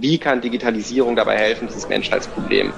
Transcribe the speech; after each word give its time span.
Wie 0.00 0.18
kann 0.18 0.40
Digitalisierung 0.40 1.16
dabei 1.16 1.36
helfen, 1.38 1.68
dieses 1.68 1.88
Menschheitsproblem 1.88 2.74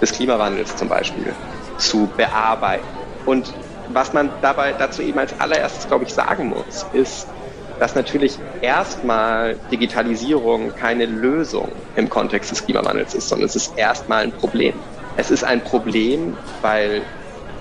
des 0.00 0.12
Klimawandels 0.12 0.76
zum 0.76 0.88
Beispiel 0.88 1.36
zu 1.76 2.14
bearbeiten? 2.16 3.00
Und 3.24 3.56
was 3.86 4.12
man 4.12 4.40
dabei 4.40 4.72
dazu 4.72 5.02
eben 5.02 5.18
als 5.18 5.38
allererstes, 5.38 5.86
glaube 5.86 6.04
ich, 6.04 6.12
sagen 6.12 6.48
muss, 6.48 6.82
ist, 6.92 7.34
dass 7.78 7.94
natürlich 7.94 8.42
erstmal 8.60 9.60
Digitalisierung 9.70 10.74
keine 10.74 11.06
Lösung 11.06 11.82
im 11.94 12.08
Kontext 12.08 12.50
des 12.50 12.64
Klimawandels 12.64 13.14
ist, 13.14 13.28
sondern 13.28 13.46
es 13.46 13.54
ist 13.54 13.76
erstmal 13.76 14.24
ein 14.24 14.32
Problem. 14.32 14.82
Es 15.14 15.30
ist 15.30 15.44
ein 15.44 15.62
Problem, 15.62 16.40
weil 16.60 17.06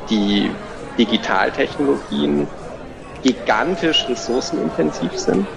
die 0.09 0.65
Digitaltechnologien 0.97 2.53
gigantisch 3.21 4.07
ressourcenintensiv 4.07 5.17
sind, 5.17 5.49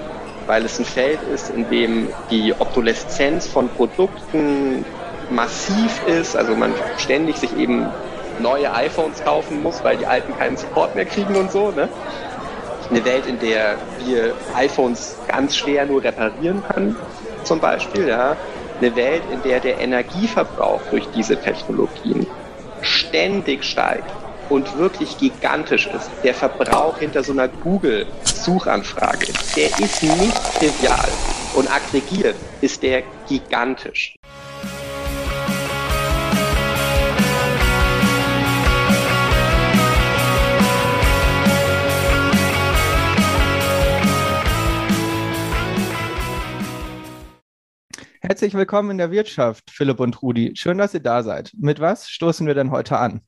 weil 0.49 0.65
es 0.65 0.79
ein 0.79 0.87
Feld 0.87 1.21
ist, 1.35 1.51
in 1.51 1.69
dem 1.71 2.09
die 2.30 2.55
Obsoleszenz 2.59 3.47
von 3.47 3.69
Produkten 3.69 4.85
massiv 5.30 6.02
ist, 6.06 6.34
also 6.37 6.56
man 6.56 6.73
ständig 6.97 7.37
sich 7.37 7.55
eben 7.56 7.93
neue 8.41 8.73
iPhones 8.73 9.23
kaufen 9.23 9.62
muss, 9.62 9.84
weil 9.84 9.98
die 9.98 10.06
alten 10.06 10.34
keinen 10.39 10.56
Support 10.56 10.95
mehr 10.95 11.05
kriegen 11.05 11.37
und 11.37 11.53
so. 11.53 11.70
Ne? 11.70 11.91
Eine 12.89 13.05
Welt, 13.05 13.27
in 13.27 13.39
der 13.39 13.77
wir 13.98 14.34
iPhones 14.55 15.19
ganz 15.29 15.55
schwer 15.55 15.84
nur 15.84 16.03
reparieren 16.03 16.62
können, 16.62 16.97
zum 17.45 17.61
Beispiel. 17.61 18.09
Ja? 18.09 18.39
Eine 18.80 18.97
Welt, 18.97 19.25
in 19.30 19.42
der 19.42 19.61
der 19.61 19.78
Energieverbrauch 19.78 20.80
durch 20.89 21.11
diese 21.11 21.37
Technologien 21.37 22.27
ständig 22.80 23.65
steigt 23.65 24.15
und 24.51 24.79
wirklich 24.79 25.19
gigantisch 25.19 25.87
ist. 25.88 26.11
Der 26.23 26.34
Verbrauch 26.34 26.98
hinter 26.98 27.23
so 27.23 27.33
einer 27.33 27.48
Google-Suchanfrage, 27.48 29.27
der 29.56 29.69
ist 29.79 30.02
nicht 30.02 30.37
trivial. 30.59 31.09
Und 31.55 31.70
aggregiert 31.70 32.37
ist 32.61 32.83
der 32.83 33.03
gigantisch. 33.29 34.15
Herzlich 48.20 48.53
willkommen 48.53 48.91
in 48.91 48.98
der 48.98 49.11
Wirtschaft, 49.11 49.70
Philipp 49.70 50.00
und 50.00 50.20
Rudi. 50.20 50.53
Schön, 50.55 50.77
dass 50.77 50.92
ihr 50.92 51.00
da 51.00 51.22
seid. 51.22 51.50
Mit 51.56 51.81
was 51.81 52.11
stoßen 52.11 52.47
wir 52.47 52.55
denn 52.55 52.70
heute 52.70 52.98
an? 52.98 53.22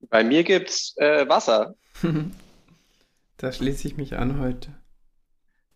Bei 0.00 0.24
mir 0.24 0.44
gibt's 0.44 0.96
äh, 0.96 1.28
Wasser. 1.28 1.74
da 3.36 3.52
schließe 3.52 3.88
ich 3.88 3.96
mich 3.96 4.16
an 4.16 4.40
heute. 4.40 4.74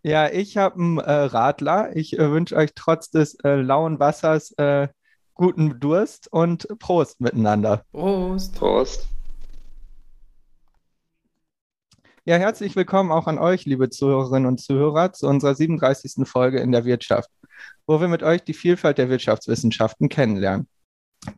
Ja, 0.03 0.31
ich 0.31 0.57
habe 0.57 0.77
einen 0.77 0.99
äh, 0.99 1.11
Radler. 1.11 1.95
Ich 1.97 2.19
äh, 2.19 2.31
wünsche 2.31 2.57
euch 2.57 2.73
trotz 2.75 3.11
des 3.11 3.35
äh, 3.45 3.57
lauen 3.57 3.99
Wassers 4.01 4.53
äh, 4.59 4.89
guten 5.35 5.81
Durst 5.81 6.33
und 6.33 6.67
Prost 6.79 7.21
miteinander. 7.21 7.85
Prost. 7.93 8.55
Prost. 8.55 9.09
Ja, 12.25 12.37
herzlich 12.37 12.77
willkommen 12.77 13.11
auch 13.11 13.27
an 13.27 13.39
euch, 13.39 13.65
liebe 13.65 13.91
Zuhörerinnen 13.91 14.47
und 14.47 14.61
Zuhörer, 14.61 15.13
zu 15.13 15.27
unserer 15.27 15.57
37. 15.57 16.27
Folge 16.29 16.61
in 16.61 16.71
der 16.71 16.85
Wirtschaft, 16.85 17.29
wo 17.85 18.01
wir 18.01 18.07
mit 18.07 18.23
euch 18.23 18.45
die 18.45 18.55
Vielfalt 18.55 18.99
der 18.99 19.09
Wirtschaftswissenschaften 19.09 20.09
kennenlernen. 20.09 20.69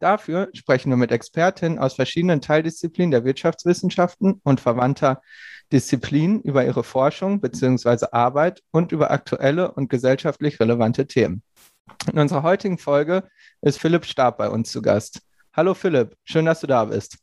Dafür 0.01 0.49
sprechen 0.55 0.91
wir 0.91 0.97
mit 0.97 1.13
Expertinnen 1.13 1.79
aus 1.79 1.95
verschiedenen 1.95 2.41
Teildisziplinen 2.41 3.11
der 3.11 3.25
Wirtschaftswissenschaften 3.25 4.41
und 4.43 4.61
verwandter 4.61 5.21
Disziplinen 5.73 6.41
über 6.43 6.65
ihre 6.65 6.85
Forschung 6.85 7.41
bzw. 7.41 8.07
Arbeit 8.13 8.63
und 8.71 8.93
über 8.93 9.11
aktuelle 9.11 9.73
und 9.73 9.89
gesellschaftlich 9.89 10.61
relevante 10.61 11.07
Themen. 11.07 11.43
In 12.11 12.19
unserer 12.19 12.43
heutigen 12.43 12.79
Folge 12.79 13.29
ist 13.61 13.79
Philipp 13.79 14.05
Stab 14.05 14.39
bei 14.39 14.49
uns 14.49 14.71
zu 14.71 14.83
Gast. 14.83 15.21
Hallo 15.53 15.75
Philipp, 15.75 16.17
schön, 16.25 16.47
dass 16.47 16.61
du 16.61 16.67
da 16.67 16.85
bist. 16.87 17.19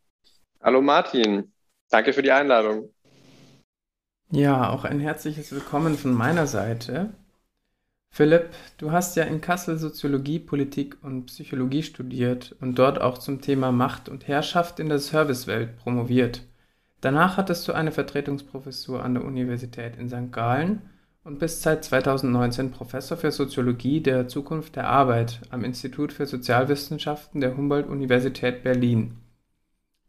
Hallo 0.61 0.81
Martin, 0.81 1.51
danke 1.89 2.13
für 2.13 2.21
die 2.21 2.31
Einladung. 2.31 2.93
Ja, 4.29 4.69
auch 4.69 4.85
ein 4.85 4.99
herzliches 4.99 5.51
Willkommen 5.51 5.97
von 5.97 6.13
meiner 6.13 6.47
Seite. 6.47 7.13
Philipp, 8.13 8.49
du 8.77 8.91
hast 8.91 9.15
ja 9.15 9.23
in 9.23 9.39
Kassel 9.39 9.77
Soziologie, 9.77 10.39
Politik 10.39 10.97
und 11.01 11.27
Psychologie 11.27 11.81
studiert 11.81 12.53
und 12.59 12.77
dort 12.77 12.99
auch 12.99 13.17
zum 13.17 13.39
Thema 13.39 13.71
Macht 13.71 14.09
und 14.09 14.27
Herrschaft 14.27 14.81
in 14.81 14.89
der 14.89 14.99
Servicewelt 14.99 15.77
promoviert. 15.77 16.43
Danach 16.99 17.37
hattest 17.37 17.65
du 17.67 17.71
eine 17.71 17.93
Vertretungsprofessur 17.93 19.01
an 19.01 19.13
der 19.13 19.23
Universität 19.23 19.95
in 19.95 20.09
St. 20.09 20.33
Gallen 20.33 20.81
und 21.23 21.39
bist 21.39 21.61
seit 21.61 21.85
2019 21.85 22.71
Professor 22.71 23.15
für 23.15 23.31
Soziologie 23.31 24.01
der 24.01 24.27
Zukunft 24.27 24.75
der 24.75 24.87
Arbeit 24.87 25.39
am 25.49 25.63
Institut 25.63 26.11
für 26.11 26.25
Sozialwissenschaften 26.25 27.39
der 27.39 27.55
Humboldt-Universität 27.55 28.61
Berlin. 28.61 29.17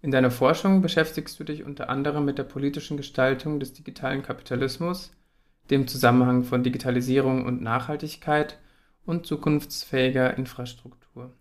In 0.00 0.10
deiner 0.10 0.32
Forschung 0.32 0.82
beschäftigst 0.82 1.38
du 1.38 1.44
dich 1.44 1.62
unter 1.62 1.88
anderem 1.88 2.24
mit 2.24 2.36
der 2.36 2.44
politischen 2.44 2.96
Gestaltung 2.96 3.60
des 3.60 3.74
digitalen 3.74 4.24
Kapitalismus, 4.24 5.12
dem 5.72 5.88
Zusammenhang 5.88 6.44
von 6.44 6.62
Digitalisierung 6.62 7.44
und 7.44 7.62
Nachhaltigkeit 7.62 8.58
und 9.04 9.26
zukunftsfähiger 9.26 10.36
Infrastruktur. 10.36 11.32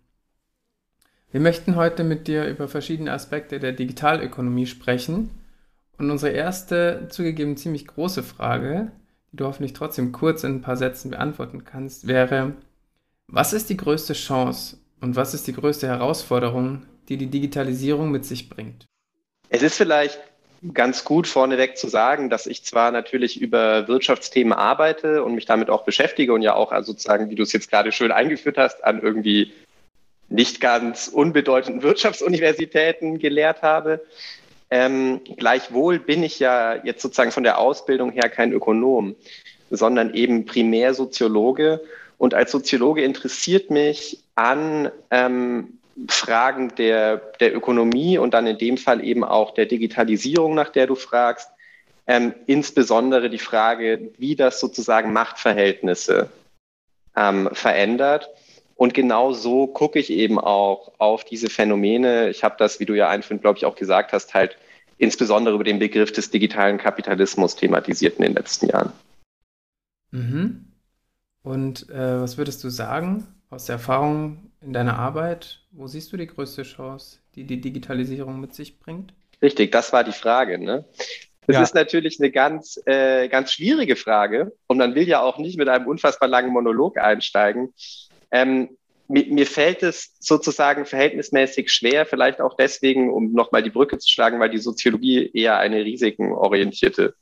Wir 1.30 1.40
möchten 1.40 1.76
heute 1.76 2.02
mit 2.02 2.26
dir 2.26 2.46
über 2.46 2.66
verschiedene 2.66 3.12
Aspekte 3.12 3.60
der 3.60 3.72
Digitalökonomie 3.72 4.66
sprechen 4.66 5.30
und 5.98 6.10
unsere 6.10 6.32
erste, 6.32 7.08
zugegeben 7.10 7.56
ziemlich 7.56 7.86
große 7.86 8.22
Frage, 8.22 8.90
die 9.30 9.36
du 9.36 9.44
hoffentlich 9.44 9.74
trotzdem 9.74 10.12
kurz 10.12 10.44
in 10.44 10.56
ein 10.56 10.62
paar 10.62 10.76
Sätzen 10.76 11.10
beantworten 11.10 11.64
kannst, 11.64 12.06
wäre, 12.06 12.54
was 13.28 13.52
ist 13.52 13.70
die 13.70 13.76
größte 13.76 14.14
Chance 14.14 14.78
und 15.00 15.16
was 15.16 15.34
ist 15.34 15.46
die 15.46 15.54
größte 15.54 15.86
Herausforderung, 15.86 16.82
die 17.08 17.16
die 17.16 17.30
Digitalisierung 17.30 18.10
mit 18.10 18.24
sich 18.24 18.48
bringt? 18.48 18.86
Es 19.48 19.62
ist 19.62 19.76
vielleicht 19.76 20.18
ganz 20.74 21.04
gut 21.04 21.26
vorneweg 21.26 21.76
zu 21.76 21.88
sagen, 21.88 22.30
dass 22.30 22.46
ich 22.46 22.64
zwar 22.64 22.92
natürlich 22.92 23.40
über 23.40 23.88
Wirtschaftsthemen 23.88 24.52
arbeite 24.52 25.24
und 25.24 25.34
mich 25.34 25.46
damit 25.46 25.70
auch 25.70 25.84
beschäftige 25.84 26.32
und 26.32 26.42
ja 26.42 26.54
auch 26.54 26.70
also 26.70 26.92
sozusagen, 26.92 27.30
wie 27.30 27.34
du 27.34 27.42
es 27.42 27.52
jetzt 27.52 27.70
gerade 27.70 27.90
schön 27.90 28.12
eingeführt 28.12 28.58
hast, 28.58 28.84
an 28.84 29.02
irgendwie 29.02 29.52
nicht 30.28 30.60
ganz 30.60 31.08
unbedeutenden 31.08 31.82
Wirtschaftsuniversitäten 31.82 33.18
gelehrt 33.18 33.62
habe. 33.62 34.00
Ähm, 34.70 35.20
gleichwohl 35.36 35.98
bin 35.98 36.22
ich 36.22 36.38
ja 36.38 36.76
jetzt 36.84 37.02
sozusagen 37.02 37.32
von 37.32 37.42
der 37.42 37.58
Ausbildung 37.58 38.10
her 38.10 38.30
kein 38.30 38.52
Ökonom, 38.52 39.16
sondern 39.70 40.14
eben 40.14 40.46
primär 40.46 40.94
Soziologe. 40.94 41.80
Und 42.18 42.34
als 42.34 42.52
Soziologe 42.52 43.02
interessiert 43.02 43.70
mich 43.70 44.20
an 44.36 44.90
ähm, 45.10 45.78
Fragen 46.08 46.74
der, 46.76 47.16
der 47.40 47.54
Ökonomie 47.54 48.18
und 48.18 48.34
dann 48.34 48.46
in 48.46 48.58
dem 48.58 48.78
Fall 48.78 49.04
eben 49.04 49.24
auch 49.24 49.54
der 49.54 49.66
Digitalisierung, 49.66 50.54
nach 50.54 50.70
der 50.70 50.86
du 50.86 50.94
fragst, 50.94 51.50
ähm, 52.06 52.34
insbesondere 52.46 53.30
die 53.30 53.38
Frage, 53.38 54.10
wie 54.18 54.34
das 54.34 54.58
sozusagen 54.58 55.12
Machtverhältnisse 55.12 56.30
ähm, 57.16 57.48
verändert. 57.52 58.28
Und 58.74 58.94
genau 58.94 59.32
so 59.32 59.66
gucke 59.66 59.98
ich 59.98 60.10
eben 60.10 60.38
auch 60.38 60.92
auf 60.98 61.24
diese 61.24 61.50
Phänomene. 61.50 62.30
Ich 62.30 62.42
habe 62.42 62.56
das, 62.58 62.80
wie 62.80 62.86
du 62.86 62.94
ja 62.94 63.08
einführend, 63.08 63.42
glaube 63.42 63.58
ich, 63.58 63.64
auch 63.64 63.76
gesagt 63.76 64.12
hast, 64.12 64.34
halt 64.34 64.56
insbesondere 64.98 65.54
über 65.54 65.64
den 65.64 65.78
Begriff 65.78 66.12
des 66.12 66.30
digitalen 66.30 66.78
Kapitalismus 66.78 67.54
thematisiert 67.54 68.16
in 68.16 68.22
den 68.22 68.34
letzten 68.34 68.68
Jahren. 68.68 68.92
Mhm. 70.10 70.72
Und 71.42 71.88
äh, 71.90 72.20
was 72.20 72.38
würdest 72.38 72.62
du 72.64 72.70
sagen 72.70 73.26
aus 73.52 73.66
der 73.66 73.74
Erfahrung 73.74 74.50
in 74.62 74.72
deiner 74.72 74.98
Arbeit? 74.98 75.60
Wo 75.72 75.86
siehst 75.86 76.12
du 76.12 76.16
die 76.16 76.26
größte 76.26 76.62
Chance, 76.62 77.18
die 77.34 77.44
die 77.44 77.60
Digitalisierung 77.60 78.40
mit 78.40 78.54
sich 78.54 78.78
bringt? 78.78 79.12
Richtig, 79.42 79.70
das 79.72 79.92
war 79.92 80.04
die 80.04 80.12
Frage. 80.12 80.58
Ne? 80.58 80.86
Das 81.46 81.56
ja. 81.56 81.62
ist 81.62 81.74
natürlich 81.74 82.18
eine 82.18 82.30
ganz, 82.30 82.80
äh, 82.86 83.28
ganz 83.28 83.52
schwierige 83.52 83.96
Frage 83.96 84.52
und 84.68 84.78
man 84.78 84.94
will 84.94 85.06
ja 85.06 85.20
auch 85.20 85.38
nicht 85.38 85.58
mit 85.58 85.68
einem 85.68 85.86
unfassbar 85.86 86.28
langen 86.28 86.52
Monolog 86.52 86.96
einsteigen. 86.96 87.74
Ähm, 88.30 88.78
mir, 89.08 89.26
mir 89.26 89.46
fällt 89.46 89.82
es 89.82 90.14
sozusagen 90.18 90.86
verhältnismäßig 90.86 91.70
schwer, 91.70 92.06
vielleicht 92.06 92.40
auch 92.40 92.56
deswegen, 92.56 93.12
um 93.12 93.32
nochmal 93.32 93.62
die 93.62 93.70
Brücke 93.70 93.98
zu 93.98 94.08
schlagen, 94.08 94.40
weil 94.40 94.50
die 94.50 94.58
Soziologie 94.58 95.30
eher 95.34 95.58
eine 95.58 95.84
risikenorientierte 95.84 97.14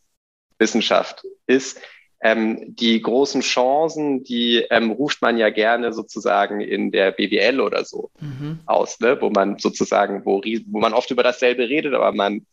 Wissenschaft 0.58 1.24
ist 1.46 1.80
ähm, 2.22 2.74
die 2.76 3.00
großen 3.00 3.40
Chancen, 3.40 4.24
die 4.24 4.66
ähm, 4.70 4.90
ruft 4.90 5.22
man 5.22 5.38
ja 5.38 5.50
gerne 5.50 5.92
sozusagen 5.92 6.60
in 6.60 6.90
der 6.90 7.12
BWL 7.12 7.60
oder 7.60 7.84
so 7.84 8.10
mhm. 8.20 8.58
aus, 8.66 9.00
ne? 9.00 9.16
wo 9.20 9.30
man 9.30 9.58
sozusagen, 9.58 10.24
wo, 10.24 10.42
wo 10.42 10.78
man 10.78 10.92
oft 10.92 11.10
über 11.10 11.22
dasselbe 11.22 11.68
redet, 11.68 11.94
aber 11.94 12.12
man 12.12 12.46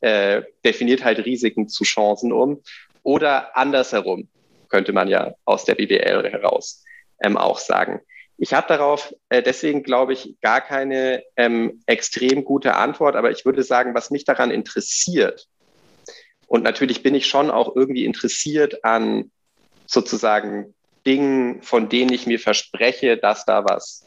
äh, 0.00 0.42
definiert 0.64 1.04
halt 1.04 1.24
Risiken 1.24 1.68
zu 1.68 1.84
Chancen 1.84 2.32
um. 2.32 2.60
Oder 3.04 3.56
andersherum 3.56 4.28
könnte 4.68 4.92
man 4.92 5.08
ja 5.08 5.34
aus 5.44 5.64
der 5.64 5.76
BWL 5.76 6.28
heraus 6.30 6.84
ähm, 7.22 7.36
auch 7.36 7.58
sagen. 7.58 8.00
Ich 8.38 8.52
habe 8.54 8.66
darauf 8.66 9.14
äh, 9.28 9.42
deswegen, 9.42 9.84
glaube 9.84 10.14
ich, 10.14 10.34
gar 10.40 10.60
keine 10.60 11.22
ähm, 11.36 11.82
extrem 11.86 12.44
gute 12.44 12.74
Antwort, 12.74 13.14
aber 13.14 13.30
ich 13.30 13.44
würde 13.44 13.62
sagen, 13.62 13.94
was 13.94 14.10
mich 14.10 14.24
daran 14.24 14.50
interessiert, 14.50 15.46
und 16.52 16.64
natürlich 16.64 17.02
bin 17.02 17.14
ich 17.14 17.28
schon 17.28 17.50
auch 17.50 17.74
irgendwie 17.74 18.04
interessiert 18.04 18.84
an 18.84 19.30
sozusagen 19.86 20.74
Dingen, 21.06 21.62
von 21.62 21.88
denen 21.88 22.12
ich 22.12 22.26
mir 22.26 22.38
verspreche, 22.38 23.16
dass 23.16 23.46
da 23.46 23.64
was 23.64 24.06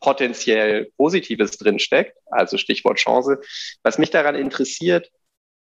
potenziell 0.00 0.90
Positives 0.96 1.58
drinsteckt, 1.58 2.16
also 2.30 2.56
Stichwort 2.56 2.96
Chance. 2.96 3.42
Was 3.82 3.98
mich 3.98 4.08
daran 4.08 4.36
interessiert, 4.36 5.10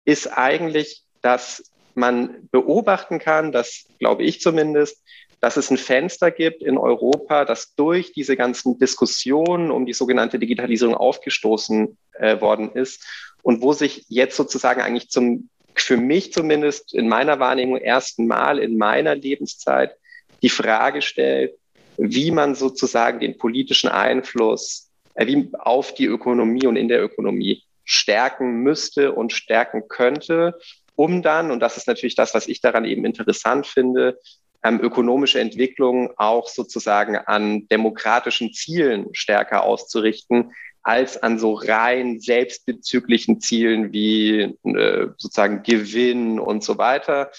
ist 0.05 0.27
eigentlich, 0.27 1.03
dass 1.21 1.69
man 1.95 2.47
beobachten 2.49 3.19
kann, 3.19 3.51
dass 3.51 3.83
glaube 3.99 4.23
ich 4.23 4.39
zumindest, 4.39 5.03
dass 5.41 5.57
es 5.57 5.69
ein 5.69 5.77
Fenster 5.77 6.31
gibt 6.31 6.63
in 6.63 6.77
Europa, 6.77 7.43
das 7.43 7.75
durch 7.75 8.13
diese 8.13 8.37
ganzen 8.37 8.79
Diskussionen 8.79 9.69
um 9.69 9.85
die 9.85 9.91
sogenannte 9.91 10.39
Digitalisierung 10.39 10.95
aufgestoßen 10.95 11.97
äh, 12.13 12.39
worden 12.39 12.71
ist 12.71 13.05
und 13.43 13.61
wo 13.61 13.73
sich 13.73 14.05
jetzt 14.07 14.37
sozusagen 14.37 14.79
eigentlich 14.79 15.09
zum, 15.09 15.49
für 15.75 15.97
mich 15.97 16.33
zumindest 16.33 16.93
in 16.93 17.07
meiner 17.07 17.39
Wahrnehmung 17.39 17.77
ersten 17.77 18.27
Mal 18.27 18.59
in 18.59 18.77
meiner 18.77 19.15
Lebenszeit 19.15 19.95
die 20.41 20.49
Frage 20.49 21.01
stellt, 21.01 21.53
wie 21.97 22.31
man 22.31 22.55
sozusagen 22.55 23.19
den 23.19 23.37
politischen 23.37 23.89
Einfluss 23.89 24.89
äh, 25.15 25.43
auf 25.59 25.93
die 25.93 26.05
Ökonomie 26.05 26.65
und 26.67 26.75
in 26.75 26.87
der 26.87 27.03
Ökonomie 27.03 27.63
stärken 27.83 28.63
müsste 28.63 29.11
und 29.11 29.33
stärken 29.33 29.87
könnte, 29.87 30.59
um 30.95 31.21
dann, 31.21 31.51
und 31.51 31.59
das 31.59 31.77
ist 31.77 31.87
natürlich 31.87 32.15
das, 32.15 32.33
was 32.33 32.47
ich 32.47 32.61
daran 32.61 32.85
eben 32.85 33.05
interessant 33.05 33.67
finde, 33.67 34.19
ähm, 34.63 34.79
ökonomische 34.79 35.39
Entwicklung 35.39 36.11
auch 36.17 36.47
sozusagen 36.47 37.17
an 37.17 37.67
demokratischen 37.69 38.53
Zielen 38.53 39.07
stärker 39.13 39.63
auszurichten, 39.63 40.51
als 40.83 41.21
an 41.21 41.37
so 41.39 41.53
rein 41.53 42.19
selbstbezüglichen 42.19 43.39
Zielen 43.39 43.93
wie 43.93 44.57
äh, 44.63 45.07
sozusagen 45.17 45.63
Gewinn 45.63 46.39
und 46.39 46.63
so 46.63 46.77
weiter. 46.77 47.31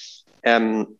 Ähm, 0.42 0.98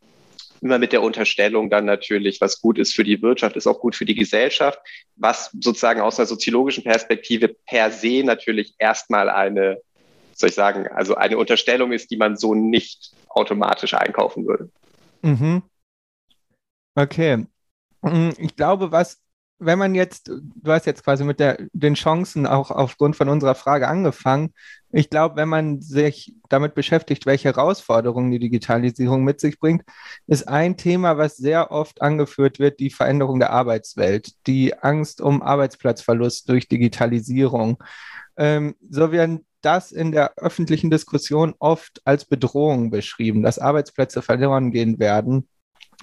immer 0.63 0.79
mit 0.79 0.93
der 0.93 1.01
Unterstellung 1.01 1.69
dann 1.69 1.85
natürlich, 1.85 2.39
was 2.39 2.61
gut 2.61 2.79
ist 2.79 2.95
für 2.95 3.03
die 3.03 3.21
Wirtschaft, 3.21 3.57
ist 3.57 3.67
auch 3.67 3.79
gut 3.79 3.95
für 3.95 4.05
die 4.05 4.15
Gesellschaft, 4.15 4.79
was 5.15 5.51
sozusagen 5.59 6.01
aus 6.01 6.17
einer 6.17 6.25
soziologischen 6.25 6.83
Perspektive 6.83 7.49
per 7.49 7.91
se 7.91 8.23
natürlich 8.23 8.73
erstmal 8.77 9.29
eine, 9.29 9.81
soll 10.33 10.49
ich 10.49 10.55
sagen, 10.55 10.87
also 10.87 11.15
eine 11.15 11.37
Unterstellung 11.37 11.91
ist, 11.91 12.11
die 12.11 12.17
man 12.17 12.37
so 12.37 12.55
nicht 12.55 13.11
automatisch 13.27 13.93
einkaufen 13.93 14.47
würde. 14.47 14.69
Mhm. 15.21 15.63
Okay. 16.95 17.45
Mm, 18.01 18.29
ich 18.37 18.55
glaube, 18.55 18.91
was 18.91 19.22
wenn 19.65 19.79
man 19.79 19.95
jetzt, 19.95 20.27
du 20.29 20.71
hast 20.71 20.85
jetzt 20.85 21.03
quasi 21.03 21.23
mit 21.23 21.39
der, 21.39 21.57
den 21.73 21.95
Chancen 21.95 22.45
auch 22.45 22.71
aufgrund 22.71 23.15
von 23.15 23.29
unserer 23.29 23.55
Frage 23.55 23.87
angefangen. 23.87 24.53
Ich 24.91 25.09
glaube, 25.09 25.35
wenn 25.35 25.49
man 25.49 25.81
sich 25.81 26.35
damit 26.49 26.75
beschäftigt, 26.75 27.25
welche 27.25 27.49
Herausforderungen 27.49 28.31
die 28.31 28.39
Digitalisierung 28.39 29.23
mit 29.23 29.39
sich 29.39 29.59
bringt, 29.59 29.83
ist 30.27 30.47
ein 30.47 30.77
Thema, 30.77 31.17
was 31.17 31.37
sehr 31.37 31.71
oft 31.71 32.01
angeführt 32.01 32.59
wird, 32.59 32.79
die 32.79 32.91
Veränderung 32.91 33.39
der 33.39 33.51
Arbeitswelt, 33.51 34.33
die 34.45 34.77
Angst 34.77 35.21
um 35.21 35.41
Arbeitsplatzverlust 35.41 36.47
durch 36.49 36.67
Digitalisierung. 36.67 37.81
Ähm, 38.37 38.75
so 38.89 39.11
werden 39.11 39.45
das 39.61 39.91
in 39.91 40.11
der 40.11 40.33
öffentlichen 40.37 40.91
Diskussion 40.91 41.55
oft 41.59 42.01
als 42.05 42.25
Bedrohung 42.25 42.91
beschrieben, 42.91 43.41
dass 43.43 43.59
Arbeitsplätze 43.59 44.21
verloren 44.21 44.71
gehen 44.71 44.99
werden, 44.99 45.47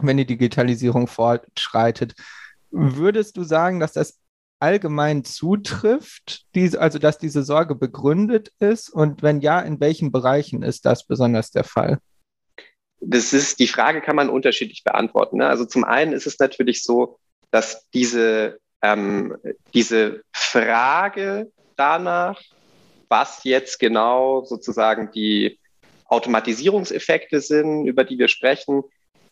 wenn 0.00 0.16
die 0.16 0.26
Digitalisierung 0.26 1.06
fortschreitet. 1.06 2.14
Würdest 2.70 3.36
du 3.36 3.42
sagen, 3.42 3.80
dass 3.80 3.92
das 3.92 4.18
allgemein 4.60 5.24
zutrifft, 5.24 6.44
also 6.76 6.98
dass 6.98 7.18
diese 7.18 7.42
Sorge 7.42 7.74
begründet 7.74 8.52
ist? 8.58 8.90
Und 8.90 9.22
wenn 9.22 9.40
ja, 9.40 9.60
in 9.60 9.80
welchen 9.80 10.12
Bereichen 10.12 10.62
ist 10.62 10.84
das 10.84 11.06
besonders 11.06 11.50
der 11.50 11.64
Fall? 11.64 11.98
Das 13.00 13.32
ist, 13.32 13.58
die 13.58 13.66
Frage 13.66 14.02
kann 14.02 14.16
man 14.16 14.28
unterschiedlich 14.28 14.84
beantworten. 14.84 15.38
Ne? 15.38 15.46
Also 15.46 15.64
zum 15.64 15.84
einen 15.84 16.12
ist 16.12 16.26
es 16.26 16.38
natürlich 16.38 16.84
so, 16.84 17.18
dass 17.50 17.88
diese, 17.94 18.58
ähm, 18.82 19.36
diese 19.72 20.22
Frage 20.32 21.50
danach, 21.76 22.40
was 23.08 23.42
jetzt 23.44 23.78
genau 23.78 24.44
sozusagen 24.44 25.10
die 25.12 25.58
Automatisierungseffekte 26.04 27.40
sind, 27.40 27.86
über 27.86 28.04
die 28.04 28.18
wir 28.18 28.28
sprechen, 28.28 28.82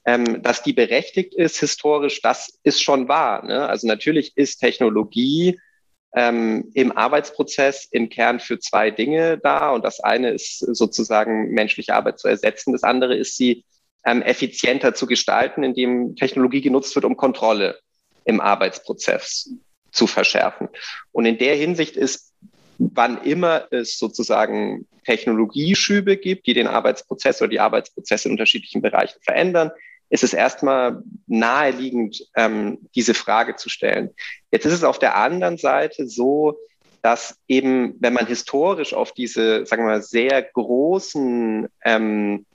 ähm, 0.09 0.43
dass 0.43 0.63
die 0.63 0.73
berechtigt 0.73 1.35
ist 1.35 1.61
historisch, 1.61 2.23
das 2.23 2.59
ist 2.63 2.83
schon 2.83 3.09
wahr. 3.09 3.45
Ne? 3.45 3.69
Also 3.69 3.87
natürlich 3.87 4.35
ist 4.37 4.59
Technologie 4.59 5.61
ähm, 6.17 6.71
im 6.73 6.97
Arbeitsprozess 6.97 7.87
im 7.91 8.09
Kern 8.09 8.41
für 8.41 8.59
zwei 8.59 8.91
Dinge 8.91 9.37
da. 9.37 9.71
Und 9.71 9.85
das 9.85 10.01
eine 10.01 10.31
ist 10.31 10.61
sozusagen 10.61 11.51
menschliche 11.51 11.95
Arbeit 11.95 12.19
zu 12.19 12.27
ersetzen. 12.27 12.73
Das 12.73 12.85
andere 12.85 13.17
ist 13.17 13.37
sie 13.37 13.67
ähm, 14.07 14.23
effizienter 14.23 14.95
zu 14.95 15.07
gestalten, 15.07 15.63
indem 15.63 16.17
Technologie 16.17 16.63
genutzt 16.63 16.95
wird, 16.95 17.05
um 17.05 17.19
Kontrolle 17.19 17.79
im 18.25 18.41
Arbeitsprozess 18.41 19.51
zu 19.91 20.07
verschärfen. 20.07 20.71
Und 21.13 21.27
in 21.27 21.37
der 21.37 21.55
Hinsicht 21.55 21.97
ist, 21.97 22.33
wann 22.79 23.23
immer 23.25 23.69
es 23.73 23.99
sozusagen 23.99 24.87
Technologieschübe 25.05 26.17
gibt, 26.17 26.47
die 26.47 26.55
den 26.55 26.67
Arbeitsprozess 26.67 27.43
oder 27.43 27.51
die 27.51 27.61
Arbeitsprozesse 27.61 28.29
in 28.29 28.33
unterschiedlichen 28.33 28.81
Bereichen 28.81 29.21
verändern, 29.21 29.71
ist 30.11 30.25
es 30.25 30.33
erstmal 30.33 31.03
naheliegend, 31.27 32.27
ähm, 32.37 32.79
diese 32.95 33.15
Frage 33.15 33.57
zu 33.57 33.69
stellen. 33.69 34.11
Jetzt 34.51 34.65
ist 34.67 34.73
es 34.73 34.85
auf 34.85 34.99
der 34.99 35.17
anderen 35.17 35.59
Seite 35.59 36.09
so, 36.09 36.59
dass 37.03 37.39
eben, 37.47 37.95
wenn 38.01 38.15
man 38.15 38.27
historisch 38.27 38.95
auf 38.95 39.13
diese, 39.13 39.67
sagen 39.67 39.85
wir 39.85 39.93
mal, 39.93 40.03
sehr 40.03 40.43
großen 40.43 41.69
ähm, 41.85 42.47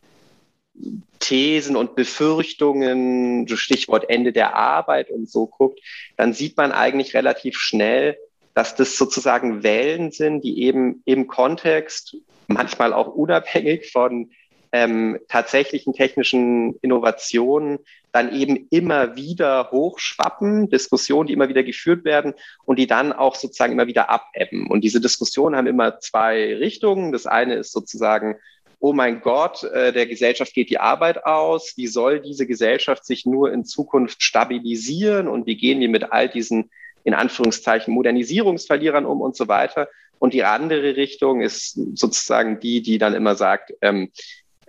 Thesen 1.20 1.76
und 1.76 1.96
Befürchtungen, 1.96 3.48
Stichwort 3.48 4.10
Ende 4.10 4.34
der 4.34 4.56
Arbeit 4.56 5.12
und 5.12 5.30
so 5.30 5.48
guckt, 5.48 5.80
dann 6.18 6.34
sieht 6.34 6.58
man 6.58 6.72
eigentlich 6.72 7.14
relativ 7.14 7.58
schnell, 7.58 8.18
dass 8.54 8.76
das 8.76 8.98
sozusagen 8.98 9.64
Wellen 9.64 10.12
sind, 10.12 10.44
die 10.44 10.64
eben 10.64 11.02
im 11.06 11.28
Kontext, 11.28 12.18
manchmal 12.48 12.94
auch 12.94 13.08
unabhängig 13.08 13.92
von 13.92 14.32
ähm, 14.74 15.20
tatsächlichen 15.30 15.94
technischen 15.94 16.76
Innovationen 16.82 17.80
dann 18.12 18.36
eben 18.36 18.68
immer 18.72 19.16
wieder 19.16 19.70
hochschwappen, 19.72 20.70
Diskussionen, 20.70 21.28
die 21.28 21.34
immer 21.34 21.48
wieder 21.48 21.64
geführt 21.64 22.04
werden 22.04 22.34
und 22.66 22.80
die 22.80 22.88
dann 22.88 23.14
auch 23.14 23.36
sozusagen 23.36 23.72
immer 23.72 23.88
wieder 23.88 24.10
abebben. 24.10 24.68
Und 24.68 24.84
diese 24.84 25.00
Diskussionen 25.00 25.56
haben 25.56 25.68
immer 25.68 26.00
zwei 26.00 26.56
Richtungen. 26.56 27.12
Das 27.12 27.26
eine 27.28 27.56
ist 27.56 27.72
sozusagen, 27.72 28.36
oh 28.80 28.94
mein 28.94 29.22
Gott, 29.22 29.64
äh, 29.64 29.94
der 29.94 30.08
Gesellschaft 30.08 30.54
geht 30.54 30.70
die 30.70 30.80
Arbeit 30.80 31.26
aus. 31.26 31.74
Wie 31.78 31.88
soll 31.88 32.20
diese 32.20 32.46
Gesellschaft 32.46 33.06
sich 33.06 33.26
nur 33.26 33.54
in 33.54 33.66
Zukunft 33.66 34.22
stabilisieren? 34.22 35.28
Und 35.28 35.46
wie 35.46 35.56
gehen 35.56 35.80
wir 35.80 35.90
mit 35.90 36.12
all 36.12 36.28
diesen 36.28 36.70
in 37.04 37.14
Anführungszeichen 37.14 37.94
Modernisierungsverlierern 37.94 39.06
um 39.06 39.22
und 39.22 39.36
so 39.36 39.48
weiter. 39.48 39.90
Und 40.20 40.34
die 40.34 40.44
andere 40.44 40.96
Richtung 40.96 41.42
ist 41.42 41.78
sozusagen 41.96 42.60
die, 42.60 42.82
die 42.82 42.98
dann 42.98 43.14
immer 43.14 43.36
sagt, 43.36 43.74
ähm, 43.82 44.12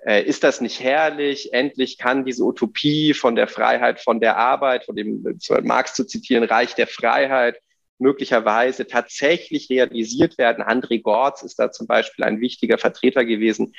äh, 0.06 0.23
ist 0.23 0.44
das 0.44 0.61
nicht 0.61 0.80
herrlich? 0.80 1.52
Endlich 1.52 1.99
kann 1.99 2.25
diese 2.25 2.44
Utopie 2.44 3.14
von 3.14 3.37
der 3.37 3.49
Freiheit, 3.49 4.00
von 4.00 4.20
der 4.20 4.37
Arbeit, 4.37 4.84
von 4.84 4.96
dem 4.96 5.25
Marx 5.62 5.94
zu 5.94 6.04
zitieren, 6.04 6.44
Reich 6.44 6.75
der 6.75 6.87
Freiheit, 6.87 7.58
möglicherweise 7.99 8.87
tatsächlich 8.87 9.70
realisiert 9.70 10.37
werden. 10.37 10.64
André 10.64 11.00
Gortz 11.00 11.42
ist 11.42 11.58
da 11.58 11.73
zum 11.73 11.87
Beispiel 11.87 12.25
ein 12.25 12.40
wichtiger 12.40 12.76
Vertreter 12.76 13.25
gewesen 13.25 13.75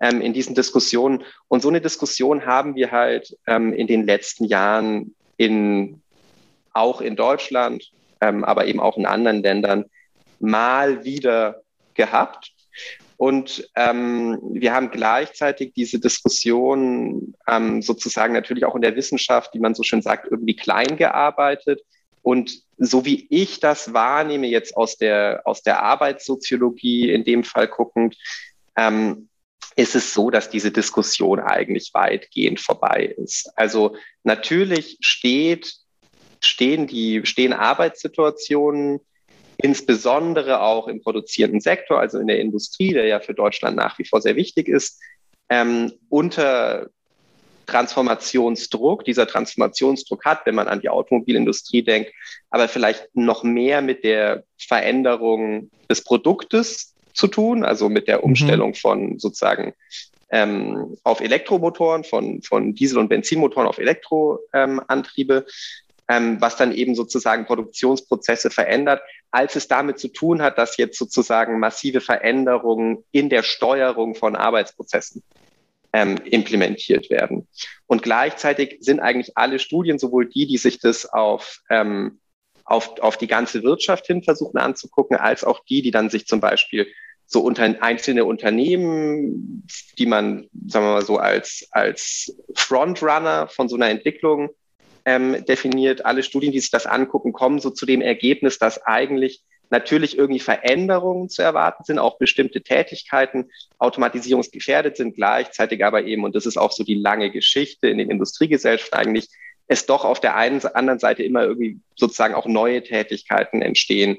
ähm, 0.00 0.20
in 0.20 0.32
diesen 0.32 0.54
Diskussionen. 0.54 1.24
Und 1.48 1.62
so 1.62 1.68
eine 1.68 1.80
Diskussion 1.80 2.46
haben 2.46 2.74
wir 2.74 2.90
halt 2.90 3.36
ähm, 3.46 3.72
in 3.72 3.86
den 3.86 4.04
letzten 4.04 4.44
Jahren 4.44 5.14
in, 5.36 6.02
auch 6.72 7.00
in 7.00 7.14
Deutschland, 7.14 7.92
ähm, 8.20 8.42
aber 8.44 8.66
eben 8.66 8.80
auch 8.80 8.96
in 8.96 9.06
anderen 9.06 9.42
Ländern 9.42 9.84
mal 10.40 11.04
wieder 11.04 11.62
gehabt. 11.94 12.52
Und 13.18 13.68
ähm, 13.74 14.38
wir 14.52 14.72
haben 14.72 14.92
gleichzeitig 14.92 15.72
diese 15.74 15.98
Diskussion 15.98 17.34
ähm, 17.48 17.82
sozusagen 17.82 18.32
natürlich 18.32 18.64
auch 18.64 18.76
in 18.76 18.80
der 18.80 18.94
Wissenschaft, 18.94 19.52
wie 19.54 19.58
man 19.58 19.74
so 19.74 19.82
schön 19.82 20.02
sagt, 20.02 20.28
irgendwie 20.30 20.54
klein 20.54 20.96
gearbeitet. 20.96 21.82
Und 22.22 22.62
so 22.76 23.04
wie 23.04 23.26
ich 23.28 23.58
das 23.58 23.92
wahrnehme, 23.92 24.46
jetzt 24.46 24.76
aus 24.76 24.98
der, 24.98 25.42
aus 25.46 25.62
der 25.62 25.82
Arbeitssoziologie 25.82 27.10
in 27.10 27.24
dem 27.24 27.42
Fall 27.42 27.66
guckend, 27.66 28.16
ähm, 28.76 29.28
ist 29.74 29.96
es 29.96 30.14
so, 30.14 30.30
dass 30.30 30.48
diese 30.48 30.70
Diskussion 30.70 31.40
eigentlich 31.40 31.90
weitgehend 31.94 32.60
vorbei 32.60 33.16
ist. 33.16 33.50
Also 33.56 33.96
natürlich 34.22 34.98
steht, 35.00 35.74
stehen 36.40 36.86
die, 36.86 37.26
stehen 37.26 37.52
Arbeitssituationen 37.52 39.00
insbesondere 39.60 40.62
auch 40.62 40.88
im 40.88 41.02
produzierenden 41.02 41.60
Sektor, 41.60 42.00
also 42.00 42.18
in 42.18 42.28
der 42.28 42.40
Industrie, 42.40 42.92
der 42.92 43.06
ja 43.06 43.20
für 43.20 43.34
Deutschland 43.34 43.76
nach 43.76 43.98
wie 43.98 44.04
vor 44.04 44.20
sehr 44.20 44.36
wichtig 44.36 44.68
ist, 44.68 45.00
ähm, 45.48 45.92
unter 46.08 46.88
Transformationsdruck. 47.66 49.04
Dieser 49.04 49.26
Transformationsdruck 49.26 50.24
hat, 50.24 50.46
wenn 50.46 50.54
man 50.54 50.68
an 50.68 50.80
die 50.80 50.88
Automobilindustrie 50.88 51.82
denkt, 51.82 52.12
aber 52.50 52.68
vielleicht 52.68 53.08
noch 53.14 53.42
mehr 53.42 53.82
mit 53.82 54.04
der 54.04 54.44
Veränderung 54.56 55.70
des 55.90 56.02
Produktes 56.02 56.94
zu 57.12 57.26
tun, 57.26 57.64
also 57.64 57.88
mit 57.88 58.08
der 58.08 58.18
mhm. 58.18 58.24
Umstellung 58.24 58.74
von 58.74 59.18
sozusagen 59.18 59.74
ähm, 60.30 60.96
auf 61.02 61.20
Elektromotoren, 61.20 62.04
von, 62.04 62.42
von 62.42 62.74
Diesel- 62.74 62.98
und 62.98 63.08
Benzinmotoren 63.08 63.66
auf 63.66 63.78
Elektroantriebe, 63.78 65.34
ähm, 65.34 65.52
was 66.08 66.56
dann 66.56 66.72
eben 66.72 66.94
sozusagen 66.94 67.44
Produktionsprozesse 67.44 68.50
verändert, 68.50 69.02
als 69.30 69.56
es 69.56 69.68
damit 69.68 69.98
zu 69.98 70.08
tun 70.08 70.40
hat, 70.40 70.56
dass 70.56 70.78
jetzt 70.78 70.98
sozusagen 70.98 71.58
massive 71.58 72.00
Veränderungen 72.00 73.04
in 73.12 73.28
der 73.28 73.42
Steuerung 73.42 74.14
von 74.14 74.34
Arbeitsprozessen 74.34 75.22
ähm, 75.92 76.16
implementiert 76.24 77.10
werden. 77.10 77.46
Und 77.86 78.02
gleichzeitig 78.02 78.78
sind 78.80 79.00
eigentlich 79.00 79.36
alle 79.36 79.58
Studien, 79.58 79.98
sowohl 79.98 80.26
die, 80.26 80.46
die 80.46 80.58
sich 80.58 80.80
das 80.80 81.06
auf, 81.06 81.60
ähm, 81.70 82.20
auf, 82.64 82.98
auf 83.00 83.16
die 83.16 83.26
ganze 83.26 83.62
Wirtschaft 83.62 84.06
hin 84.06 84.22
versuchen 84.22 84.58
anzugucken, 84.58 85.16
als 85.16 85.44
auch 85.44 85.64
die, 85.64 85.82
die 85.82 85.90
dann 85.90 86.10
sich 86.10 86.26
zum 86.26 86.40
Beispiel 86.40 86.86
so 87.26 87.40
unter 87.40 87.82
einzelne 87.82 88.24
Unternehmen, 88.24 89.66
die 89.98 90.06
man, 90.06 90.48
sagen 90.66 90.86
wir 90.86 90.92
mal 90.94 91.04
so, 91.04 91.18
als, 91.18 91.68
als 91.72 92.34
Frontrunner 92.54 93.48
von 93.48 93.68
so 93.68 93.76
einer 93.76 93.90
Entwicklung 93.90 94.50
ähm, 95.08 95.42
definiert. 95.46 96.04
Alle 96.04 96.22
Studien, 96.22 96.52
die 96.52 96.60
sich 96.60 96.70
das 96.70 96.84
angucken, 96.84 97.32
kommen 97.32 97.60
so 97.60 97.70
zu 97.70 97.86
dem 97.86 98.02
Ergebnis, 98.02 98.58
dass 98.58 98.82
eigentlich 98.82 99.42
natürlich 99.70 100.18
irgendwie 100.18 100.40
Veränderungen 100.40 101.30
zu 101.30 101.40
erwarten 101.40 101.84
sind, 101.84 101.98
auch 101.98 102.18
bestimmte 102.18 102.60
Tätigkeiten 102.62 103.50
automatisierungsgefährdet 103.78 104.98
sind, 104.98 105.14
gleichzeitig 105.14 105.82
aber 105.82 106.04
eben, 106.04 106.24
und 106.24 106.34
das 106.34 106.44
ist 106.44 106.58
auch 106.58 106.72
so 106.72 106.84
die 106.84 106.94
lange 106.94 107.30
Geschichte 107.30 107.88
in 107.88 107.96
den 107.96 108.10
Industriegesellschaften 108.10 108.98
eigentlich, 108.98 109.28
es 109.66 109.86
doch 109.86 110.04
auf 110.04 110.20
der 110.20 110.36
einen 110.36 110.64
anderen 110.66 110.98
Seite 110.98 111.22
immer 111.22 111.42
irgendwie 111.42 111.80
sozusagen 111.96 112.34
auch 112.34 112.46
neue 112.46 112.82
Tätigkeiten 112.82 113.62
entstehen, 113.62 114.18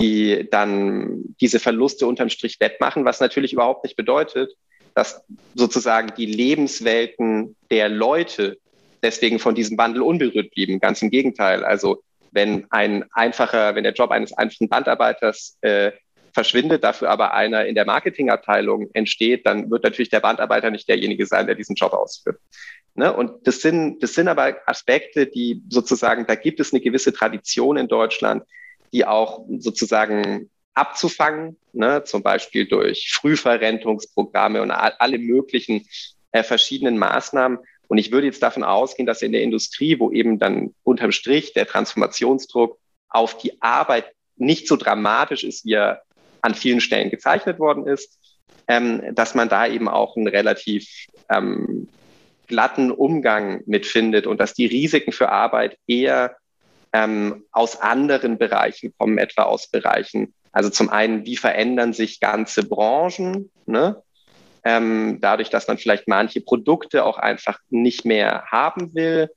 die 0.00 0.48
dann 0.50 1.34
diese 1.40 1.58
Verluste 1.58 2.06
unterm 2.06 2.28
Strich 2.28 2.60
wettmachen, 2.60 3.04
was 3.04 3.20
natürlich 3.20 3.52
überhaupt 3.52 3.84
nicht 3.84 3.96
bedeutet, 3.96 4.52
dass 4.94 5.24
sozusagen 5.54 6.12
die 6.16 6.26
Lebenswelten 6.26 7.56
der 7.70 7.88
Leute 7.88 8.58
deswegen 9.02 9.38
von 9.38 9.54
diesem 9.54 9.78
Wandel 9.78 10.02
unberührt 10.02 10.50
blieben. 10.52 10.80
Ganz 10.80 11.02
im 11.02 11.10
Gegenteil. 11.10 11.64
Also 11.64 12.02
wenn 12.30 12.66
ein 12.70 13.04
einfacher, 13.12 13.74
wenn 13.74 13.84
der 13.84 13.94
Job 13.94 14.10
eines 14.10 14.32
einfachen 14.32 14.68
Bandarbeiters 14.68 15.56
äh, 15.62 15.92
verschwindet, 16.32 16.84
dafür 16.84 17.10
aber 17.10 17.34
einer 17.34 17.66
in 17.66 17.74
der 17.74 17.84
Marketingabteilung 17.84 18.90
entsteht, 18.92 19.46
dann 19.46 19.70
wird 19.70 19.84
natürlich 19.84 20.10
der 20.10 20.20
Bandarbeiter 20.20 20.70
nicht 20.70 20.88
derjenige 20.88 21.26
sein, 21.26 21.46
der 21.46 21.54
diesen 21.54 21.74
Job 21.74 21.92
ausführt. 21.92 22.38
Ne? 22.94 23.12
Und 23.12 23.46
das 23.46 23.60
sind, 23.60 24.02
das 24.02 24.14
sind 24.14 24.28
aber 24.28 24.56
Aspekte, 24.66 25.26
die 25.26 25.62
sozusagen, 25.68 26.26
da 26.26 26.34
gibt 26.34 26.60
es 26.60 26.72
eine 26.72 26.80
gewisse 26.80 27.12
Tradition 27.12 27.76
in 27.76 27.88
Deutschland, 27.88 28.44
die 28.92 29.04
auch 29.04 29.44
sozusagen 29.58 30.50
abzufangen, 30.74 31.56
ne? 31.72 32.04
zum 32.04 32.22
Beispiel 32.22 32.66
durch 32.66 33.10
Frühverrentungsprogramme 33.12 34.62
und 34.62 34.70
alle 34.70 35.18
möglichen 35.18 35.86
äh, 36.32 36.42
verschiedenen 36.42 36.98
Maßnahmen. 36.98 37.58
Und 37.88 37.98
ich 37.98 38.12
würde 38.12 38.26
jetzt 38.26 38.42
davon 38.42 38.64
ausgehen, 38.64 39.06
dass 39.06 39.22
in 39.22 39.32
der 39.32 39.42
Industrie, 39.42 39.98
wo 39.98 40.10
eben 40.10 40.38
dann 40.38 40.74
unterm 40.84 41.12
Strich 41.12 41.54
der 41.54 41.66
Transformationsdruck 41.66 42.78
auf 43.08 43.38
die 43.38 43.60
Arbeit 43.60 44.12
nicht 44.36 44.68
so 44.68 44.76
dramatisch 44.76 45.42
ist, 45.42 45.64
wie 45.64 45.72
er 45.72 46.02
an 46.42 46.54
vielen 46.54 46.80
Stellen 46.80 47.10
gezeichnet 47.10 47.58
worden 47.58 47.86
ist, 47.86 48.18
ähm, 48.68 49.14
dass 49.14 49.34
man 49.34 49.48
da 49.48 49.66
eben 49.66 49.88
auch 49.88 50.16
einen 50.16 50.28
relativ 50.28 51.06
ähm, 51.30 51.88
glatten 52.46 52.90
Umgang 52.90 53.62
mitfindet 53.66 54.26
und 54.26 54.38
dass 54.38 54.54
die 54.54 54.66
Risiken 54.66 55.12
für 55.12 55.30
Arbeit 55.30 55.78
eher 55.86 56.36
ähm, 56.92 57.44
aus 57.52 57.80
anderen 57.80 58.38
Bereichen 58.38 58.94
kommen, 58.96 59.18
etwa 59.18 59.42
aus 59.42 59.68
Bereichen, 59.68 60.34
also 60.52 60.70
zum 60.70 60.88
einen, 60.88 61.26
wie 61.26 61.36
verändern 61.36 61.92
sich 61.92 62.20
ganze 62.20 62.64
Branchen, 62.64 63.50
ne? 63.66 64.02
Ähm, 64.64 65.18
dadurch, 65.20 65.50
dass 65.50 65.68
man 65.68 65.78
vielleicht 65.78 66.08
manche 66.08 66.40
Produkte 66.40 67.04
auch 67.04 67.18
einfach 67.18 67.58
nicht 67.70 68.04
mehr 68.04 68.44
haben 68.50 68.94
will. 68.94 69.30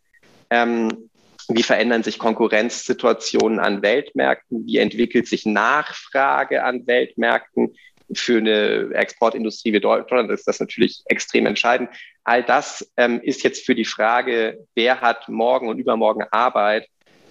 Ähm, 0.50 1.10
wie 1.50 1.64
verändern 1.64 2.04
sich 2.04 2.20
Konkurrenzsituationen 2.20 3.60
an 3.60 3.82
Weltmärkten? 3.82 4.66
Wie 4.66 4.78
entwickelt 4.78 5.28
sich 5.28 5.46
Nachfrage 5.46 6.64
an 6.64 6.86
Weltmärkten? 6.88 7.76
Für 8.14 8.38
eine 8.38 8.94
Exportindustrie 8.94 9.74
wie 9.74 9.80
Deutschland 9.80 10.30
ist 10.32 10.48
das 10.48 10.60
natürlich 10.60 11.04
extrem 11.08 11.46
entscheidend. 11.46 11.90
All 12.24 12.44
das 12.44 12.92
ähm, 12.98 13.22
ist 13.24 13.44
jetzt 13.44 13.66
für 13.66 13.76
die 13.76 13.86
Frage, 13.86 14.60
wer 14.76 15.02
hat 15.02 15.30
morgen 15.30 15.70
und 15.70 15.80
übermorgen 15.80 16.26
Arbeit, 16.32 16.88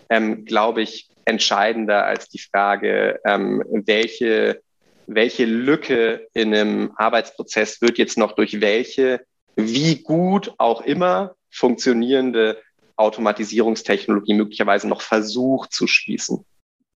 ähm, 0.08 0.44
glaube 0.44 0.82
ich, 0.82 1.08
entscheidender 1.26 2.06
als 2.06 2.28
die 2.28 2.40
Frage, 2.40 3.20
ähm, 3.24 3.62
welche 3.86 4.62
welche 5.06 5.44
Lücke 5.44 6.26
in 6.34 6.54
einem 6.54 6.92
Arbeitsprozess 6.96 7.80
wird 7.80 7.98
jetzt 7.98 8.18
noch 8.18 8.32
durch 8.32 8.60
welche, 8.60 9.20
wie 9.56 10.02
gut 10.02 10.52
auch 10.58 10.82
immer 10.82 11.34
funktionierende 11.50 12.58
Automatisierungstechnologie 12.96 14.34
möglicherweise 14.34 14.86
noch 14.86 15.00
versucht 15.00 15.72
zu 15.72 15.86
schließen. 15.86 16.44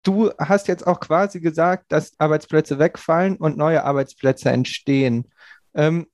Du 0.02 0.30
hast 0.38 0.68
jetzt 0.68 0.86
auch 0.86 1.00
quasi 1.00 1.40
gesagt, 1.40 1.86
dass 1.88 2.12
Arbeitsplätze 2.18 2.78
wegfallen 2.78 3.36
und 3.36 3.56
neue 3.56 3.84
Arbeitsplätze 3.84 4.50
entstehen. 4.50 5.30
Ähm, 5.74 6.06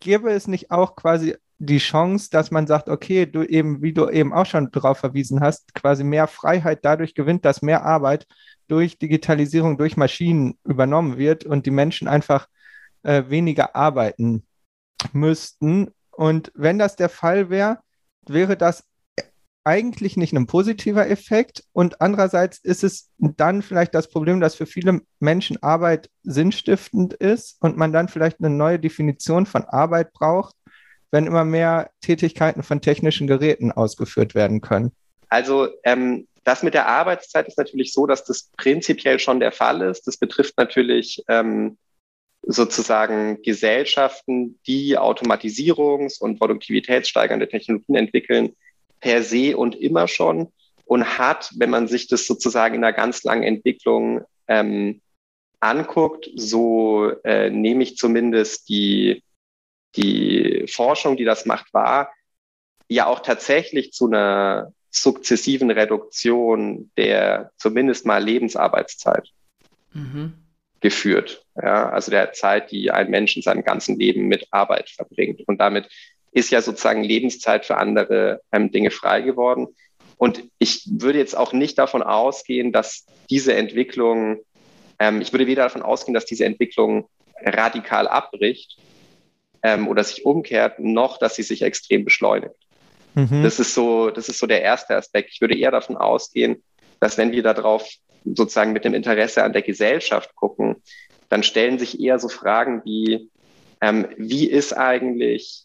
gäbe 0.00 0.30
es 0.30 0.46
nicht 0.46 0.70
auch 0.70 0.96
quasi 0.96 1.34
die 1.58 1.78
Chance, 1.78 2.28
dass 2.30 2.50
man 2.50 2.66
sagt, 2.66 2.90
okay, 2.90 3.24
du 3.24 3.42
eben, 3.42 3.80
wie 3.82 3.94
du 3.94 4.08
eben 4.10 4.34
auch 4.34 4.44
schon 4.44 4.70
darauf 4.70 4.98
verwiesen 4.98 5.40
hast, 5.40 5.74
quasi 5.74 6.04
mehr 6.04 6.26
Freiheit 6.26 6.84
dadurch 6.84 7.14
gewinnt, 7.14 7.46
dass 7.46 7.62
mehr 7.62 7.84
Arbeit 7.84 8.26
durch 8.68 8.98
Digitalisierung, 8.98 9.78
durch 9.78 9.96
Maschinen 9.96 10.58
übernommen 10.64 11.18
wird 11.18 11.44
und 11.44 11.66
die 11.66 11.70
Menschen 11.70 12.08
einfach 12.08 12.48
äh, 13.02 13.24
weniger 13.28 13.76
arbeiten 13.76 14.46
müssten. 15.12 15.90
Und 16.10 16.52
wenn 16.54 16.78
das 16.78 16.96
der 16.96 17.08
Fall 17.08 17.50
wäre, 17.50 17.78
wäre 18.26 18.56
das 18.56 18.84
eigentlich 19.66 20.16
nicht 20.16 20.32
ein 20.32 20.46
positiver 20.46 21.10
Effekt. 21.10 21.64
Und 21.72 22.00
andererseits 22.00 22.58
ist 22.58 22.84
es 22.84 23.10
dann 23.18 23.62
vielleicht 23.62 23.94
das 23.94 24.08
Problem, 24.08 24.40
dass 24.40 24.54
für 24.54 24.66
viele 24.66 25.00
Menschen 25.18 25.60
Arbeit 25.60 26.08
sinnstiftend 26.22 27.14
ist 27.14 27.56
und 27.60 27.76
man 27.76 27.92
dann 27.92 28.08
vielleicht 28.08 28.38
eine 28.38 28.50
neue 28.50 28.78
Definition 28.78 29.44
von 29.44 29.64
Arbeit 29.64 30.12
braucht, 30.12 30.54
wenn 31.10 31.26
immer 31.26 31.44
mehr 31.44 31.90
Tätigkeiten 32.00 32.62
von 32.62 32.80
technischen 32.80 33.26
Geräten 33.26 33.72
ausgeführt 33.72 34.36
werden 34.36 34.60
können. 34.60 34.92
Also 35.28 35.68
ähm, 35.82 36.28
das 36.46 36.62
mit 36.62 36.74
der 36.74 36.86
Arbeitszeit 36.86 37.48
ist 37.48 37.58
natürlich 37.58 37.92
so, 37.92 38.06
dass 38.06 38.22
das 38.22 38.50
prinzipiell 38.56 39.18
schon 39.18 39.40
der 39.40 39.50
Fall 39.50 39.82
ist. 39.82 40.06
Das 40.06 40.16
betrifft 40.16 40.56
natürlich 40.56 41.24
ähm, 41.26 41.76
sozusagen 42.42 43.42
Gesellschaften, 43.42 44.60
die 44.64 44.96
Automatisierungs- 44.96 46.20
und 46.20 46.38
produktivitätssteigernde 46.38 47.48
Technologien 47.48 47.96
entwickeln, 47.96 48.54
per 49.00 49.24
se 49.24 49.56
und 49.56 49.74
immer 49.74 50.06
schon 50.06 50.52
und 50.84 51.18
hat, 51.18 51.50
wenn 51.56 51.68
man 51.68 51.88
sich 51.88 52.06
das 52.06 52.28
sozusagen 52.28 52.76
in 52.76 52.84
einer 52.84 52.92
ganz 52.92 53.24
langen 53.24 53.42
Entwicklung 53.42 54.24
ähm, 54.46 55.00
anguckt, 55.58 56.30
so 56.36 57.10
äh, 57.24 57.50
nehme 57.50 57.82
ich 57.82 57.96
zumindest 57.96 58.68
die, 58.68 59.24
die 59.96 60.66
Forschung, 60.68 61.16
die 61.16 61.24
das 61.24 61.44
macht, 61.44 61.74
wahr, 61.74 62.12
ja 62.86 63.06
auch 63.06 63.18
tatsächlich 63.18 63.92
zu 63.92 64.06
einer 64.06 64.72
sukzessiven 65.00 65.70
Reduktion 65.70 66.90
der 66.96 67.52
zumindest 67.58 68.06
mal 68.06 68.22
Lebensarbeitszeit 68.22 69.30
mhm. 69.92 70.34
geführt. 70.80 71.44
Ja, 71.60 71.90
also 71.90 72.10
der 72.10 72.32
Zeit, 72.32 72.70
die 72.70 72.90
ein 72.90 73.10
Mensch 73.10 73.36
in 73.36 73.42
seinem 73.42 73.64
ganzen 73.64 73.98
Leben 73.98 74.26
mit 74.26 74.46
Arbeit 74.50 74.90
verbringt. 74.90 75.46
Und 75.46 75.60
damit 75.60 75.88
ist 76.32 76.50
ja 76.50 76.60
sozusagen 76.60 77.02
Lebenszeit 77.02 77.64
für 77.64 77.76
andere 77.78 78.40
ähm, 78.52 78.70
Dinge 78.70 78.90
frei 78.90 79.22
geworden. 79.22 79.68
Und 80.18 80.44
ich 80.58 80.86
würde 80.90 81.18
jetzt 81.18 81.36
auch 81.36 81.52
nicht 81.52 81.78
davon 81.78 82.02
ausgehen, 82.02 82.72
dass 82.72 83.06
diese 83.28 83.54
Entwicklung, 83.54 84.38
ähm, 84.98 85.20
ich 85.20 85.32
würde 85.32 85.46
weder 85.46 85.64
davon 85.64 85.82
ausgehen, 85.82 86.14
dass 86.14 86.24
diese 86.24 86.44
Entwicklung 86.44 87.08
radikal 87.42 88.08
abbricht 88.08 88.78
ähm, 89.62 89.88
oder 89.88 90.04
sich 90.04 90.24
umkehrt, 90.24 90.78
noch 90.78 91.18
dass 91.18 91.36
sie 91.36 91.42
sich 91.42 91.62
extrem 91.62 92.04
beschleunigt. 92.04 92.65
Mhm. 93.16 93.42
Das 93.42 93.58
ist 93.58 93.74
so, 93.74 94.10
das 94.10 94.28
ist 94.28 94.38
so 94.38 94.46
der 94.46 94.62
erste 94.62 94.94
Aspekt. 94.94 95.30
Ich 95.32 95.40
würde 95.40 95.58
eher 95.58 95.70
davon 95.70 95.96
ausgehen, 95.96 96.62
dass 97.00 97.18
wenn 97.18 97.32
wir 97.32 97.42
darauf 97.42 97.88
sozusagen 98.24 98.72
mit 98.72 98.84
dem 98.84 98.94
Interesse 98.94 99.42
an 99.42 99.52
der 99.52 99.62
Gesellschaft 99.62 100.34
gucken, 100.36 100.76
dann 101.28 101.42
stellen 101.42 101.78
sich 101.78 101.98
eher 101.98 102.18
so 102.18 102.28
Fragen 102.28 102.82
wie, 102.84 103.30
ähm, 103.80 104.06
wie 104.16 104.46
ist 104.46 104.72
eigentlich 104.72 105.64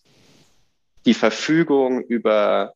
die 1.05 1.13
Verfügung 1.13 2.01
über 2.01 2.73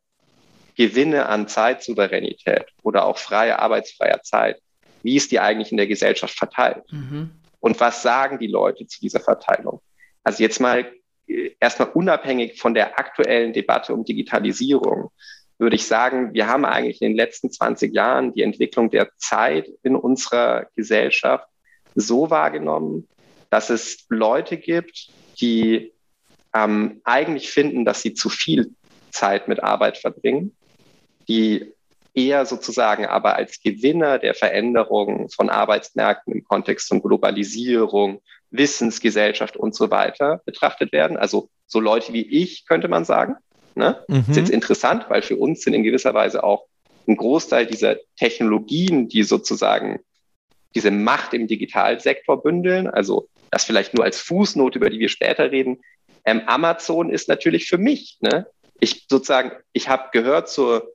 Gewinne 0.75 1.27
an 1.27 1.47
Zeitsouveränität 1.47 2.65
oder 2.83 3.05
auch 3.05 3.17
freie 3.17 3.59
arbeitsfreier 3.59 4.21
Zeit, 4.23 4.61
wie 5.03 5.15
ist 5.15 5.31
die 5.31 5.39
eigentlich 5.39 5.71
in 5.71 5.77
der 5.77 5.87
Gesellschaft 5.87 6.37
verteilt? 6.37 6.83
Mhm. 6.91 7.31
Und 7.61 7.79
was 7.79 8.01
sagen 8.01 8.39
die 8.39 8.47
Leute 8.47 8.85
zu 8.87 8.99
dieser 8.99 9.21
Verteilung? 9.21 9.81
Also 10.23 10.43
jetzt 10.43 10.59
mal 10.59 10.91
erstmal 11.59 11.89
unabhängig 11.89 12.59
von 12.59 12.73
der 12.73 12.99
aktuellen 12.99 13.53
Debatte 13.53 13.93
um 13.93 14.05
Digitalisierung, 14.05 15.11
würde 15.57 15.75
ich 15.75 15.85
sagen, 15.85 16.33
wir 16.33 16.47
haben 16.47 16.65
eigentlich 16.65 17.01
in 17.01 17.11
den 17.11 17.17
letzten 17.17 17.51
20 17.51 17.93
Jahren 17.93 18.33
die 18.33 18.41
Entwicklung 18.41 18.89
der 18.89 19.09
Zeit 19.17 19.69
in 19.83 19.95
unserer 19.95 20.67
Gesellschaft 20.75 21.47
so 21.95 22.29
wahrgenommen, 22.29 23.07
dass 23.49 23.69
es 23.69 24.05
Leute 24.09 24.57
gibt, 24.57 25.09
die 25.39 25.93
ähm, 26.53 27.01
eigentlich 27.03 27.49
finden, 27.49 27.85
dass 27.85 28.01
sie 28.01 28.13
zu 28.13 28.29
viel 28.29 28.71
Zeit 29.11 29.47
mit 29.47 29.63
Arbeit 29.63 29.97
verbringen, 29.97 30.55
die 31.27 31.71
eher 32.13 32.45
sozusagen 32.45 33.05
aber 33.05 33.35
als 33.35 33.61
Gewinner 33.61 34.19
der 34.19 34.33
Veränderung 34.33 35.29
von 35.29 35.49
Arbeitsmärkten 35.49 36.33
im 36.33 36.43
Kontext 36.43 36.87
von 36.87 37.01
Globalisierung, 37.01 38.21
Wissensgesellschaft 38.51 39.57
und 39.57 39.75
so 39.75 39.91
weiter 39.91 40.41
betrachtet 40.45 40.91
werden. 40.91 41.17
Also 41.17 41.49
so 41.67 41.79
Leute 41.79 42.13
wie 42.13 42.27
ich, 42.27 42.65
könnte 42.65 42.87
man 42.87 43.05
sagen. 43.05 43.35
Ne? 43.75 44.03
Mhm. 44.07 44.15
Das 44.19 44.29
ist 44.29 44.37
jetzt 44.37 44.49
interessant, 44.49 45.05
weil 45.09 45.21
für 45.21 45.35
uns 45.35 45.61
sind 45.61 45.73
in 45.73 45.83
gewisser 45.83 46.13
Weise 46.13 46.43
auch 46.43 46.65
ein 47.07 47.17
Großteil 47.17 47.65
dieser 47.65 47.97
Technologien, 48.17 49.07
die 49.09 49.23
sozusagen 49.23 49.99
diese 50.73 50.91
Macht 50.91 51.33
im 51.33 51.47
Digitalsektor 51.47 52.41
bündeln, 52.41 52.87
also 52.87 53.29
das 53.51 53.63
vielleicht 53.63 53.93
nur 53.93 54.03
als 54.03 54.19
Fußnote, 54.19 54.77
über 54.77 54.89
die 54.89 54.99
wir 54.99 55.09
später 55.09 55.51
reden. 55.51 55.81
Ähm, 56.25 56.41
Amazon 56.47 57.09
ist 57.09 57.29
natürlich 57.29 57.67
für 57.67 57.77
mich, 57.77 58.17
ne? 58.19 58.47
Ich 58.81 59.05
sozusagen, 59.09 59.51
ich 59.71 59.87
habe 59.87 60.09
gehört 60.11 60.49
zur 60.49 60.91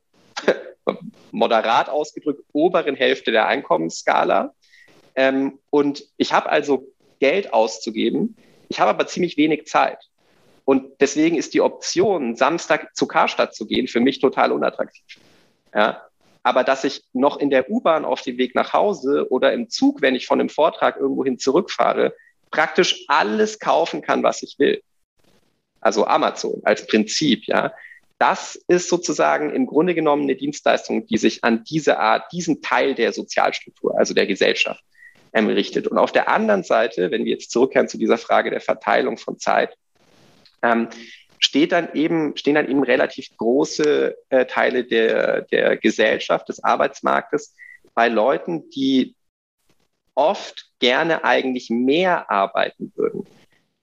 moderat 1.30 1.88
ausgedrückt 1.88 2.42
oberen 2.52 2.94
Hälfte 2.94 3.32
der 3.32 3.46
Einkommensskala. 3.46 4.52
Ähm, 5.14 5.58
und 5.70 6.04
ich 6.18 6.34
habe 6.34 6.50
also 6.50 6.86
Geld 7.20 7.52
auszugeben. 7.52 8.36
Ich 8.68 8.80
habe 8.80 8.90
aber 8.90 9.06
ziemlich 9.06 9.36
wenig 9.36 9.66
Zeit. 9.66 9.98
Und 10.64 11.00
deswegen 11.00 11.36
ist 11.36 11.54
die 11.54 11.60
Option, 11.60 12.36
Samstag 12.36 12.94
zu 12.94 13.06
Karstadt 13.06 13.54
zu 13.54 13.66
gehen, 13.66 13.88
für 13.88 14.00
mich 14.00 14.20
total 14.20 14.52
unattraktiv. 14.52 15.04
Ja? 15.74 16.02
Aber 16.42 16.64
dass 16.64 16.84
ich 16.84 17.02
noch 17.12 17.38
in 17.38 17.50
der 17.50 17.70
U-Bahn 17.70 18.04
auf 18.04 18.22
dem 18.22 18.38
Weg 18.38 18.54
nach 18.54 18.72
Hause 18.72 19.26
oder 19.30 19.52
im 19.52 19.68
Zug, 19.68 20.00
wenn 20.00 20.14
ich 20.14 20.26
von 20.26 20.40
einem 20.40 20.48
Vortrag 20.48 20.96
irgendwohin 20.96 21.38
zurückfahre, 21.38 22.14
praktisch 22.50 23.04
alles 23.08 23.58
kaufen 23.58 24.02
kann, 24.02 24.22
was 24.22 24.42
ich 24.42 24.58
will. 24.58 24.82
Also 25.80 26.06
Amazon 26.06 26.60
als 26.64 26.86
Prinzip, 26.86 27.46
ja. 27.46 27.72
Das 28.18 28.54
ist 28.68 28.90
sozusagen 28.90 29.54
im 29.54 29.64
Grunde 29.64 29.94
genommen 29.94 30.24
eine 30.24 30.36
Dienstleistung, 30.36 31.06
die 31.06 31.16
sich 31.16 31.42
an 31.42 31.64
diese 31.64 31.98
Art, 31.98 32.30
diesen 32.32 32.60
Teil 32.60 32.94
der 32.94 33.14
Sozialstruktur, 33.14 33.96
also 33.98 34.12
der 34.12 34.26
Gesellschaft, 34.26 34.84
ähm. 35.32 35.48
Und 35.48 35.98
auf 35.98 36.12
der 36.12 36.28
anderen 36.28 36.62
Seite, 36.62 37.10
wenn 37.10 37.24
wir 37.24 37.32
jetzt 37.32 37.50
zurückkehren 37.50 37.88
zu 37.88 37.98
dieser 37.98 38.18
Frage 38.18 38.50
der 38.50 38.60
Verteilung 38.60 39.18
von 39.18 39.38
Zeit, 39.38 39.76
ähm, 40.62 40.88
steht 41.38 41.72
dann 41.72 41.88
eben, 41.94 42.36
stehen 42.36 42.54
dann 42.54 42.68
eben 42.68 42.82
relativ 42.82 43.28
große 43.36 44.14
äh, 44.28 44.46
Teile 44.46 44.84
der, 44.84 45.42
der 45.42 45.76
Gesellschaft, 45.76 46.48
des 46.48 46.62
Arbeitsmarktes 46.62 47.54
bei 47.94 48.08
Leuten, 48.08 48.68
die 48.70 49.14
oft 50.14 50.70
gerne 50.78 51.24
eigentlich 51.24 51.70
mehr 51.70 52.30
arbeiten 52.30 52.92
würden. 52.94 53.26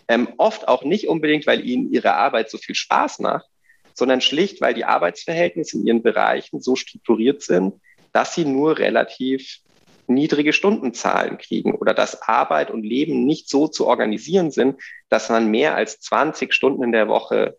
Ähm, 0.08 0.30
oft 0.38 0.68
auch 0.68 0.84
nicht 0.84 1.08
unbedingt, 1.08 1.48
weil 1.48 1.66
ihnen 1.68 1.92
ihre 1.92 2.14
Arbeit 2.14 2.50
so 2.50 2.58
viel 2.58 2.76
Spaß 2.76 3.20
macht, 3.20 3.48
sondern 3.94 4.22
schlicht, 4.22 4.62
weil 4.62 4.74
die 4.74 4.86
Arbeitsverhältnisse 4.86 5.78
in 5.78 5.88
ihren 5.88 6.04
Bereichen 6.04 6.62
so 6.62 6.76
strukturiert 6.76 7.42
sind, 7.42 7.74
dass 8.14 8.36
sie 8.36 8.46
nur 8.46 8.78
relativ 8.78 9.60
niedrige 10.08 10.54
Stundenzahlen 10.54 11.38
kriegen 11.38 11.76
oder 11.76 11.94
dass 11.94 12.22
Arbeit 12.22 12.72
und 12.72 12.84
Leben 12.84 13.26
nicht 13.26 13.50
so 13.50 13.68
zu 13.68 13.88
organisieren 13.88 14.52
sind, 14.52 14.82
dass 15.10 15.30
man 15.30 15.50
mehr 15.50 15.76
als 15.76 16.00
20 16.00 16.54
Stunden 16.54 16.84
in 16.84 16.92
der 16.92 17.08
Woche 17.08 17.58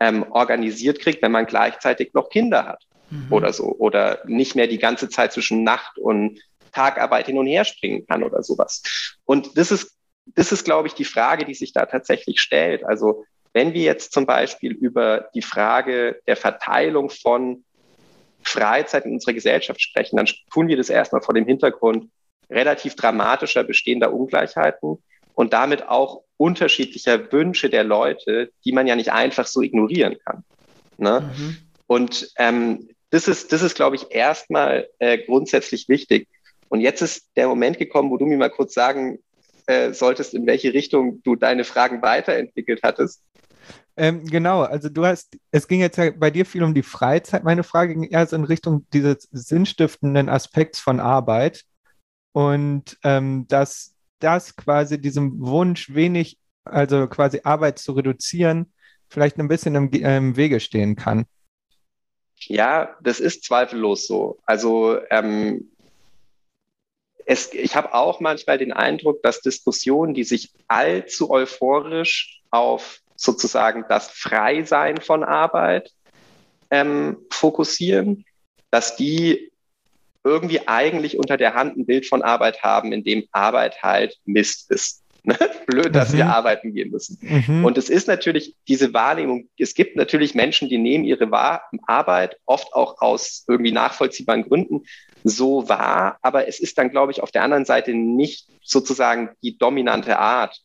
ähm, 0.00 0.24
organisiert 0.30 1.00
kriegt, 1.00 1.22
wenn 1.22 1.32
man 1.32 1.46
gleichzeitig 1.46 2.14
noch 2.14 2.28
Kinder 2.28 2.64
hat 2.64 2.84
mhm. 3.10 3.32
oder 3.32 3.52
so 3.52 3.74
oder 3.78 4.20
nicht 4.26 4.54
mehr 4.54 4.66
die 4.66 4.78
ganze 4.78 5.08
Zeit 5.08 5.32
zwischen 5.32 5.64
Nacht 5.64 5.98
und 5.98 6.40
Tagarbeit 6.72 7.26
hin 7.26 7.38
und 7.38 7.46
her 7.46 7.64
springen 7.64 8.06
kann 8.06 8.22
oder 8.22 8.42
sowas. 8.42 8.82
Und 9.24 9.56
das 9.56 9.70
ist, 9.70 9.96
das 10.26 10.52
ist, 10.52 10.64
glaube 10.64 10.88
ich, 10.88 10.94
die 10.94 11.04
Frage, 11.04 11.44
die 11.44 11.54
sich 11.54 11.72
da 11.72 11.86
tatsächlich 11.86 12.40
stellt. 12.40 12.84
Also 12.84 13.24
wenn 13.52 13.72
wir 13.72 13.82
jetzt 13.82 14.12
zum 14.12 14.26
Beispiel 14.26 14.72
über 14.72 15.28
die 15.34 15.42
Frage 15.42 16.20
der 16.26 16.36
Verteilung 16.36 17.10
von 17.10 17.64
Freizeit 18.42 19.04
in 19.04 19.12
unserer 19.12 19.34
Gesellschaft 19.34 19.80
sprechen, 19.80 20.16
dann 20.16 20.28
tun 20.52 20.68
wir 20.68 20.76
das 20.76 20.90
erstmal 20.90 21.22
vor 21.22 21.34
dem 21.34 21.46
Hintergrund 21.46 22.10
relativ 22.50 22.94
dramatischer 22.96 23.64
bestehender 23.64 24.12
Ungleichheiten 24.12 25.02
und 25.34 25.52
damit 25.52 25.88
auch 25.88 26.22
unterschiedlicher 26.36 27.30
Wünsche 27.32 27.68
der 27.68 27.84
Leute, 27.84 28.50
die 28.64 28.72
man 28.72 28.86
ja 28.86 28.96
nicht 28.96 29.12
einfach 29.12 29.46
so 29.46 29.60
ignorieren 29.60 30.16
kann. 30.24 30.44
Ne? 30.96 31.30
Mhm. 31.36 31.56
Und 31.86 32.30
ähm, 32.38 32.88
das 33.10 33.28
ist, 33.28 33.52
das 33.52 33.62
ist, 33.62 33.74
glaube 33.74 33.96
ich, 33.96 34.06
erstmal 34.10 34.88
äh, 34.98 35.18
grundsätzlich 35.18 35.88
wichtig. 35.88 36.28
Und 36.68 36.80
jetzt 36.80 37.00
ist 37.00 37.28
der 37.36 37.48
Moment 37.48 37.78
gekommen, 37.78 38.10
wo 38.10 38.16
du 38.16 38.26
mir 38.26 38.36
mal 38.36 38.50
kurz 38.50 38.74
sagen 38.74 39.18
äh, 39.66 39.92
solltest, 39.92 40.34
in 40.34 40.46
welche 40.46 40.72
Richtung 40.72 41.22
du 41.22 41.36
deine 41.36 41.64
Fragen 41.64 42.02
weiterentwickelt 42.02 42.80
hattest. 42.82 43.22
Ähm, 44.00 44.24
genau, 44.24 44.62
also 44.62 44.88
du 44.88 45.04
hast, 45.04 45.36
es 45.50 45.66
ging 45.66 45.80
jetzt 45.80 45.98
ja 45.98 46.12
bei 46.12 46.30
dir 46.30 46.46
viel 46.46 46.62
um 46.62 46.72
die 46.72 46.84
Freizeit. 46.84 47.42
Meine 47.42 47.64
Frage 47.64 47.94
ging 47.94 48.04
eher 48.04 48.24
so 48.28 48.36
in 48.36 48.44
Richtung 48.44 48.86
dieses 48.92 49.28
sinnstiftenden 49.32 50.28
Aspekts 50.28 50.78
von 50.78 51.00
Arbeit 51.00 51.64
und 52.32 52.96
ähm, 53.02 53.46
dass 53.48 53.96
das 54.20 54.54
quasi 54.54 55.00
diesem 55.00 55.40
Wunsch, 55.40 55.92
wenig, 55.92 56.38
also 56.64 57.08
quasi 57.08 57.40
Arbeit 57.42 57.80
zu 57.80 57.90
reduzieren, 57.90 58.72
vielleicht 59.08 59.36
ein 59.38 59.48
bisschen 59.48 59.74
im, 59.74 59.90
im 59.90 60.36
Wege 60.36 60.60
stehen 60.60 60.94
kann. 60.94 61.24
Ja, 62.36 62.96
das 63.02 63.18
ist 63.18 63.42
zweifellos 63.42 64.06
so. 64.06 64.38
Also 64.46 65.00
ähm, 65.10 65.72
es, 67.26 67.52
ich 67.52 67.74
habe 67.74 67.94
auch 67.94 68.20
manchmal 68.20 68.58
den 68.58 68.72
Eindruck, 68.72 69.24
dass 69.24 69.40
Diskussionen, 69.40 70.14
die 70.14 70.22
sich 70.22 70.52
allzu 70.68 71.30
euphorisch 71.30 72.42
auf 72.52 73.00
sozusagen 73.18 73.84
das 73.88 74.10
Freisein 74.10 74.98
von 74.98 75.24
Arbeit 75.24 75.90
ähm, 76.70 77.18
fokussieren, 77.30 78.24
dass 78.70 78.96
die 78.96 79.50
irgendwie 80.24 80.66
eigentlich 80.68 81.18
unter 81.18 81.36
der 81.36 81.54
Hand 81.54 81.76
ein 81.76 81.86
Bild 81.86 82.06
von 82.06 82.22
Arbeit 82.22 82.62
haben, 82.62 82.92
in 82.92 83.02
dem 83.02 83.24
Arbeit 83.32 83.82
halt 83.82 84.16
Mist 84.24 84.70
ist. 84.70 85.02
Ne? 85.24 85.36
Blöd, 85.66 85.94
dass 85.94 86.12
mhm. 86.12 86.18
wir 86.18 86.26
arbeiten 86.28 86.72
gehen 86.72 86.90
müssen. 86.90 87.18
Mhm. 87.20 87.64
Und 87.64 87.76
es 87.76 87.90
ist 87.90 88.06
natürlich 88.06 88.54
diese 88.66 88.94
Wahrnehmung, 88.94 89.48
es 89.58 89.74
gibt 89.74 89.96
natürlich 89.96 90.34
Menschen, 90.34 90.70
die 90.70 90.78
nehmen 90.78 91.04
ihre 91.04 91.28
Arbeit 91.86 92.38
oft 92.46 92.72
auch 92.72 93.02
aus 93.02 93.44
irgendwie 93.46 93.72
nachvollziehbaren 93.72 94.44
Gründen 94.44 94.84
so 95.24 95.68
wahr, 95.68 96.18
aber 96.22 96.48
es 96.48 96.60
ist 96.60 96.78
dann, 96.78 96.90
glaube 96.90 97.12
ich, 97.12 97.22
auf 97.22 97.30
der 97.30 97.42
anderen 97.42 97.66
Seite 97.66 97.92
nicht 97.92 98.48
sozusagen 98.62 99.30
die 99.42 99.58
dominante 99.58 100.18
Art, 100.18 100.62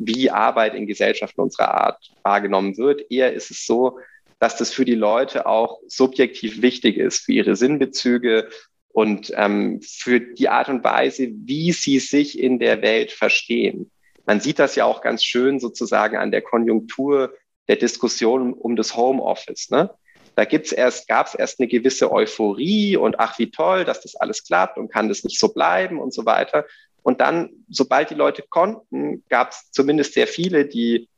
wie 0.00 0.30
Arbeit 0.30 0.74
in 0.74 0.86
Gesellschaften 0.86 1.42
unserer 1.42 1.74
Art 1.74 2.10
wahrgenommen 2.22 2.76
wird. 2.78 3.10
Eher 3.10 3.34
ist 3.34 3.50
es 3.50 3.66
so, 3.66 3.98
dass 4.38 4.56
das 4.56 4.72
für 4.72 4.86
die 4.86 4.94
Leute 4.94 5.46
auch 5.46 5.80
subjektiv 5.86 6.62
wichtig 6.62 6.96
ist, 6.96 7.26
für 7.26 7.32
ihre 7.32 7.54
Sinnbezüge 7.54 8.48
und 8.88 9.30
ähm, 9.36 9.80
für 9.82 10.20
die 10.20 10.48
Art 10.48 10.68
und 10.68 10.82
Weise, 10.82 11.28
wie 11.30 11.72
sie 11.72 11.98
sich 11.98 12.38
in 12.38 12.58
der 12.58 12.80
Welt 12.80 13.12
verstehen. 13.12 13.90
Man 14.24 14.40
sieht 14.40 14.58
das 14.58 14.74
ja 14.74 14.86
auch 14.86 15.02
ganz 15.02 15.22
schön 15.22 15.60
sozusagen 15.60 16.16
an 16.16 16.30
der 16.30 16.42
Konjunktur 16.42 17.34
der 17.68 17.76
Diskussion 17.76 18.54
um 18.54 18.76
das 18.76 18.96
Homeoffice. 18.96 19.70
Ne? 19.70 19.90
Da 20.34 20.46
gibt's 20.46 20.72
erst, 20.72 21.06
gab 21.06 21.26
es 21.26 21.34
erst 21.34 21.60
eine 21.60 21.68
gewisse 21.68 22.10
Euphorie 22.10 22.96
und 22.96 23.20
ach, 23.20 23.38
wie 23.38 23.50
toll, 23.50 23.84
dass 23.84 24.00
das 24.00 24.16
alles 24.16 24.44
klappt 24.44 24.78
und 24.78 24.90
kann 24.90 25.08
das 25.08 25.22
nicht 25.22 25.38
so 25.38 25.52
bleiben 25.52 26.00
und 26.00 26.14
so 26.14 26.24
weiter. 26.24 26.64
Und 27.02 27.20
dann, 27.20 27.50
sobald 27.68 28.10
die 28.10 28.14
Leute 28.14 28.42
konnten, 28.48 29.24
gab 29.28 29.50
es 29.50 29.70
zumindest 29.70 30.14
sehr 30.14 30.26
viele, 30.26 30.66
die 30.66 31.08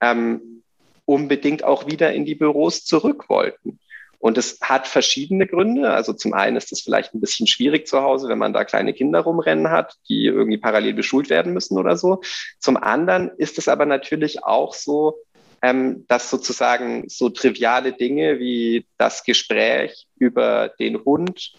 ähm, 0.00 0.62
unbedingt 1.04 1.64
auch 1.64 1.86
wieder 1.86 2.12
in 2.12 2.24
die 2.24 2.34
Büros 2.34 2.84
zurück 2.84 3.28
wollten. 3.28 3.78
Und 4.18 4.38
es 4.38 4.60
hat 4.60 4.86
verschiedene 4.86 5.48
Gründe. 5.48 5.90
Also 5.90 6.12
zum 6.12 6.32
einen 6.32 6.56
ist 6.56 6.70
es 6.70 6.80
vielleicht 6.80 7.12
ein 7.12 7.20
bisschen 7.20 7.48
schwierig 7.48 7.88
zu 7.88 8.02
Hause, 8.02 8.28
wenn 8.28 8.38
man 8.38 8.52
da 8.52 8.64
kleine 8.64 8.94
Kinder 8.94 9.20
rumrennen 9.20 9.70
hat, 9.70 9.96
die 10.08 10.26
irgendwie 10.26 10.58
parallel 10.58 10.94
beschult 10.94 11.28
werden 11.28 11.52
müssen 11.52 11.76
oder 11.76 11.96
so. 11.96 12.20
Zum 12.60 12.76
anderen 12.76 13.32
ist 13.36 13.58
es 13.58 13.66
aber 13.66 13.84
natürlich 13.84 14.44
auch 14.44 14.74
so, 14.74 15.16
ähm, 15.60 16.04
dass 16.06 16.30
sozusagen 16.30 17.08
so 17.08 17.30
triviale 17.30 17.92
Dinge 17.92 18.38
wie 18.38 18.86
das 18.96 19.24
Gespräch 19.24 20.06
über 20.18 20.68
den 20.78 21.04
Hund 21.04 21.52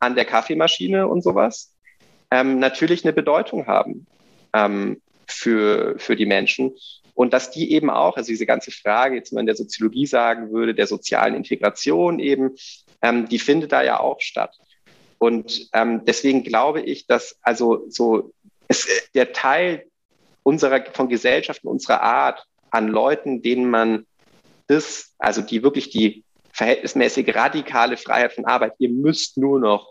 an 0.00 0.14
der 0.14 0.24
Kaffeemaschine 0.24 1.08
und 1.08 1.22
sowas 1.22 1.74
ähm, 2.30 2.58
natürlich 2.58 3.04
eine 3.04 3.12
Bedeutung 3.12 3.66
haben 3.66 4.06
ähm, 4.52 5.00
für, 5.26 5.98
für 5.98 6.16
die 6.16 6.26
Menschen. 6.26 6.72
Und 7.14 7.32
dass 7.32 7.50
die 7.50 7.72
eben 7.72 7.90
auch, 7.90 8.16
also 8.16 8.28
diese 8.28 8.46
ganze 8.46 8.70
Frage, 8.70 9.16
jetzt 9.16 9.32
man 9.32 9.40
in 9.40 9.46
der 9.46 9.56
Soziologie 9.56 10.06
sagen 10.06 10.52
würde, 10.52 10.74
der 10.74 10.86
sozialen 10.86 11.34
Integration 11.34 12.20
eben, 12.20 12.54
ähm, 13.02 13.28
die 13.28 13.38
findet 13.38 13.72
da 13.72 13.82
ja 13.82 13.98
auch 13.98 14.20
statt. 14.20 14.56
Und 15.18 15.68
ähm, 15.72 16.04
deswegen 16.04 16.44
glaube 16.44 16.80
ich, 16.80 17.06
dass 17.06 17.36
also 17.42 17.86
so 17.88 18.32
es, 18.68 18.86
der 19.14 19.32
Teil 19.32 19.86
unserer 20.44 20.84
von 20.92 21.08
Gesellschaften 21.08 21.66
unserer 21.66 22.02
Art 22.02 22.46
an 22.70 22.88
Leuten, 22.88 23.42
denen 23.42 23.68
man 23.68 24.06
das, 24.68 25.14
also 25.18 25.42
die 25.42 25.62
wirklich 25.62 25.90
die 25.90 26.24
verhältnismäßig 26.52 27.34
radikale 27.34 27.96
Freiheit 27.96 28.32
von 28.32 28.44
Arbeit, 28.44 28.74
ihr 28.78 28.90
müsst 28.90 29.38
nur 29.38 29.58
noch 29.58 29.88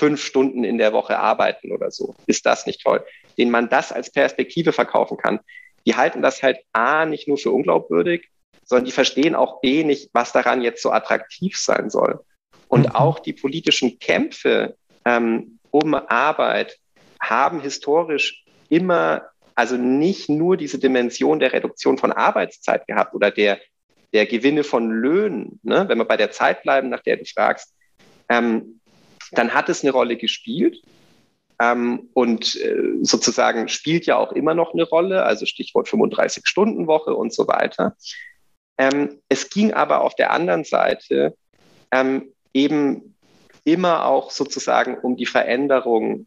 fünf 0.00 0.24
Stunden 0.24 0.64
in 0.64 0.78
der 0.78 0.94
Woche 0.94 1.18
arbeiten 1.18 1.72
oder 1.72 1.90
so. 1.90 2.14
Ist 2.26 2.46
das 2.46 2.64
nicht 2.64 2.82
toll? 2.82 3.04
Den 3.36 3.50
man 3.50 3.68
das 3.68 3.92
als 3.92 4.10
Perspektive 4.10 4.72
verkaufen 4.72 5.18
kann. 5.18 5.40
die 5.86 5.94
halten 5.94 6.22
das 6.22 6.42
halt 6.42 6.58
A 6.72 7.04
nicht 7.06 7.28
nur 7.28 7.38
für 7.38 7.50
unglaubwürdig, 7.50 8.28
sondern 8.64 8.86
die 8.86 8.92
verstehen 8.92 9.34
auch 9.34 9.60
B 9.60 9.84
nicht, 9.84 10.10
was 10.12 10.32
daran 10.32 10.62
jetzt 10.62 10.82
so 10.82 10.90
attraktiv 10.90 11.56
sein 11.58 11.90
soll. 11.90 12.20
Und 12.68 12.88
mhm. 12.88 12.94
auch 12.94 13.18
die 13.18 13.32
politischen 13.32 13.98
Kämpfe 13.98 14.76
ähm, 15.04 15.58
um 15.70 15.94
Arbeit 15.94 16.78
haben 17.20 17.60
historisch 17.60 18.44
immer, 18.68 19.28
also 19.54 19.76
nicht 19.76 20.28
nur 20.28 20.56
diese 20.56 20.78
Dimension 20.78 21.40
der 21.40 21.52
Reduktion 21.52 21.98
von 21.98 22.12
Arbeitszeit 22.12 22.86
gehabt 22.86 23.14
oder 23.14 23.30
der, 23.30 23.58
der 24.14 24.26
Gewinne 24.26 24.64
von 24.64 24.90
Löhnen, 24.90 25.60
ne? 25.62 25.84
wenn 25.88 25.98
wir 25.98 26.06
bei 26.06 26.16
der 26.16 26.30
Zeit 26.30 26.62
bleiben, 26.62 26.88
nach 26.88 27.02
der 27.02 27.16
du 27.16 27.24
fragst, 27.24 27.74
ähm, 28.30 28.79
dann 29.32 29.54
hat 29.54 29.68
es 29.68 29.82
eine 29.82 29.92
Rolle 29.92 30.16
gespielt 30.16 30.82
ähm, 31.60 32.08
und 32.14 32.56
äh, 32.56 32.98
sozusagen 33.02 33.68
spielt 33.68 34.06
ja 34.06 34.16
auch 34.16 34.32
immer 34.32 34.54
noch 34.54 34.72
eine 34.72 34.84
Rolle, 34.84 35.24
also 35.24 35.46
Stichwort 35.46 35.88
35-Stunden-Woche 35.88 37.14
und 37.14 37.32
so 37.32 37.46
weiter. 37.46 37.96
Ähm, 38.78 39.20
es 39.28 39.50
ging 39.50 39.72
aber 39.72 40.02
auf 40.02 40.14
der 40.14 40.32
anderen 40.32 40.64
Seite 40.64 41.36
ähm, 41.92 42.32
eben 42.54 43.14
immer 43.64 44.06
auch 44.06 44.30
sozusagen 44.30 44.98
um 44.98 45.16
die 45.16 45.26
Veränderung 45.26 46.26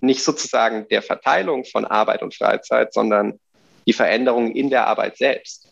nicht 0.00 0.22
sozusagen 0.22 0.86
der 0.88 1.02
Verteilung 1.02 1.64
von 1.64 1.84
Arbeit 1.84 2.22
und 2.22 2.34
Freizeit, 2.34 2.92
sondern 2.92 3.40
die 3.86 3.92
Veränderung 3.92 4.52
in 4.52 4.70
der 4.70 4.86
Arbeit 4.86 5.16
selbst. 5.16 5.67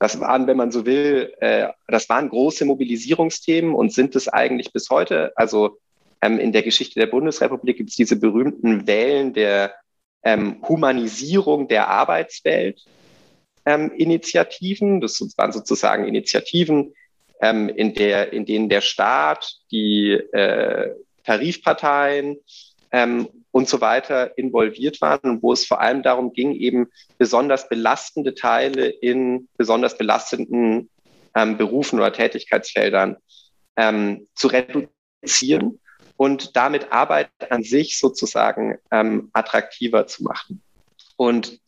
Das 0.00 0.18
waren, 0.18 0.46
wenn 0.46 0.56
man 0.56 0.72
so 0.72 0.86
will, 0.86 1.34
äh, 1.40 1.68
das 1.86 2.08
waren 2.08 2.30
große 2.30 2.64
Mobilisierungsthemen 2.64 3.74
und 3.74 3.92
sind 3.92 4.16
es 4.16 4.28
eigentlich 4.28 4.72
bis 4.72 4.88
heute. 4.88 5.32
Also 5.36 5.78
ähm, 6.22 6.38
in 6.38 6.52
der 6.52 6.62
Geschichte 6.62 6.98
der 6.98 7.06
Bundesrepublik 7.06 7.76
gibt 7.76 7.90
es 7.90 7.96
diese 7.96 8.16
berühmten 8.16 8.86
Wellen 8.86 9.34
der 9.34 9.74
ähm, 10.24 10.62
Humanisierung 10.66 11.68
der 11.68 11.88
Arbeitswelt. 11.88 12.82
Ähm, 13.66 13.92
Initiativen. 13.92 15.02
Das 15.02 15.20
waren 15.36 15.52
sozusagen 15.52 16.08
Initiativen, 16.08 16.94
ähm, 17.42 17.68
in, 17.68 17.92
der, 17.92 18.32
in 18.32 18.46
denen 18.46 18.70
der 18.70 18.80
Staat, 18.80 19.58
die 19.70 20.12
äh, 20.12 20.94
Tarifparteien 21.24 22.38
ähm, 22.90 23.28
und 23.52 23.68
so 23.68 23.80
weiter 23.80 24.36
involviert 24.38 25.00
waren 25.00 25.30
und 25.30 25.42
wo 25.42 25.52
es 25.52 25.66
vor 25.66 25.80
allem 25.80 26.02
darum 26.02 26.32
ging, 26.32 26.52
eben 26.52 26.88
besonders 27.18 27.68
belastende 27.68 28.34
Teile 28.34 28.88
in 28.88 29.48
besonders 29.56 29.98
belastenden 29.98 30.88
ähm, 31.34 31.56
Berufen 31.56 31.98
oder 31.98 32.12
Tätigkeitsfeldern 32.12 33.16
ähm, 33.76 34.28
zu 34.34 34.48
reduzieren 34.48 35.80
und 36.16 36.56
damit 36.56 36.92
Arbeit 36.92 37.30
an 37.50 37.62
sich 37.62 37.98
sozusagen 37.98 38.78
ähm, 38.90 39.30
attraktiver 39.32 40.06
zu 40.06 40.22
machen. 40.22 40.62
Und 41.16 41.60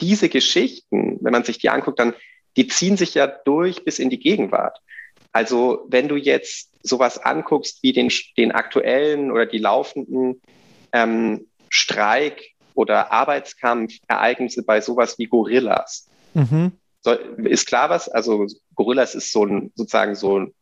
diese 0.00 0.28
Geschichten, 0.28 1.18
wenn 1.20 1.32
man 1.32 1.44
sich 1.44 1.58
die 1.58 1.70
anguckt, 1.70 1.98
dann 1.98 2.14
die 2.56 2.66
ziehen 2.66 2.96
sich 2.96 3.14
ja 3.14 3.26
durch 3.26 3.84
bis 3.84 3.98
in 3.98 4.10
die 4.10 4.18
Gegenwart. 4.18 4.80
Also 5.32 5.86
wenn 5.88 6.08
du 6.08 6.16
jetzt 6.16 6.72
sowas 6.82 7.18
anguckst 7.18 7.82
wie 7.82 7.92
den, 7.92 8.10
den 8.36 8.50
aktuellen 8.52 9.30
oder 9.30 9.46
die 9.46 9.58
laufenden 9.58 10.40
ähm, 10.92 11.46
Streik 11.68 12.54
oder 12.74 13.12
Arbeitskampfereignisse 13.12 14.62
bei 14.62 14.80
sowas 14.80 15.18
wie 15.18 15.26
Gorillas. 15.26 16.08
Mhm. 16.34 16.72
So, 17.00 17.12
ist 17.12 17.66
klar 17.66 17.90
was? 17.90 18.08
Also 18.08 18.46
Gorillas 18.74 19.14
ist 19.14 19.32
so 19.32 19.44
ein 19.44 19.72
sozusagen 19.74 20.14
so 20.14 20.40
ein 20.40 20.54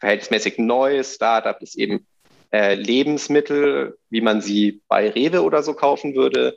verhältnismäßig 0.00 0.58
neues 0.58 1.14
Startup, 1.14 1.58
das 1.58 1.74
eben 1.74 2.06
äh, 2.52 2.74
Lebensmittel, 2.74 3.98
wie 4.10 4.20
man 4.20 4.40
sie 4.40 4.82
bei 4.88 5.10
Rewe 5.10 5.42
oder 5.42 5.62
so 5.62 5.74
kaufen 5.74 6.14
würde, 6.14 6.56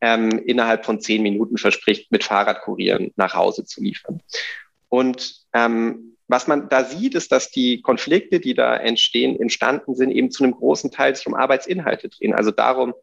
ähm, 0.00 0.30
innerhalb 0.46 0.84
von 0.84 1.00
zehn 1.00 1.22
Minuten 1.22 1.58
verspricht, 1.58 2.12
mit 2.12 2.24
Fahrradkurieren 2.24 3.12
nach 3.16 3.34
Hause 3.34 3.64
zu 3.64 3.82
liefern. 3.82 4.20
Und 4.88 5.36
ähm, 5.54 6.16
was 6.32 6.46
man 6.46 6.70
da 6.70 6.84
sieht, 6.84 7.14
ist, 7.14 7.30
dass 7.30 7.50
die 7.50 7.82
Konflikte, 7.82 8.40
die 8.40 8.54
da 8.54 8.74
entstehen, 8.74 9.38
entstanden 9.38 9.94
sind, 9.94 10.10
eben 10.10 10.30
zu 10.30 10.42
einem 10.42 10.54
großen 10.54 10.90
Teil 10.90 11.14
sich 11.14 11.26
um 11.26 11.34
Arbeitsinhalte 11.34 12.08
drehen. 12.08 12.32
Also 12.32 12.50
darum, 12.50 12.94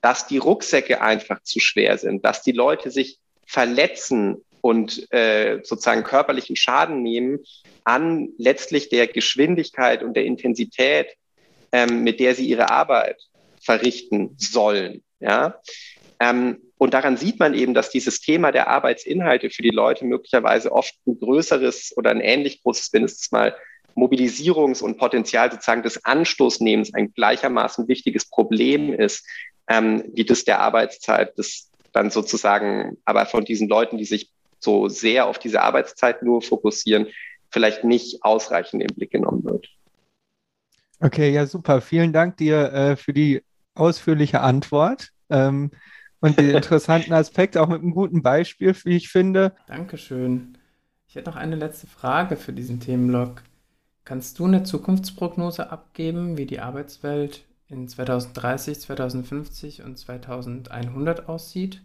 dass 0.00 0.26
die 0.26 0.38
Rucksäcke 0.38 1.02
einfach 1.02 1.42
zu 1.42 1.60
schwer 1.60 1.98
sind, 1.98 2.24
dass 2.24 2.42
die 2.42 2.52
Leute 2.52 2.90
sich 2.90 3.18
verletzen 3.44 4.38
und 4.62 5.06
äh, 5.12 5.60
sozusagen 5.62 6.02
körperlichen 6.02 6.56
Schaden 6.56 7.02
nehmen 7.02 7.40
an 7.84 8.30
letztlich 8.38 8.88
der 8.88 9.06
Geschwindigkeit 9.06 10.02
und 10.02 10.14
der 10.14 10.24
Intensität, 10.24 11.08
ähm, 11.72 12.04
mit 12.04 12.20
der 12.20 12.34
sie 12.34 12.46
ihre 12.46 12.70
Arbeit 12.70 13.20
verrichten 13.60 14.34
sollen. 14.38 15.02
Ja? 15.20 15.60
Ähm, 16.20 16.67
und 16.78 16.94
daran 16.94 17.16
sieht 17.16 17.40
man 17.40 17.54
eben, 17.54 17.74
dass 17.74 17.90
dieses 17.90 18.20
Thema 18.20 18.52
der 18.52 18.68
Arbeitsinhalte 18.68 19.50
für 19.50 19.62
die 19.62 19.70
Leute 19.70 20.04
möglicherweise 20.04 20.72
oft 20.72 20.94
ein 21.06 21.18
größeres 21.18 21.92
oder 21.96 22.10
ein 22.10 22.20
ähnlich 22.20 22.62
großes, 22.62 22.92
mindestens 22.92 23.32
mal 23.32 23.56
Mobilisierungs- 23.96 24.80
und 24.80 24.96
Potenzial 24.96 25.50
sozusagen 25.50 25.82
des 25.82 26.04
Anstoßnehmens 26.04 26.94
ein 26.94 27.12
gleichermaßen 27.12 27.88
wichtiges 27.88 28.30
Problem 28.30 28.92
ist, 28.92 29.26
ähm, 29.68 30.04
wie 30.14 30.24
das 30.24 30.44
der 30.44 30.60
Arbeitszeit, 30.60 31.36
das 31.36 31.68
dann 31.92 32.10
sozusagen 32.10 32.96
aber 33.04 33.26
von 33.26 33.44
diesen 33.44 33.68
Leuten, 33.68 33.98
die 33.98 34.04
sich 34.04 34.30
so 34.60 34.88
sehr 34.88 35.26
auf 35.26 35.38
diese 35.38 35.62
Arbeitszeit 35.62 36.22
nur 36.22 36.42
fokussieren, 36.42 37.08
vielleicht 37.50 37.82
nicht 37.82 38.22
ausreichend 38.22 38.82
im 38.82 38.94
Blick 38.94 39.10
genommen 39.10 39.44
wird. 39.44 39.68
Okay, 41.00 41.32
ja, 41.32 41.46
super. 41.46 41.80
Vielen 41.80 42.12
Dank 42.12 42.36
dir 42.36 42.72
äh, 42.72 42.96
für 42.96 43.12
die 43.12 43.42
ausführliche 43.74 44.40
Antwort. 44.40 45.10
Ähm, 45.30 45.70
und 46.20 46.38
die 46.38 46.50
interessanten 46.50 47.12
Aspekte, 47.12 47.60
auch 47.60 47.68
mit 47.68 47.80
einem 47.80 47.92
guten 47.92 48.22
Beispiel, 48.22 48.74
wie 48.84 48.96
ich 48.96 49.08
finde. 49.08 49.54
Dankeschön. 49.66 50.58
Ich 51.06 51.14
hätte 51.14 51.30
noch 51.30 51.36
eine 51.36 51.56
letzte 51.56 51.86
Frage 51.86 52.36
für 52.36 52.52
diesen 52.52 52.80
Themenblock. 52.80 53.42
Kannst 54.04 54.38
du 54.38 54.46
eine 54.46 54.62
Zukunftsprognose 54.62 55.70
abgeben, 55.70 56.36
wie 56.38 56.46
die 56.46 56.60
Arbeitswelt 56.60 57.44
in 57.68 57.88
2030, 57.88 58.80
2050 58.80 59.82
und 59.82 59.98
2100 59.98 61.28
aussieht? 61.28 61.82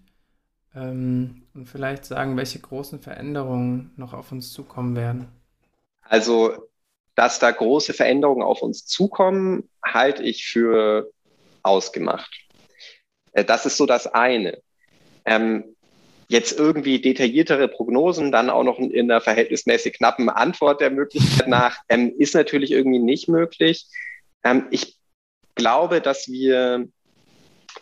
Ähm, 0.76 1.44
und 1.54 1.68
vielleicht 1.68 2.06
sagen, 2.06 2.38
welche 2.38 2.60
großen 2.60 3.00
Veränderungen 3.00 3.92
noch 3.98 4.14
auf 4.14 4.32
uns 4.32 4.52
zukommen 4.52 4.96
werden? 4.96 5.28
Also, 6.02 6.70
dass 7.16 7.40
da 7.40 7.52
große 7.52 7.94
Veränderungen 7.94 8.42
auf 8.42 8.62
uns 8.62 8.86
zukommen, 8.86 9.70
halte 9.84 10.24
ich 10.24 10.46
für 10.46 11.12
ausgemacht. 11.62 12.43
Äh, 13.34 13.46
das 13.46 13.66
ist 13.66 13.78
so 13.78 13.86
das 13.86 14.08
eine. 14.08 14.60
Ähm, 15.26 15.76
jetzt 16.28 16.58
irgendwie 16.58 17.00
detailliertere 17.00 17.68
Prognosen, 17.68 18.32
dann 18.32 18.50
auch 18.50 18.64
noch 18.64 18.80
in 18.80 19.12
einer 19.12 19.22
verhältnismäßig 19.22 19.94
knappen 19.94 20.30
Antwort 20.30 20.82
der 20.82 20.90
Möglichkeit 20.90 21.48
nach, 21.48 21.78
ähm, 21.90 22.14
ist 22.18 22.34
natürlich 22.34 22.72
irgendwie 22.72 23.00
nicht 23.00 23.28
möglich. 23.28 23.88
Ähm, 24.44 24.68
ich 24.72 24.98
glaube, 25.56 26.02
dass 26.02 26.32
wir, 26.32 26.88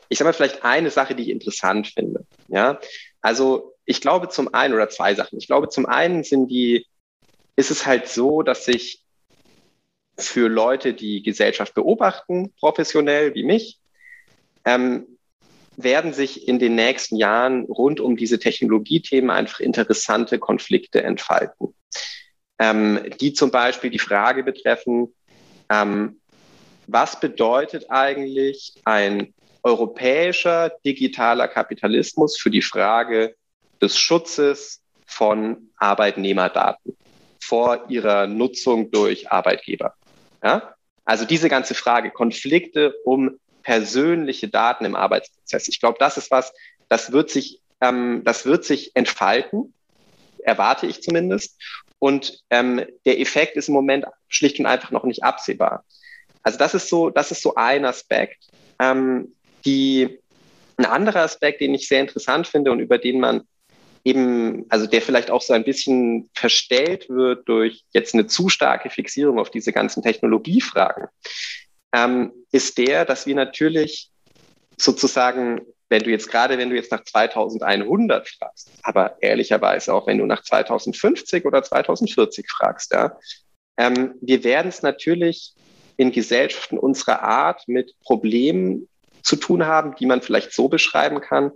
ich 0.10 0.18
sage 0.18 0.28
mal 0.28 0.34
vielleicht 0.34 0.64
eine 0.66 0.90
Sache, 0.90 1.16
die 1.16 1.24
ich 1.24 1.30
interessant 1.30 1.88
finde. 1.88 2.26
Ja, 2.48 2.80
also 3.22 3.76
ich 3.86 4.02
glaube 4.02 4.30
zum 4.30 4.54
einen 4.54 4.74
oder 4.74 4.90
zwei 4.90 5.16
Sachen. 5.16 5.38
Ich 5.38 5.48
glaube 5.48 5.70
zum 5.70 5.86
einen 5.86 6.24
sind 6.24 6.48
die, 6.48 6.86
ist 7.56 7.72
es 7.72 7.86
halt 7.86 8.08
so, 8.08 8.42
dass 8.42 8.66
sich 8.66 9.04
für 10.18 10.48
Leute, 10.48 10.94
die 10.94 11.24
Gesellschaft 11.24 11.74
beobachten, 11.74 12.54
professionell 12.60 13.34
wie 13.34 13.44
mich, 13.44 13.80
ähm, 14.66 15.18
werden 15.78 16.14
sich 16.14 16.48
in 16.48 16.60
den 16.60 16.76
nächsten 16.76 17.16
Jahren 17.16 17.66
rund 17.66 18.00
um 18.00 18.18
diese 18.18 18.40
Technologiethemen 18.40 19.30
einfach 19.30 19.60
interessante 19.60 20.40
Konflikte 20.40 21.04
entfalten, 21.04 21.74
ähm, 22.60 23.00
die 23.20 23.34
zum 23.34 23.52
Beispiel 23.52 23.90
die 23.90 24.00
Frage 24.00 24.44
betreffen, 24.44 25.14
ähm, 25.70 26.20
was 26.88 27.20
bedeutet 27.20 27.90
eigentlich 27.90 28.74
ein 28.84 29.34
europäischer 29.64 30.72
digitaler 30.86 31.48
Kapitalismus 31.48 32.38
für 32.38 32.50
die 32.50 32.62
Frage 32.62 33.36
des 33.82 33.98
Schutzes 33.98 34.82
von 35.06 35.70
Arbeitnehmerdaten 35.78 36.96
vor 37.40 37.86
ihrer 37.90 38.28
Nutzung 38.28 38.92
durch 38.92 39.32
Arbeitgeber. 39.32 39.96
Ja? 40.44 40.76
Also 41.06 41.26
diese 41.26 41.50
ganze 41.50 41.76
Frage, 41.76 42.12
Konflikte 42.12 42.94
um 43.04 43.40
persönliche 43.62 44.48
Daten 44.50 44.86
im 44.86 44.96
Arbeitsprozess. 44.96 45.68
Ich 45.68 45.80
glaube, 45.80 45.98
das 46.00 46.18
ist 46.18 46.32
was, 46.32 46.54
das 46.90 47.12
wird 47.12 47.30
sich, 47.30 47.62
ähm, 47.80 48.22
das 48.24 48.46
wird 48.46 48.66
sich 48.66 48.96
entfalten, 48.96 49.74
erwarte 50.44 50.88
ich 50.88 51.02
zumindest. 51.02 51.60
Und 52.00 52.40
ähm, 52.50 52.84
der 53.06 53.20
Effekt 53.20 53.56
ist 53.58 53.68
im 53.68 53.76
Moment 53.76 54.06
schlicht 54.28 54.60
und 54.60 54.66
einfach 54.66 54.92
noch 54.92 55.04
nicht 55.04 55.24
absehbar. 55.24 55.86
Also 56.44 56.58
das 56.58 56.74
ist 56.74 56.90
so, 56.90 57.10
das 57.10 57.32
ist 57.32 57.44
so 57.44 57.56
ein 57.56 57.86
Aspekt. 57.86 58.48
Ähm, 58.80 59.36
die, 59.66 60.20
ein 60.78 60.86
anderer 60.86 61.22
Aspekt, 61.22 61.62
den 61.62 61.76
ich 61.76 61.88
sehr 61.88 62.02
interessant 62.02 62.48
finde 62.48 62.72
und 62.72 62.80
über 62.80 62.98
den 62.98 63.20
man 63.20 63.44
eben, 64.04 64.66
also 64.70 64.88
der 64.88 65.02
vielleicht 65.02 65.30
auch 65.30 65.42
so 65.42 65.54
ein 65.54 65.64
bisschen 65.64 66.30
verstellt 66.34 67.10
wird 67.10 67.48
durch 67.48 67.84
jetzt 67.94 68.14
eine 68.14 68.28
zu 68.28 68.50
starke 68.50 68.90
Fixierung 68.90 69.40
auf 69.40 69.52
diese 69.52 69.72
ganzen 69.72 70.02
Technologiefragen, 70.02 71.08
ähm, 71.94 72.32
ist 72.52 72.78
der, 72.78 73.06
dass 73.06 73.26
wir 73.26 73.36
natürlich 73.36 74.10
sozusagen 74.78 75.62
wenn 75.92 76.04
du 76.04 76.10
jetzt 76.10 76.30
gerade, 76.30 76.58
wenn 76.58 76.70
du 76.70 76.76
jetzt 76.78 76.90
nach 76.90 77.04
2100 77.04 78.28
fragst, 78.28 78.72
aber 78.82 79.18
ehrlicherweise 79.22 79.94
auch 79.94 80.08
wenn 80.08 80.20
du 80.20 80.26
nach 80.26 80.42
2050 80.42 81.44
oder 81.46 81.62
2040 81.62 82.50
fragst, 82.50 82.94
ja, 82.94 83.18
ähm, 83.76 84.16
wir 84.22 84.46
werden 84.46 84.70
es 84.70 84.82
natürlich 84.82 85.54
in 85.98 86.14
Gesellschaften 86.14 86.78
unserer 86.78 87.22
Art 87.22 87.68
mit 87.68 87.94
Problemen 88.00 88.88
zu 89.22 89.36
tun 89.36 89.66
haben, 89.66 89.94
die 89.96 90.06
man 90.06 90.22
vielleicht 90.22 90.54
so 90.54 90.70
beschreiben 90.70 91.20
kann, 91.20 91.52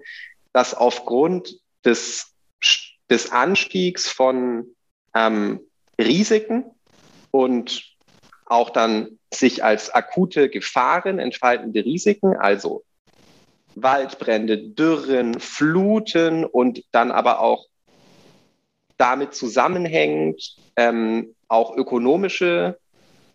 dass 0.51 0.73
aufgrund 0.73 1.57
des, 1.85 2.33
des 3.09 3.31
Anstiegs 3.31 4.09
von 4.09 4.75
ähm, 5.15 5.61
Risiken 5.97 6.65
und 7.31 7.83
auch 8.45 8.69
dann 8.69 9.17
sich 9.35 9.63
als 9.63 9.93
akute 9.93 10.49
Gefahren 10.49 11.19
entfaltende 11.19 11.83
Risiken, 11.83 12.35
also 12.35 12.83
Waldbrände, 13.75 14.57
Dürren, 14.57 15.39
Fluten 15.39 16.45
und 16.45 16.83
dann 16.91 17.11
aber 17.11 17.41
auch 17.41 17.67
damit 18.97 19.35
zusammenhängend 19.35 20.55
ähm, 20.77 21.35
auch 21.47 21.75
ökonomische 21.75 22.77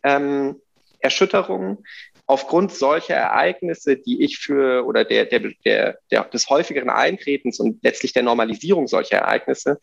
ähm, 0.02 0.56
Erschütterungen. 0.98 1.78
Aufgrund 2.26 2.72
solcher 2.72 3.16
Ereignisse, 3.16 3.96
die 3.96 4.22
ich 4.22 4.38
für 4.38 4.86
oder 4.86 5.04
der, 5.04 5.26
der, 5.26 5.40
der, 5.64 5.98
der, 6.10 6.24
des 6.24 6.48
häufigeren 6.48 6.88
Eintretens 6.88 7.58
und 7.58 7.82
letztlich 7.82 8.12
der 8.12 8.22
Normalisierung 8.22 8.86
solcher 8.86 9.18
Ereignisse 9.18 9.80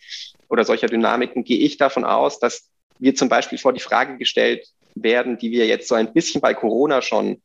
oder 0.47 0.63
solcher 0.63 0.88
Dynamiken, 0.88 1.43
gehe 1.43 1.60
ich 1.60 1.77
davon 1.77 2.06
aus, 2.06 2.39
dass 2.39 2.69
wir 2.99 3.15
zum 3.15 3.30
Beispiel 3.30 3.58
vor 3.58 3.73
die 3.73 3.82
Frage 3.82 4.17
gestellt 4.17 4.65
werden, 5.03 5.38
die 5.38 5.51
wir 5.51 5.65
jetzt 5.67 5.88
so 5.88 5.95
ein 5.95 6.13
bisschen 6.13 6.41
bei 6.41 6.53
Corona 6.53 7.01
schon 7.01 7.41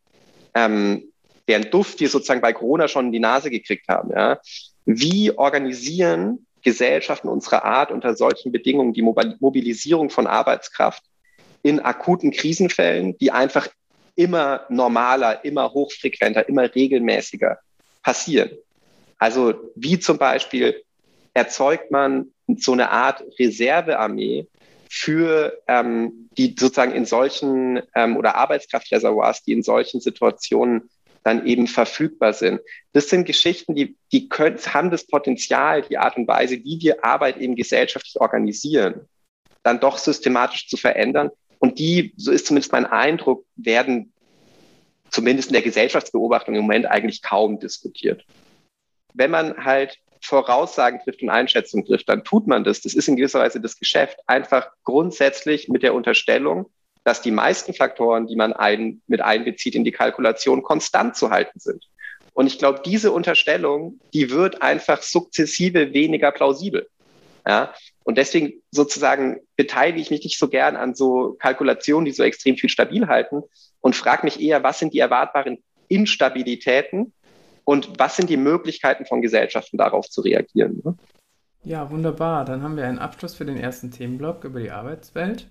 ähm, 0.55 1.13
deren 1.49 1.71
Duft 1.71 2.01
wir 2.01 2.09
sozusagen 2.09 2.41
bei 2.41 2.53
Corona 2.53 2.89
schon 2.89 3.07
in 3.07 3.13
die 3.13 3.21
Nase 3.21 3.51
gekriegt 3.51 3.89
haben. 3.89 4.11
Ja. 4.11 4.41
Wie 4.85 5.37
organisieren 5.37 6.47
Gesellschaften 6.63 7.29
unserer 7.29 7.65
Art 7.65 7.91
unter 7.91 8.15
solchen 8.15 8.53
Bedingungen 8.53 8.93
die 8.93 9.03
Mobilisierung 9.03 10.11
von 10.11 10.27
Arbeitskraft 10.27 11.03
in 11.63 11.81
akuten 11.81 12.31
Krisenfällen, 12.31 13.17
die 13.19 13.31
einfach 13.31 13.69
immer 14.15 14.65
normaler, 14.69 15.45
immer 15.45 15.73
hochfrequenter, 15.73 16.49
immer 16.49 16.73
regelmäßiger 16.73 17.59
passieren? 18.03 18.51
Also 19.19 19.55
wie 19.75 19.99
zum 19.99 20.19
Beispiel 20.19 20.83
erzeugt 21.35 21.91
man 21.91 22.27
so 22.57 22.73
eine 22.73 22.91
Art 22.91 23.23
Reservearmee 23.39 24.47
für 24.95 25.59
ähm, 25.69 26.29
die 26.37 26.55
sozusagen 26.59 26.93
in 26.93 27.07
solchen 27.07 27.81
ähm, 27.95 28.19
oder 28.19 28.35
Arbeitskraftreservoirs, 28.35 29.43
die 29.43 29.53
in 29.53 29.63
solchen 29.63 30.03
Situationen 30.03 30.91
dann 31.25 31.47
eben 31.47 31.67
verfügbar 31.67 32.35
sind. 32.35 32.61
Das 32.93 33.09
sind 33.09 33.25
Geschichten, 33.25 33.75
die, 33.75 33.97
die 34.13 34.29
können, 34.29 34.59
haben 34.59 34.91
das 34.91 35.07
Potenzial, 35.07 35.81
die 35.81 35.97
Art 35.97 36.19
und 36.19 36.29
Weise, 36.29 36.63
wie 36.63 36.79
wir 36.83 37.03
Arbeit 37.07 37.39
eben 37.39 37.57
gesellschaftlich 37.57 38.21
organisieren, 38.21 39.09
dann 39.63 39.81
doch 39.81 39.97
systematisch 39.97 40.69
zu 40.69 40.77
verändern. 40.77 41.31
Und 41.59 41.79
die, 41.79 42.13
so 42.19 42.31
ist 42.31 42.45
zumindest 42.45 42.73
mein 42.73 42.85
Eindruck, 42.85 43.47
werden 43.57 44.13
zumindest 45.09 45.49
in 45.49 45.55
der 45.55 45.63
Gesellschaftsbeobachtung 45.63 46.55
im 46.55 46.63
Moment 46.63 46.85
eigentlich 46.85 47.23
kaum 47.23 47.59
diskutiert. 47.59 48.27
Wenn 49.15 49.31
man 49.31 49.65
halt 49.65 49.97
Voraussagen 50.23 51.01
trifft 51.01 51.23
und 51.23 51.31
Einschätzungen 51.31 51.85
trifft, 51.85 52.09
dann 52.09 52.25
tut 52.25 52.47
man 52.47 52.65
das. 52.65 52.81
Das 52.81 52.95
ist 52.95 53.09
in 53.09 53.17
gewisser 53.17 53.41
Weise 53.41 53.61
das 53.61 53.79
Geschäft. 53.79 54.19
Einfach 54.27 54.69
grundsätzlich 54.85 55.69
mit 55.69 55.83
der 55.83 55.95
Unterstellung, 55.95 56.71
dass 57.05 57.23
die 57.23 57.33
meisten 57.33 57.75
Faktoren, 57.75 58.27
die 58.27 58.37
man 58.37 58.53
ein, 58.53 59.03
mit 59.09 59.21
einbezieht 59.21 59.75
in 59.75 59.85
die 59.85 59.93
Kalkulation, 59.93 60.63
konstant 60.63 61.17
zu 61.17 61.31
halten 61.31 61.59
sind. 61.59 61.85
Und 62.35 62.47
ich 62.47 62.59
glaube, 62.59 62.81
diese 62.85 63.13
Unterstellung, 63.13 64.01
die 64.15 64.31
wird 64.31 64.63
einfach 64.63 65.03
sukzessive 65.03 65.93
weniger 65.93 66.31
plausibel. 66.31 66.89
Ja? 67.47 67.75
Und 68.05 68.17
deswegen 68.17 68.63
sozusagen 68.71 69.41
beteilige 69.57 70.01
ich 70.01 70.11
mich 70.11 70.25
nicht 70.25 70.39
so 70.39 70.49
gern 70.49 70.77
an 70.77 70.95
so 70.95 71.37
Kalkulationen, 71.39 72.05
die 72.05 72.13
so 72.13 72.23
extrem 72.23 72.57
viel 72.57 72.71
stabil 72.71 73.07
halten 73.09 73.43
und 73.81 73.97
frage 73.97 74.25
mich 74.25 74.41
eher, 74.41 74.63
was 74.63 74.79
sind 74.79 74.95
die 74.95 74.99
erwartbaren 75.01 75.63
Instabilitäten 75.89 77.13
und 77.65 77.99
was 77.99 78.17
sind 78.17 78.31
die 78.31 78.37
Möglichkeiten 78.37 79.07
von 79.07 79.23
Gesellschaften 79.23 79.79
darauf 79.79 80.09
zu 80.09 80.21
reagieren. 80.21 80.81
Ne? 80.85 80.97
Ja, 81.65 81.91
wunderbar. 81.91 82.45
Dann 82.45 82.63
haben 82.63 82.77
wir 82.77 82.87
einen 82.87 82.99
Abschluss 82.99 83.35
für 83.35 83.45
den 83.45 83.57
ersten 83.57 83.91
Themenblock 83.91 84.45
über 84.45 84.61
die 84.61 84.71
Arbeitswelt. 84.71 85.49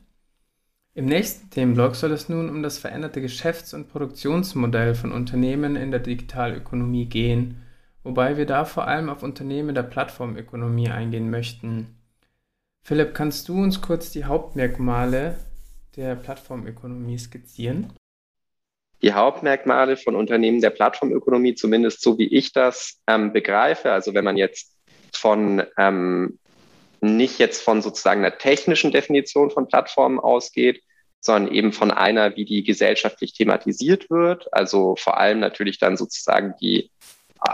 Im 0.94 1.06
nächsten 1.06 1.50
Themenblock 1.50 1.96
soll 1.96 2.12
es 2.12 2.28
nun 2.28 2.50
um 2.50 2.64
das 2.64 2.78
veränderte 2.78 3.22
Geschäfts- 3.22 3.74
und 3.74 3.88
Produktionsmodell 3.88 4.94
von 4.94 5.14
Unternehmen 5.14 5.78
in 5.78 5.90
der 5.90 6.02
Digitalökonomie 6.02 7.06
gehen, 7.06 7.62
wobei 8.04 8.36
wir 8.36 8.46
da 8.46 8.66
vor 8.66 8.88
allem 8.88 9.10
auf 9.10 9.24
Unternehmen 9.24 9.74
der 9.74 9.84
Plattformökonomie 9.84 10.90
eingehen 10.90 11.30
möchten. 11.30 11.96
Philipp, 12.82 13.14
kannst 13.14 13.48
du 13.48 13.62
uns 13.62 13.80
kurz 13.80 14.12
die 14.12 14.26
Hauptmerkmale 14.26 15.38
der 15.96 16.16
Plattformökonomie 16.16 17.18
skizzieren? 17.18 17.94
Die 19.02 19.14
Hauptmerkmale 19.14 19.98
von 19.98 20.16
Unternehmen 20.16 20.62
der 20.62 20.70
Plattformökonomie, 20.70 21.56
zumindest 21.56 22.02
so 22.02 22.18
wie 22.18 22.28
ich 22.28 22.54
das 22.54 23.02
ähm, 23.08 23.34
begreife, 23.34 23.92
also 23.92 24.14
wenn 24.14 24.24
man 24.24 24.38
jetzt 24.38 24.74
von 25.14 25.64
ähm, 25.78 26.40
nicht 27.02 27.40
jetzt 27.40 27.64
von 27.64 27.82
sozusagen 27.82 28.24
einer 28.24 28.38
technischen 28.38 28.92
Definition 28.92 29.50
von 29.50 29.68
Plattformen 29.68 30.20
ausgeht, 30.20 30.84
sondern 31.20 31.52
eben 31.54 31.74
von 31.74 31.92
einer, 31.92 32.36
wie 32.36 32.46
die 32.46 32.64
gesellschaftlich 32.64 33.34
thematisiert 33.34 34.10
wird. 34.10 34.48
Also 34.54 34.96
vor 34.96 35.20
allem 35.20 35.40
natürlich 35.40 35.80
dann 35.80 35.98
sozusagen 35.98 36.54
die 36.62 36.92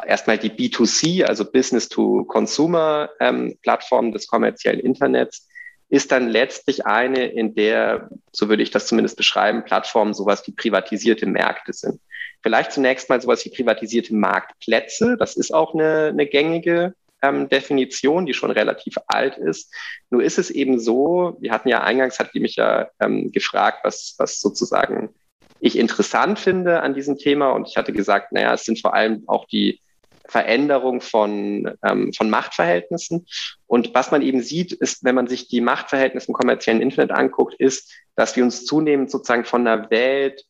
erstmal 0.06 0.38
die 0.38 0.50
B2C, 0.50 1.24
also 1.24 1.50
Business-to-Consumer-Plattform 1.50 4.06
ähm, 4.06 4.12
des 4.12 4.28
kommerziellen 4.28 4.82
Internets, 4.82 5.48
ist 5.90 6.12
dann 6.12 6.28
letztlich 6.28 6.86
eine, 6.86 7.28
in 7.28 7.56
der, 7.56 8.10
so 8.32 8.50
würde 8.50 8.64
ich 8.64 8.72
das 8.72 8.88
zumindest 8.88 9.18
beschreiben, 9.18 9.64
Plattformen 9.64 10.14
sowas 10.14 10.46
wie 10.46 10.52
privatisierte 10.52 11.26
Märkte 11.26 11.74
sind. 11.74 12.02
Vielleicht 12.44 12.72
zunächst 12.72 13.10
mal 13.10 13.22
sowas 13.22 13.46
wie 13.46 13.50
privatisierte 13.50 14.14
Marktplätze. 14.14 15.16
Das 15.18 15.36
ist 15.36 15.54
auch 15.54 15.74
eine, 15.74 16.08
eine 16.08 16.28
gängige 16.28 16.94
ähm, 17.22 17.50
Definition, 17.50 18.26
die 18.26 18.34
schon 18.34 18.52
relativ 18.52 18.96
alt 19.08 19.38
ist. 19.38 19.74
Nur 20.10 20.24
ist 20.24 20.38
es 20.38 20.50
eben 20.50 20.80
so, 20.80 21.38
wir 21.40 21.52
hatten 21.52 21.70
ja 21.70 21.82
eingangs, 21.82 22.20
hat 22.20 22.34
die 22.34 22.40
mich 22.40 22.58
ja 22.58 22.90
ähm, 23.00 23.32
gefragt, 23.32 23.80
was, 23.84 24.16
was 24.18 24.40
sozusagen 24.40 25.10
ich 25.60 25.78
interessant 25.78 26.38
finde 26.38 26.82
an 26.82 26.94
diesem 26.94 27.18
Thema. 27.18 27.52
Und 27.52 27.68
ich 27.68 27.78
hatte 27.78 27.94
gesagt, 27.94 28.32
naja, 28.32 28.54
es 28.54 28.66
sind 28.66 28.80
vor 28.80 28.94
allem 28.94 29.24
auch 29.28 29.46
die 29.48 29.82
Veränderung 30.28 31.02
von, 31.02 31.78
ähm, 31.84 32.14
von 32.14 32.30
Machtverhältnissen. 32.30 33.26
Und 33.66 33.94
was 33.94 34.12
man 34.12 34.22
eben 34.22 34.42
sieht, 34.42 34.72
ist, 34.74 35.04
wenn 35.04 35.16
man 35.16 35.28
sich 35.28 35.48
die 35.48 35.62
Machtverhältnisse 35.62 36.28
im 36.28 36.34
kommerziellen 36.34 36.82
Internet 36.82 37.12
anguckt, 37.12 37.56
ist, 37.56 37.92
dass 38.16 38.36
wir 38.36 38.44
uns 38.44 38.66
zunehmend 38.66 39.12
sozusagen 39.12 39.46
von 39.46 39.68
einer 39.68 39.90
Welt 39.90 40.44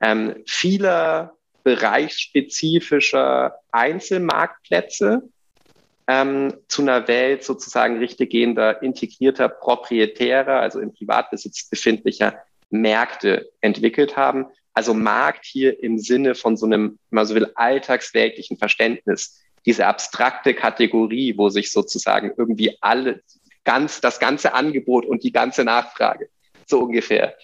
ähm, 0.00 0.42
vieler 0.46 1.34
bereichsspezifischer 1.62 3.54
Einzelmarktplätze 3.72 5.22
ähm, 6.06 6.54
zu 6.68 6.82
einer 6.82 7.08
Welt 7.08 7.44
sozusagen 7.44 7.98
richtiggehender, 7.98 8.82
integrierter, 8.82 9.48
proprietärer, 9.48 10.60
also 10.60 10.80
im 10.80 10.92
Privatbesitz 10.92 11.68
befindlicher 11.68 12.42
Märkte 12.70 13.50
entwickelt 13.60 14.16
haben. 14.16 14.46
Also 14.74 14.92
Markt 14.92 15.46
hier 15.46 15.82
im 15.82 15.98
Sinne 15.98 16.34
von 16.34 16.56
so 16.56 16.66
einem, 16.66 16.98
wenn 17.10 17.16
man 17.16 17.26
so 17.26 17.34
will, 17.34 17.50
alltagsweltlichen 17.54 18.58
Verständnis. 18.58 19.40
Diese 19.64 19.86
abstrakte 19.86 20.52
Kategorie, 20.52 21.38
wo 21.38 21.48
sich 21.48 21.70
sozusagen 21.70 22.32
irgendwie 22.36 22.76
alle, 22.80 23.22
ganz, 23.64 24.00
das 24.00 24.18
ganze 24.18 24.52
Angebot 24.52 25.06
und 25.06 25.22
die 25.22 25.32
ganze 25.32 25.64
Nachfrage 25.64 26.28
so 26.66 26.80
ungefähr 26.80 27.34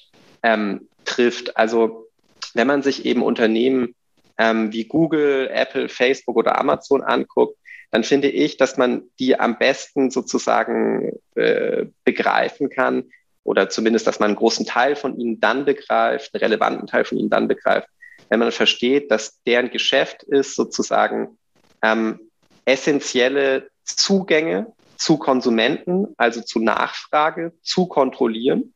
ähm, 0.43 0.88
trifft. 1.05 1.57
Also 1.57 2.09
wenn 2.55 2.66
man 2.66 2.83
sich 2.83 3.07
eben 3.07 3.23
Unternehmen 3.23 3.95
ähm, 4.37 4.73
wie 4.73 4.85
Google, 4.85 5.49
Apple, 5.53 5.88
Facebook 5.88 6.37
oder 6.37 6.59
Amazon 6.59 7.03
anguckt, 7.03 7.57
dann 7.90 8.05
finde 8.05 8.29
ich, 8.29 8.57
dass 8.57 8.77
man 8.77 9.03
die 9.19 9.38
am 9.38 9.59
besten 9.59 10.11
sozusagen 10.11 11.12
äh, 11.35 11.87
begreifen 12.05 12.71
kann 12.71 13.05
oder 13.51 13.69
zumindest, 13.69 14.07
dass 14.07 14.21
man 14.21 14.29
einen 14.29 14.37
großen 14.37 14.65
Teil 14.65 14.95
von 14.95 15.19
ihnen 15.19 15.41
dann 15.41 15.65
begreift, 15.65 16.33
einen 16.33 16.41
relevanten 16.41 16.87
Teil 16.87 17.05
von 17.05 17.19
ihnen 17.19 17.31
dann 17.31 17.49
begreift, 17.49 17.89
wenn 18.29 18.39
man 18.39 18.53
versteht, 18.53 19.11
dass 19.11 19.43
deren 19.43 19.71
Geschäft 19.71 20.23
ist, 20.23 20.55
sozusagen 20.55 21.37
ähm, 21.83 22.31
essentielle 22.65 23.69
Zugänge 23.83 24.73
zu 24.97 25.19
Konsumenten, 25.19 26.15
also 26.17 26.43
zu 26.43 26.61
Nachfrage, 26.61 27.53
zu 27.63 27.87
kontrollieren 27.87 28.73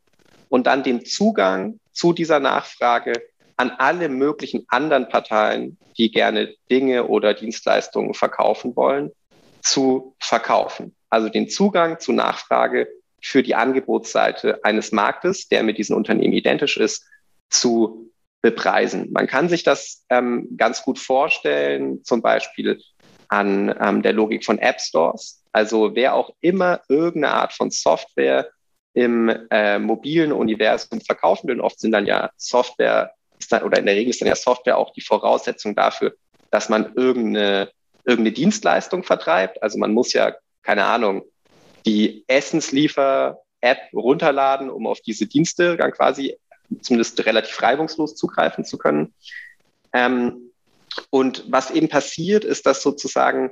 und 0.48 0.66
dann 0.66 0.82
den 0.82 1.04
Zugang 1.04 1.78
zu 1.92 2.12
dieser 2.12 2.40
Nachfrage 2.40 3.22
an 3.56 3.70
alle 3.78 4.08
möglichen 4.08 4.64
anderen 4.66 5.08
Parteien, 5.08 5.78
die 5.96 6.10
gerne 6.10 6.52
Dinge 6.68 7.06
oder 7.06 7.32
Dienstleistungen 7.32 8.14
verkaufen 8.14 8.74
wollen, 8.74 9.12
zu 9.62 10.16
verkaufen. 10.18 10.96
Also 11.10 11.28
den 11.28 11.48
Zugang 11.48 12.00
zu 12.00 12.10
Nachfrage 12.10 12.88
für 13.24 13.42
die 13.42 13.54
Angebotsseite 13.54 14.60
eines 14.64 14.92
Marktes, 14.92 15.48
der 15.48 15.62
mit 15.62 15.78
diesen 15.78 15.96
Unternehmen 15.96 16.34
identisch 16.34 16.76
ist, 16.76 17.04
zu 17.48 18.10
bepreisen. 18.42 19.10
Man 19.12 19.26
kann 19.26 19.48
sich 19.48 19.62
das 19.62 20.04
ähm, 20.10 20.48
ganz 20.58 20.82
gut 20.82 20.98
vorstellen, 20.98 22.04
zum 22.04 22.20
Beispiel 22.20 22.78
an 23.28 23.74
ähm, 23.80 24.02
der 24.02 24.12
Logik 24.12 24.44
von 24.44 24.58
App 24.58 24.78
Stores. 24.80 25.42
Also 25.52 25.94
wer 25.94 26.14
auch 26.14 26.34
immer 26.40 26.82
irgendeine 26.88 27.34
Art 27.34 27.52
von 27.54 27.70
Software 27.70 28.50
im 28.92 29.30
äh, 29.50 29.78
mobilen 29.78 30.30
Universum 30.30 31.00
verkaufen 31.00 31.48
will, 31.48 31.60
oft 31.60 31.80
sind 31.80 31.92
dann 31.92 32.06
ja 32.06 32.30
Software, 32.36 33.12
dann, 33.48 33.62
oder 33.62 33.78
in 33.78 33.86
der 33.86 33.94
Regel 33.94 34.10
ist 34.10 34.20
dann 34.20 34.28
ja 34.28 34.36
Software 34.36 34.76
auch 34.76 34.92
die 34.92 35.00
Voraussetzung 35.00 35.74
dafür, 35.74 36.14
dass 36.50 36.68
man 36.68 36.92
irgendeine, 36.94 37.70
irgendeine 38.04 38.34
Dienstleistung 38.34 39.02
vertreibt. 39.02 39.62
Also 39.62 39.78
man 39.78 39.92
muss 39.94 40.12
ja, 40.12 40.34
keine 40.62 40.84
Ahnung, 40.84 41.22
die 41.86 42.24
Essensliefer-App 42.26 43.78
runterladen, 43.92 44.70
um 44.70 44.86
auf 44.86 45.00
diese 45.00 45.26
Dienste 45.26 45.76
dann 45.76 45.92
quasi 45.92 46.38
zumindest 46.80 47.24
relativ 47.24 47.60
reibungslos 47.62 48.14
zugreifen 48.14 48.64
zu 48.64 48.78
können. 48.78 49.14
Ähm, 49.92 50.50
und 51.10 51.44
was 51.48 51.70
eben 51.70 51.88
passiert, 51.88 52.44
ist, 52.44 52.66
dass 52.66 52.82
sozusagen 52.82 53.50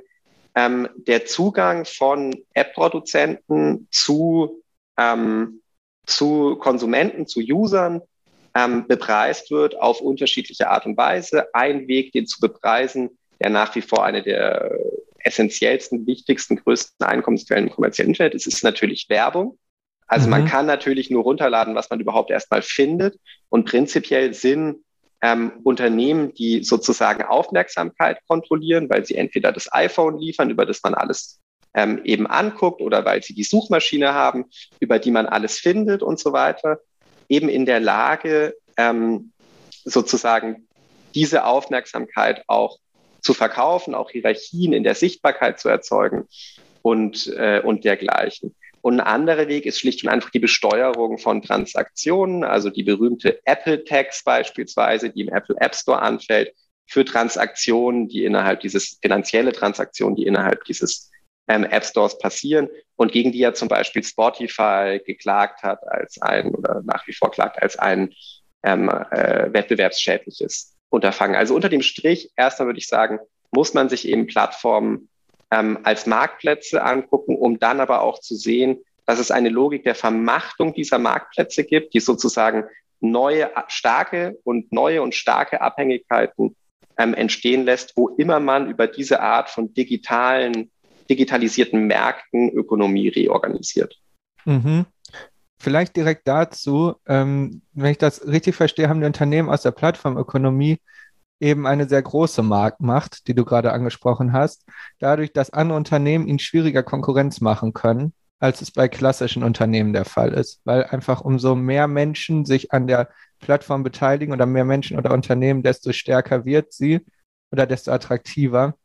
ähm, 0.55 0.87
der 0.95 1.25
Zugang 1.25 1.85
von 1.85 2.35
App-Produzenten 2.53 3.87
zu, 3.91 4.63
ähm, 4.97 5.61
zu 6.05 6.55
Konsumenten, 6.57 7.27
zu 7.27 7.39
Usern 7.39 8.01
ähm, 8.55 8.87
bepreist 8.87 9.51
wird 9.51 9.79
auf 9.79 9.99
unterschiedliche 9.99 10.69
Art 10.69 10.85
und 10.85 10.95
Weise. 10.97 11.53
Ein 11.53 11.87
Weg, 11.87 12.11
den 12.11 12.27
zu 12.27 12.39
bepreisen, 12.39 13.17
der 13.39 13.49
nach 13.49 13.73
wie 13.75 13.81
vor 13.81 14.05
eine 14.05 14.21
der 14.21 14.77
essentiellsten, 15.23 16.05
wichtigsten, 16.05 16.57
größten 16.57 17.05
Einkommensquellen 17.05 17.67
im 17.67 17.73
kommerziellen 17.73 18.11
Internet 18.11 18.35
ist, 18.35 18.47
ist 18.47 18.63
natürlich 18.63 19.07
Werbung. 19.09 19.57
Also 20.07 20.25
mhm. 20.25 20.31
man 20.31 20.45
kann 20.45 20.65
natürlich 20.65 21.09
nur 21.09 21.23
runterladen, 21.23 21.75
was 21.75 21.89
man 21.89 21.99
überhaupt 21.99 22.29
erstmal 22.31 22.61
findet. 22.61 23.19
Und 23.49 23.65
prinzipiell 23.65 24.33
sind 24.33 24.83
ähm, 25.21 25.53
Unternehmen, 25.63 26.33
die 26.33 26.63
sozusagen 26.63 27.23
Aufmerksamkeit 27.23 28.19
kontrollieren, 28.27 28.89
weil 28.89 29.05
sie 29.05 29.15
entweder 29.15 29.51
das 29.51 29.71
iPhone 29.73 30.19
liefern, 30.19 30.49
über 30.49 30.65
das 30.65 30.81
man 30.83 30.93
alles 30.93 31.39
ähm, 31.73 32.01
eben 32.03 32.27
anguckt, 32.27 32.81
oder 32.81 33.05
weil 33.05 33.23
sie 33.23 33.33
die 33.33 33.43
Suchmaschine 33.43 34.13
haben, 34.13 34.45
über 34.79 34.99
die 34.99 35.11
man 35.11 35.25
alles 35.25 35.57
findet 35.59 36.03
und 36.03 36.19
so 36.19 36.33
weiter, 36.33 36.79
eben 37.29 37.49
in 37.49 37.65
der 37.65 37.79
Lage, 37.79 38.55
ähm, 38.77 39.31
sozusagen 39.85 40.67
diese 41.15 41.45
Aufmerksamkeit 41.45 42.43
auch 42.47 42.77
zu 43.23 43.33
verkaufen, 43.33 43.95
auch 43.95 44.11
Hierarchien 44.11 44.73
in 44.73 44.83
der 44.83 44.95
Sichtbarkeit 44.95 45.59
zu 45.59 45.69
erzeugen 45.69 46.27
und, 46.81 47.27
äh, 47.35 47.61
und 47.63 47.85
dergleichen. 47.85 48.53
Und 48.81 48.99
ein 48.99 49.07
anderer 49.07 49.47
Weg 49.47 49.65
ist 49.65 49.79
schlicht 49.79 50.03
und 50.03 50.09
einfach 50.09 50.29
die 50.29 50.39
Besteuerung 50.39 51.17
von 51.17 51.41
Transaktionen, 51.41 52.43
also 52.43 52.69
die 52.69 52.83
berühmte 52.83 53.39
Apple 53.45 53.85
Tax 53.85 54.23
beispielsweise, 54.25 55.09
die 55.09 55.21
im 55.21 55.29
Apple 55.29 55.55
App 55.59 55.73
Store 55.73 56.01
anfällt, 56.01 56.53
für 56.85 57.05
Transaktionen, 57.05 58.09
die 58.09 58.25
innerhalb 58.25 58.59
dieses, 58.59 58.99
finanzielle 59.01 59.53
Transaktionen, 59.53 60.17
die 60.17 60.25
innerhalb 60.25 60.65
dieses 60.65 61.09
ähm, 61.47 61.63
App 61.63 61.85
Stores 61.85 62.17
passieren 62.17 62.67
und 62.97 63.13
gegen 63.13 63.31
die 63.31 63.39
ja 63.39 63.53
zum 63.53 63.69
Beispiel 63.69 64.03
Spotify 64.03 65.01
geklagt 65.05 65.63
hat 65.63 65.79
als 65.87 66.21
ein 66.21 66.53
oder 66.53 66.81
nach 66.83 67.07
wie 67.07 67.13
vor 67.13 67.31
klagt 67.31 67.61
als 67.61 67.77
ein 67.79 68.13
ähm, 68.63 68.89
äh, 68.89 69.51
wettbewerbsschädliches 69.53 70.72
Unterfangen. 70.93 71.35
Also 71.35 71.55
unter 71.55 71.69
dem 71.69 71.81
Strich, 71.81 72.29
erstmal 72.35 72.67
würde 72.67 72.77
ich 72.77 72.87
sagen, 72.87 73.17
muss 73.51 73.73
man 73.73 73.89
sich 73.89 74.07
eben 74.07 74.27
Plattformen 74.27 75.09
ähm, 75.49 75.79
als 75.81 76.05
Marktplätze 76.05 76.83
angucken, 76.83 77.35
um 77.35 77.57
dann 77.57 77.79
aber 77.79 78.03
auch 78.03 78.19
zu 78.19 78.35
sehen, 78.35 78.77
dass 79.07 79.17
es 79.17 79.31
eine 79.31 79.49
Logik 79.49 79.83
der 79.83 79.95
Vermachtung 79.95 80.73
dieser 80.75 80.99
Marktplätze 80.99 81.63
gibt, 81.63 81.95
die 81.95 81.99
sozusagen 81.99 82.65
neue, 82.99 83.49
starke 83.69 84.37
und 84.43 84.71
neue 84.71 85.01
und 85.01 85.15
starke 85.15 85.61
Abhängigkeiten 85.61 86.55
ähm, 86.99 87.15
entstehen 87.15 87.65
lässt, 87.65 87.97
wo 87.97 88.09
immer 88.09 88.39
man 88.39 88.69
über 88.69 88.85
diese 88.85 89.19
Art 89.19 89.49
von 89.49 89.73
digitalen, 89.73 90.69
digitalisierten 91.09 91.87
Märkten 91.87 92.51
Ökonomie 92.51 93.07
reorganisiert. 93.07 93.97
Mhm. 94.45 94.85
Vielleicht 95.63 95.95
direkt 95.95 96.27
dazu, 96.27 96.95
ähm, 97.07 97.61
wenn 97.71 97.91
ich 97.91 97.97
das 97.97 98.27
richtig 98.27 98.53
verstehe, 98.53 98.89
haben 98.89 98.99
die 98.99 99.05
Unternehmen 99.05 99.49
aus 99.49 99.61
der 99.61 99.71
Plattformökonomie 99.71 100.81
eben 101.39 101.65
eine 101.65 101.87
sehr 101.87 102.01
große 102.01 102.43
Marktmacht, 102.43 103.29
die 103.29 103.33
du 103.33 103.45
gerade 103.45 103.71
angesprochen 103.71 104.33
hast, 104.33 104.65
dadurch, 104.99 105.31
dass 105.31 105.51
andere 105.51 105.77
Unternehmen 105.77 106.27
ihnen 106.27 106.39
schwieriger 106.39 106.83
Konkurrenz 106.83 107.39
machen 107.39 107.71
können, 107.71 108.11
als 108.39 108.61
es 108.61 108.71
bei 108.71 108.89
klassischen 108.89 109.41
Unternehmen 109.41 109.93
der 109.93 110.03
Fall 110.03 110.33
ist, 110.33 110.59
weil 110.65 110.83
einfach 110.83 111.21
umso 111.21 111.55
mehr 111.55 111.87
Menschen 111.87 112.43
sich 112.43 112.73
an 112.73 112.85
der 112.85 113.07
Plattform 113.39 113.83
beteiligen 113.83 114.33
oder 114.33 114.45
mehr 114.45 114.65
Menschen 114.65 114.97
oder 114.97 115.11
Unternehmen, 115.11 115.63
desto 115.63 115.93
stärker 115.93 116.43
wird 116.43 116.73
sie 116.73 117.05
oder 117.53 117.65
desto 117.65 117.91
attraktiver. 117.93 118.75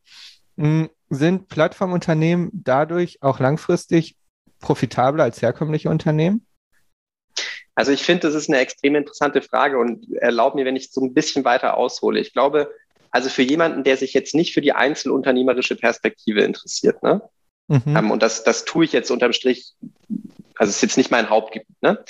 Hm, 0.57 0.91
sind 1.11 1.49
Plattformunternehmen 1.49 2.51
dadurch 2.53 3.21
auch 3.21 3.41
langfristig 3.41 4.17
profitabler 4.61 5.25
als 5.25 5.43
herkömmliche 5.43 5.91
Unternehmen? 5.91 6.45
Also 7.79 7.93
ich 7.93 8.03
finde, 8.03 8.27
das 8.27 8.35
ist 8.35 8.49
eine 8.49 8.59
extrem 8.59 8.97
interessante 8.97 9.41
Frage 9.41 9.79
und 9.79 10.13
erlaub 10.15 10.57
mir, 10.57 10.65
wenn 10.65 10.75
ich 10.75 10.91
so 10.91 11.01
ein 11.01 11.15
bisschen 11.15 11.45
weiter 11.45 11.77
aushole. 11.77 12.19
Ich 12.19 12.33
glaube, 12.33 12.75
also 13.13 13.29
für 13.29 13.43
jemanden, 13.43 13.85
der 13.85 13.97
sich 13.97 14.15
jetzt 14.15 14.35
nicht 14.35 14.53
für 14.53 14.61
die 14.61 14.73
einzelunternehmerische 14.73 15.77
Perspektive 15.77 16.41
interessiert, 16.41 17.01
ne? 17.05 17.23
Mhm. 17.69 17.83
Um, 17.87 17.97
ähm, 17.97 18.11
und 18.11 18.21
das, 18.21 18.43
das 18.43 18.65
tue 18.65 18.85
ich 18.85 18.93
jetzt 18.93 19.13
unterm 19.13 19.33
Strich, 19.33 19.75
also 20.57 20.71
es 20.71 20.77
ist 20.77 20.83
jetzt 20.83 20.97
nicht 20.97 21.13
mein 21.13 21.31
Hauptgebiet, 21.31 21.81
ne? 21.81 22.05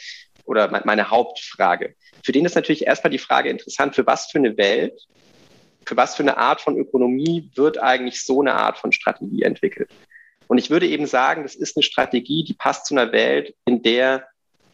Oder 0.47 0.71
meine 0.87 1.11
Hauptfrage. 1.11 1.97
Für 2.25 2.33
den 2.33 2.47
ist 2.47 2.55
natürlich 2.55 2.87
erstmal 2.87 3.11
die 3.11 3.19
Frage 3.19 3.51
interessant, 3.51 3.95
für 3.95 4.07
was 4.07 4.31
für 4.31 4.39
eine 4.39 4.57
Welt, 4.57 4.99
für 5.85 5.99
was 5.99 6.17
für 6.17 6.23
eine 6.23 6.39
Art 6.39 6.63
von 6.63 6.79
Ökonomie 6.79 7.51
wird 7.57 7.77
eigentlich 7.77 8.25
so 8.25 8.41
eine 8.41 8.55
Art 8.55 8.79
von 8.79 8.93
Strategie 8.93 9.43
entwickelt? 9.43 9.91
Und 10.47 10.57
ich 10.57 10.71
würde 10.71 10.89
eben 10.89 11.05
sagen, 11.05 11.43
das 11.43 11.57
ist 11.57 11.77
eine 11.77 11.83
Strategie, 11.83 12.43
die 12.43 12.55
passt 12.55 12.87
zu 12.87 12.95
einer 12.95 13.13
Welt, 13.13 13.55
in 13.67 13.83
der 13.83 14.29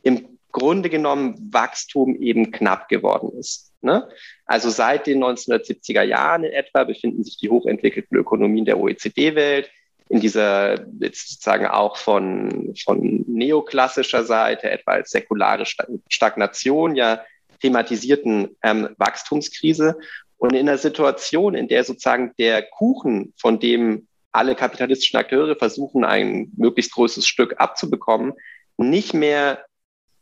im 0.04 0.33
Grunde 0.54 0.88
genommen 0.88 1.50
Wachstum 1.52 2.14
eben 2.22 2.52
knapp 2.52 2.88
geworden 2.88 3.36
ist. 3.38 3.72
Ne? 3.82 4.08
Also 4.46 4.70
seit 4.70 5.06
den 5.06 5.22
1970er 5.22 6.02
Jahren 6.02 6.44
in 6.44 6.52
etwa 6.52 6.84
befinden 6.84 7.24
sich 7.24 7.36
die 7.38 7.50
hochentwickelten 7.50 8.16
Ökonomien 8.16 8.64
der 8.64 8.78
OECD-Welt 8.78 9.68
in 10.08 10.20
dieser 10.20 10.86
jetzt 11.00 11.30
sozusagen 11.30 11.66
auch 11.66 11.96
von, 11.96 12.72
von 12.82 13.24
neoklassischer 13.26 14.22
Seite, 14.22 14.70
etwa 14.70 14.92
als 14.92 15.10
säkulare 15.10 15.64
Stagnation, 16.08 16.94
ja 16.94 17.24
thematisierten 17.60 18.56
ähm, 18.62 18.90
Wachstumskrise. 18.98 19.98
Und 20.36 20.52
in 20.52 20.68
einer 20.68 20.78
Situation, 20.78 21.54
in 21.54 21.66
der 21.66 21.82
sozusagen 21.82 22.32
der 22.38 22.62
Kuchen, 22.62 23.32
von 23.38 23.58
dem 23.58 24.06
alle 24.30 24.54
kapitalistischen 24.54 25.18
Akteure 25.18 25.56
versuchen, 25.56 26.04
ein 26.04 26.52
möglichst 26.56 26.92
großes 26.92 27.26
Stück 27.26 27.54
abzubekommen, 27.58 28.34
nicht 28.76 29.14
mehr 29.14 29.64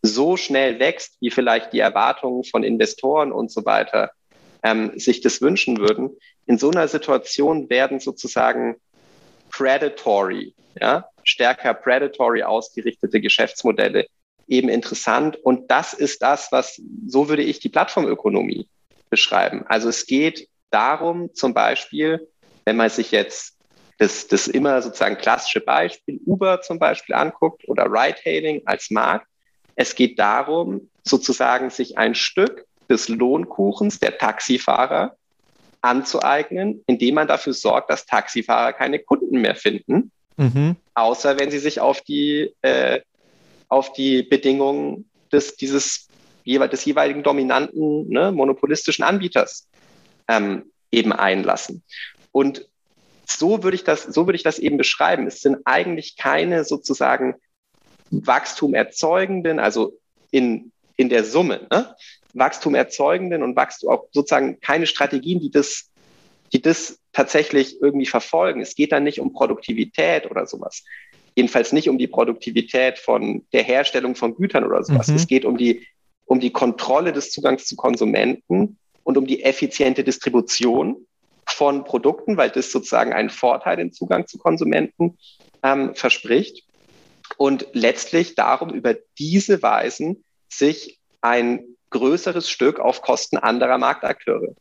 so 0.02 0.36
schnell 0.36 0.78
wächst, 0.80 1.16
wie 1.20 1.30
vielleicht 1.30 1.72
die 1.72 1.78
Erwartungen 1.78 2.44
von 2.44 2.64
Investoren 2.64 3.32
und 3.32 3.50
so 3.50 3.64
weiter 3.64 4.10
ähm, 4.62 4.98
sich 4.98 5.20
das 5.20 5.40
wünschen 5.40 5.78
würden. 5.78 6.10
In 6.46 6.58
so 6.58 6.70
einer 6.70 6.88
Situation 6.88 7.70
werden 7.70 8.00
sozusagen 8.00 8.76
predatory, 9.50 10.54
ja, 10.80 11.08
stärker 11.22 11.74
predatory 11.74 12.42
ausgerichtete 12.42 13.20
Geschäftsmodelle 13.20 14.06
eben 14.48 14.68
interessant. 14.68 15.36
Und 15.36 15.70
das 15.70 15.94
ist 15.94 16.22
das, 16.22 16.50
was, 16.50 16.80
so 17.06 17.28
würde 17.28 17.42
ich 17.42 17.60
die 17.60 17.68
Plattformökonomie 17.68 18.68
beschreiben. 19.08 19.64
Also 19.68 19.88
es 19.88 20.06
geht 20.06 20.48
darum, 20.70 21.32
zum 21.34 21.54
Beispiel, 21.54 22.28
wenn 22.64 22.76
man 22.76 22.90
sich 22.90 23.12
jetzt 23.12 23.56
das, 23.98 24.26
das 24.26 24.48
immer 24.48 24.82
sozusagen 24.82 25.16
klassische 25.16 25.60
Beispiel 25.60 26.20
Uber 26.26 26.60
zum 26.60 26.78
Beispiel 26.78 27.14
anguckt 27.14 27.68
oder 27.68 27.84
Ride-Hailing 27.84 28.62
als 28.64 28.90
Markt, 28.90 29.26
es 29.74 29.94
geht 29.94 30.18
darum, 30.18 30.88
sozusagen 31.04 31.70
sich 31.70 31.98
ein 31.98 32.14
Stück 32.14 32.66
des 32.88 33.08
Lohnkuchens 33.08 33.98
der 34.00 34.18
Taxifahrer 34.18 35.16
anzueignen, 35.80 36.82
indem 36.86 37.16
man 37.16 37.28
dafür 37.28 37.54
sorgt, 37.54 37.90
dass 37.90 38.06
Taxifahrer 38.06 38.72
keine 38.72 38.98
Kunden 39.00 39.40
mehr 39.40 39.56
finden, 39.56 40.12
mhm. 40.36 40.76
außer 40.94 41.38
wenn 41.38 41.50
sie 41.50 41.58
sich 41.58 41.80
auf 41.80 42.02
die, 42.02 42.54
äh, 42.62 43.00
auf 43.68 43.92
die 43.92 44.22
Bedingungen 44.22 45.08
des, 45.32 45.56
dieses, 45.56 46.08
des 46.46 46.84
jeweiligen 46.84 47.22
dominanten 47.22 48.08
ne, 48.08 48.30
monopolistischen 48.30 49.04
Anbieters 49.04 49.66
ähm, 50.28 50.70
eben 50.90 51.12
einlassen. 51.12 51.82
Und 52.30 52.68
so 53.26 53.62
würde 53.62 53.74
ich 53.74 53.84
das, 53.84 54.02
so 54.02 54.26
würde 54.26 54.36
ich 54.36 54.42
das 54.42 54.58
eben 54.58 54.76
beschreiben. 54.76 55.26
Es 55.26 55.40
sind 55.40 55.58
eigentlich 55.64 56.16
keine 56.16 56.64
sozusagen 56.64 57.34
Wachstum 58.12 58.74
erzeugenden, 58.74 59.58
also 59.58 59.98
in, 60.30 60.70
in 60.96 61.08
der 61.08 61.24
Summe, 61.24 61.66
ne? 61.70 61.94
Wachstum 62.34 62.74
erzeugenden 62.74 63.42
und 63.42 63.56
Wachstum 63.56 63.90
auch 63.90 64.06
sozusagen 64.12 64.60
keine 64.60 64.86
Strategien, 64.86 65.40
die 65.40 65.50
das, 65.50 65.90
die 66.52 66.62
das 66.62 66.98
tatsächlich 67.12 67.80
irgendwie 67.82 68.06
verfolgen. 68.06 68.60
Es 68.60 68.74
geht 68.74 68.92
dann 68.92 69.04
nicht 69.04 69.20
um 69.20 69.32
Produktivität 69.32 70.30
oder 70.30 70.46
sowas. 70.46 70.82
Jedenfalls 71.34 71.72
nicht 71.72 71.88
um 71.88 71.98
die 71.98 72.06
Produktivität 72.06 72.98
von 72.98 73.44
der 73.52 73.62
Herstellung 73.62 74.14
von 74.14 74.34
Gütern 74.34 74.64
oder 74.64 74.82
sowas. 74.82 75.08
Mhm. 75.08 75.16
Es 75.16 75.26
geht 75.26 75.44
um 75.44 75.56
die, 75.56 75.86
um 76.24 76.40
die 76.40 76.50
Kontrolle 76.50 77.12
des 77.12 77.30
Zugangs 77.30 77.66
zu 77.66 77.76
Konsumenten 77.76 78.78
und 79.04 79.18
um 79.18 79.26
die 79.26 79.42
effiziente 79.42 80.04
Distribution 80.04 81.06
von 81.46 81.84
Produkten, 81.84 82.36
weil 82.36 82.50
das 82.50 82.70
sozusagen 82.70 83.12
einen 83.12 83.30
Vorteil 83.30 83.78
im 83.78 83.92
Zugang 83.92 84.26
zu 84.26 84.38
Konsumenten 84.38 85.18
ähm, 85.62 85.94
verspricht. 85.94 86.64
Und 87.36 87.66
letztlich 87.72 88.34
darum, 88.34 88.70
über 88.70 88.94
diese 89.18 89.62
Weisen 89.62 90.24
sich 90.48 90.98
ein 91.20 91.64
größeres 91.90 92.48
Stück 92.48 92.80
auf 92.80 93.02
Kosten 93.02 93.36
anderer 93.36 93.78
Marktakteure 93.78 94.54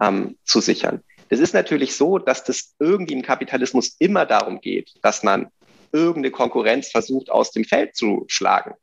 ähm, 0.00 0.36
zu 0.44 0.60
sichern. 0.60 1.02
Das 1.28 1.40
ist 1.40 1.54
natürlich 1.54 1.96
so, 1.96 2.18
dass 2.18 2.44
das 2.44 2.74
irgendwie 2.78 3.14
im 3.14 3.22
Kapitalismus 3.22 3.96
immer 3.98 4.24
darum 4.26 4.60
geht, 4.60 4.94
dass 5.02 5.22
man 5.22 5.48
irgendeine 5.92 6.30
Konkurrenz 6.30 6.88
versucht, 6.88 7.30
aus 7.30 7.50
dem 7.50 7.64
Feld 7.64 7.96
zu 7.96 8.24
schlagen. 8.28 8.74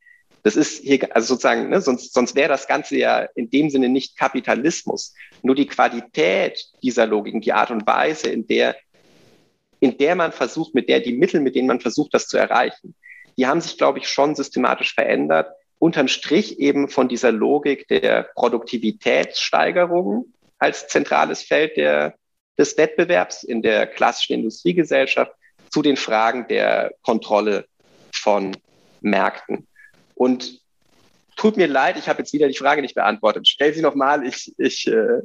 Das 0.43 0.55
ist 0.55 0.83
hier, 0.83 1.15
also 1.15 1.33
sozusagen, 1.33 1.69
ne, 1.69 1.81
sonst, 1.81 2.13
sonst 2.13 2.35
wäre 2.35 2.49
das 2.49 2.67
Ganze 2.67 2.97
ja 2.97 3.27
in 3.35 3.49
dem 3.49 3.71
Sinne 3.71 3.89
nicht 3.89 4.17
Kapitalismus. 4.17 5.13
Nur 5.41 5.55
die 5.55 5.65
Qualität 5.65 6.63
dieser 6.83 7.07
Logiken, 7.07 7.41
die 7.41 7.53
Art 7.53 7.71
und 7.71 7.87
Weise, 7.87 8.29
in 8.29 8.45
der, 8.45 8.75
in 9.79 9.97
der 9.97 10.15
man 10.15 10.31
versucht, 10.31 10.75
mit 10.75 10.87
der, 10.87 10.99
die 10.99 11.13
Mittel, 11.13 11.41
mit 11.41 11.55
denen 11.55 11.67
man 11.67 11.79
versucht, 11.79 12.13
das 12.13 12.27
zu 12.27 12.37
erreichen, 12.37 12.95
die 13.37 13.47
haben 13.47 13.61
sich, 13.61 13.77
glaube 13.77 13.99
ich, 13.99 14.07
schon 14.07 14.35
systematisch 14.35 14.93
verändert. 14.93 15.51
Unterm 15.79 16.07
Strich 16.07 16.59
eben 16.59 16.89
von 16.89 17.09
dieser 17.09 17.31
Logik 17.31 17.87
der 17.87 18.29
Produktivitätssteigerung 18.35 20.33
als 20.57 20.87
zentrales 20.87 21.43
Feld 21.43 21.75
der, 21.77 22.15
des 22.57 22.77
Wettbewerbs 22.77 23.43
in 23.43 23.61
der 23.61 23.87
klassischen 23.87 24.33
Industriegesellschaft 24.33 25.31
zu 25.69 25.81
den 25.81 25.97
Fragen 25.97 26.47
der 26.47 26.93
Kontrolle 27.01 27.65
von 28.13 28.55
Märkten. 29.01 29.67
Und 30.15 30.61
tut 31.35 31.57
mir 31.57 31.67
leid, 31.67 31.97
ich 31.97 32.07
habe 32.07 32.19
jetzt 32.19 32.31
wieder 32.31 32.47
die 32.47 32.57
Frage 32.57 32.81
nicht 32.81 32.95
beantwortet. 32.95 33.47
Stell 33.47 33.73
sie 33.73 33.81
nochmal, 33.81 34.25
ich, 34.25 34.53
ich 34.57 34.87
äh, 34.87 35.21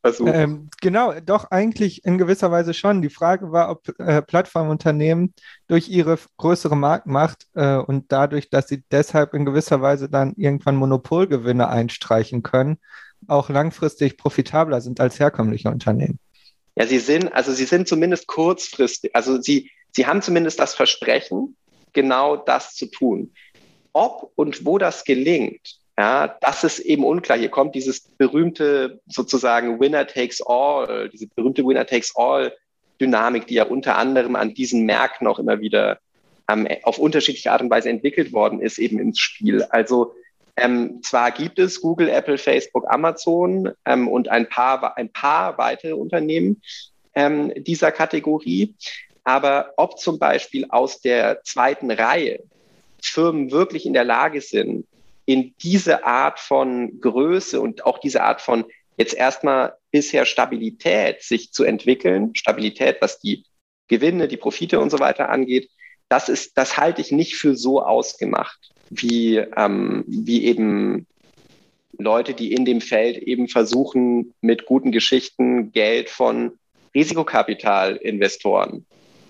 versuche. 0.00 0.30
Ähm, 0.30 0.68
genau, 0.80 1.14
doch 1.20 1.50
eigentlich 1.50 2.04
in 2.04 2.18
gewisser 2.18 2.50
Weise 2.50 2.74
schon. 2.74 3.02
Die 3.02 3.10
Frage 3.10 3.52
war, 3.52 3.70
ob 3.70 3.88
äh, 3.98 4.22
Plattformunternehmen 4.22 5.34
durch 5.68 5.88
ihre 5.88 6.18
größere 6.36 6.76
Marktmacht 6.76 7.46
äh, 7.54 7.76
und 7.76 8.12
dadurch, 8.12 8.50
dass 8.50 8.68
sie 8.68 8.82
deshalb 8.90 9.34
in 9.34 9.44
gewisser 9.44 9.82
Weise 9.82 10.08
dann 10.08 10.34
irgendwann 10.36 10.76
Monopolgewinne 10.76 11.68
einstreichen 11.68 12.42
können, 12.42 12.78
auch 13.28 13.48
langfristig 13.48 14.16
profitabler 14.16 14.80
sind 14.80 15.00
als 15.00 15.18
herkömmliche 15.18 15.68
Unternehmen. 15.70 16.18
Ja, 16.76 16.86
sie 16.86 16.98
sind, 16.98 17.32
also 17.32 17.52
sie 17.52 17.64
sind 17.64 17.88
zumindest 17.88 18.26
kurzfristig, 18.26 19.14
also 19.14 19.40
sie, 19.40 19.70
sie 19.92 20.06
haben 20.06 20.20
zumindest 20.20 20.58
das 20.60 20.74
Versprechen, 20.74 21.56
genau 21.92 22.36
das 22.36 22.74
zu 22.74 22.86
tun. 22.86 23.32
Ob 23.92 24.32
und 24.36 24.66
wo 24.66 24.76
das 24.76 25.04
gelingt, 25.04 25.78
ja, 25.98 26.36
das 26.40 26.62
ist 26.62 26.80
eben 26.80 27.04
unklar. 27.04 27.38
Hier 27.38 27.48
kommt 27.48 27.74
dieses 27.74 28.00
berühmte 28.00 29.00
sozusagen 29.06 29.80
Winner 29.80 30.06
takes 30.06 30.42
all, 30.42 31.08
diese 31.08 31.26
berühmte 31.28 31.64
Winner 31.64 31.86
takes 31.86 32.14
all 32.16 32.52
Dynamik, 33.00 33.46
die 33.46 33.54
ja 33.54 33.64
unter 33.64 33.96
anderem 33.96 34.36
an 34.36 34.54
diesen 34.54 34.84
Märkten 34.84 35.26
auch 35.26 35.38
immer 35.38 35.60
wieder 35.60 35.98
ähm, 36.48 36.68
auf 36.82 36.98
unterschiedliche 36.98 37.52
Art 37.52 37.62
und 37.62 37.70
Weise 37.70 37.88
entwickelt 37.88 38.32
worden 38.32 38.60
ist, 38.60 38.78
eben 38.78 38.98
ins 38.98 39.18
Spiel. 39.18 39.62
Also 39.64 40.14
ähm, 40.56 41.00
zwar 41.02 41.30
gibt 41.30 41.58
es 41.58 41.80
Google, 41.80 42.08
Apple, 42.08 42.38
Facebook, 42.38 42.84
Amazon 42.88 43.72
ähm, 43.84 44.08
und 44.08 44.28
ein 44.28 44.48
paar, 44.48 44.96
ein 44.96 45.10
paar 45.10 45.58
weitere 45.58 45.92
Unternehmen 45.92 46.62
ähm, 47.14 47.52
dieser 47.56 47.92
Kategorie, 47.92 48.74
aber 49.24 49.72
ob 49.76 49.98
zum 49.98 50.18
Beispiel 50.18 50.66
aus 50.68 51.00
der 51.00 51.42
zweiten 51.42 51.90
Reihe 51.90 52.42
Firmen 53.02 53.50
wirklich 53.50 53.86
in 53.86 53.92
der 53.92 54.04
Lage 54.04 54.40
sind, 54.40 54.86
in 55.26 55.54
diese 55.62 56.04
Art 56.04 56.38
von 56.38 57.00
Größe 57.00 57.60
und 57.60 57.84
auch 57.84 57.98
diese 57.98 58.22
Art 58.22 58.40
von 58.40 58.64
jetzt 58.96 59.14
erstmal 59.14 59.74
bisher 59.90 60.24
Stabilität 60.24 61.22
sich 61.22 61.52
zu 61.52 61.64
entwickeln, 61.64 62.34
Stabilität, 62.34 62.96
was 63.00 63.20
die 63.20 63.44
Gewinne, 63.88 64.28
die 64.28 64.36
Profite 64.36 64.80
und 64.80 64.90
so 64.90 64.98
weiter 64.98 65.28
angeht, 65.28 65.68
das 66.08 66.28
ist, 66.28 66.56
das 66.56 66.76
halte 66.76 67.00
ich 67.00 67.12
nicht 67.12 67.36
für 67.36 67.56
so 67.56 67.82
ausgemacht, 67.82 68.70
wie, 68.90 69.36
ähm, 69.36 70.04
wie 70.06 70.44
eben 70.44 71.06
Leute, 71.98 72.34
die 72.34 72.52
in 72.52 72.64
dem 72.64 72.80
Feld 72.80 73.18
eben 73.18 73.48
versuchen, 73.48 74.34
mit 74.40 74.66
guten 74.66 74.92
Geschichten 74.92 75.72
Geld 75.72 76.10
von 76.10 76.52
Risikokapitalinvestoren 76.94 78.86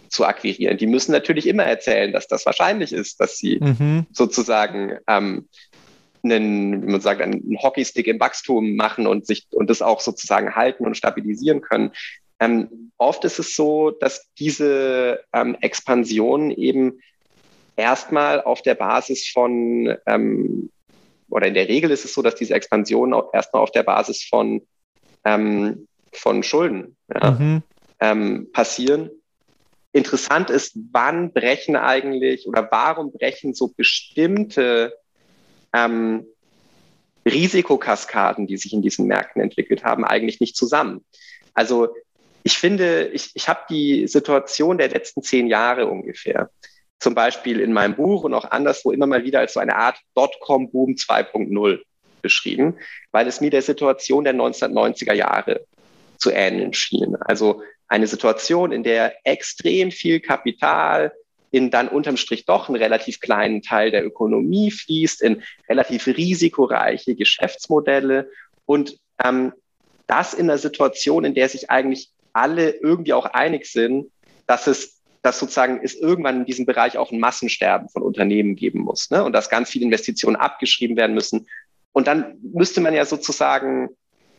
zu 0.09 0.25
akquirieren. 0.25 0.79
Die 0.79 0.87
müssen 0.87 1.13
natürlich 1.13 1.47
immer 1.47 1.65
erzählen, 1.65 2.13
dass 2.13 2.29
das 2.29 2.47
wahrscheinlich 2.47 2.93
ist, 2.93 3.21
dass 3.21 3.39
sie 3.39 3.59
mhm. 3.61 4.07
sozusagen 4.13 4.99
ähm, 5.09 5.49
einen, 6.23 6.83
wie 6.83 6.91
man 6.91 7.01
sagt, 7.01 7.21
einen 7.21 7.59
Hockeystick 7.63 8.07
im 8.07 8.21
Wachstum 8.21 8.77
machen 8.77 9.07
und 9.07 9.27
sich 9.27 9.47
und 9.53 9.71
das 9.71 9.83
auch 9.83 10.01
sozusagen 10.01 10.55
halten 10.55 10.87
und 10.87 10.97
stabilisieren 10.97 11.61
können. 11.61 11.93
Ähm, 12.39 12.93
oft 12.99 13.25
ist 13.25 13.39
es 13.39 13.57
so, 13.57 13.91
dass 13.91 14.31
diese 14.39 15.21
ähm, 15.33 15.57
Expansion 15.61 16.51
eben 16.51 17.01
erstmal 17.77 18.43
auf 18.43 18.63
der 18.63 18.75
Basis 18.75 19.29
von 19.29 19.97
ähm, 20.07 20.71
oder 21.29 21.49
in 21.49 21.55
der 21.55 21.69
Regel 21.69 21.91
ist 21.91 22.05
es 22.05 22.15
so, 22.15 22.23
dass 22.23 22.37
diese 22.37 22.55
Expansionen 22.55 23.15
auch 23.15 23.35
erstmal 23.35 23.63
auf 23.63 23.73
der 23.73 23.83
Basis 23.83 24.25
von 24.25 24.63
ähm, 25.25 25.89
von 26.13 26.43
Schulden 26.43 26.97
ja, 27.13 27.33
mhm. 27.33 27.63
ähm, 28.01 28.49
passieren 28.53 29.11
Interessant 29.97 30.51
ist, 30.51 30.79
wann 30.93 31.33
brechen 31.33 31.75
eigentlich 31.75 32.47
oder 32.47 32.69
warum 32.71 33.13
brechen 33.13 33.55
so 33.55 33.73
bestimmte 33.75 34.93
ähm, 35.77 36.27
Risikokaskaden, 37.27 38.47
die 38.47 38.57
sich 38.57 38.73
in 38.73 38.83
diesen 38.83 39.07
Märkten 39.07 39.43
entwickelt 39.43 39.85
haben, 39.85 40.05
eigentlich 40.05 40.41
nicht 40.41 40.57
zusammen. 40.57 41.05
Also 41.55 41.89
ich 42.45 42.57
finde, 42.59 43.09
ich, 43.09 43.33
ich 43.35 43.49
habe 43.49 43.61
die 43.69 44.07
Situation 44.07 44.79
der 44.79 44.89
letzten 44.89 45.23
zehn 45.23 45.49
Jahre 45.49 45.87
ungefähr, 45.87 46.51
zum 47.01 47.15
Beispiel 47.15 47.61
in 47.61 47.73
meinem 47.73 47.97
Buch 47.97 48.25
und 48.25 48.33
auch 48.35 48.51
anderswo 48.51 48.93
immer 48.93 49.07
mal 49.07 49.25
wieder 49.25 49.41
als 49.41 49.55
so 49.55 49.61
eine 49.61 49.77
Art 49.77 49.99
Dotcom-Boom 50.15 50.93
2.0 50.93 51.81
beschrieben, 52.23 52.77
weil 53.11 53.27
es 53.27 53.41
mir 53.41 53.51
der 53.51 53.63
Situation 53.63 54.25
der 54.25 54.35
1990er 54.35 55.13
Jahre 55.13 55.67
zu 56.19 56.31
ähneln 56.31 56.73
schien. 56.73 57.17
Also 57.21 57.63
eine 57.89 58.07
Situation, 58.07 58.73
in 58.73 58.83
der 58.83 59.15
extrem 59.25 59.91
viel 59.91 60.21
Kapital 60.21 61.13
in 61.51 61.71
dann 61.71 61.89
unterm 61.89 62.17
Strich 62.17 62.45
doch 62.45 62.69
einen 62.69 62.77
relativ 62.77 63.21
kleinen 63.21 63.63
Teil 63.63 63.91
der 63.91 64.05
Ökonomie 64.05 64.71
fließt, 64.71 65.23
in 65.23 65.43
relativ 65.69 66.07
risikoreiche 66.07 67.15
Geschäftsmodelle 67.15 68.31
und 68.65 68.99
ähm, 69.23 69.53
das 70.07 70.35
in 70.35 70.51
einer 70.51 70.59
Situation, 70.59 71.25
in 71.25 71.35
der 71.35 71.49
sich 71.49 71.71
eigentlich 71.71 72.11
alle 72.33 72.71
irgendwie 72.71 73.13
auch 73.13 73.27
einig 73.27 73.67
sind, 73.67 74.11
dass 74.47 74.67
es 74.67 74.97
dass 75.27 75.41
sozusagen 75.41 75.81
es 75.83 75.97
irgendwann 75.97 76.37
in 76.37 76.45
diesem 76.45 76.67
Bereich 76.67 76.99
auch 76.99 77.11
ein 77.11 77.19
Massensterben 77.19 77.89
von 77.89 78.03
Unternehmen 78.03 78.55
geben 78.55 78.83
muss 78.83 79.11
ne? 79.11 79.25
und 79.25 79.33
dass 79.33 79.51
ganz 79.51 79.69
viele 79.69 79.85
Investitionen 79.85 80.37
abgeschrieben 80.37 80.97
werden 80.97 81.15
müssen. 81.15 81.49
Und 81.91 82.07
dann 82.07 82.39
müsste 82.43 82.81
man 82.81 82.95
ja 82.95 83.05
sozusagen 83.05 83.89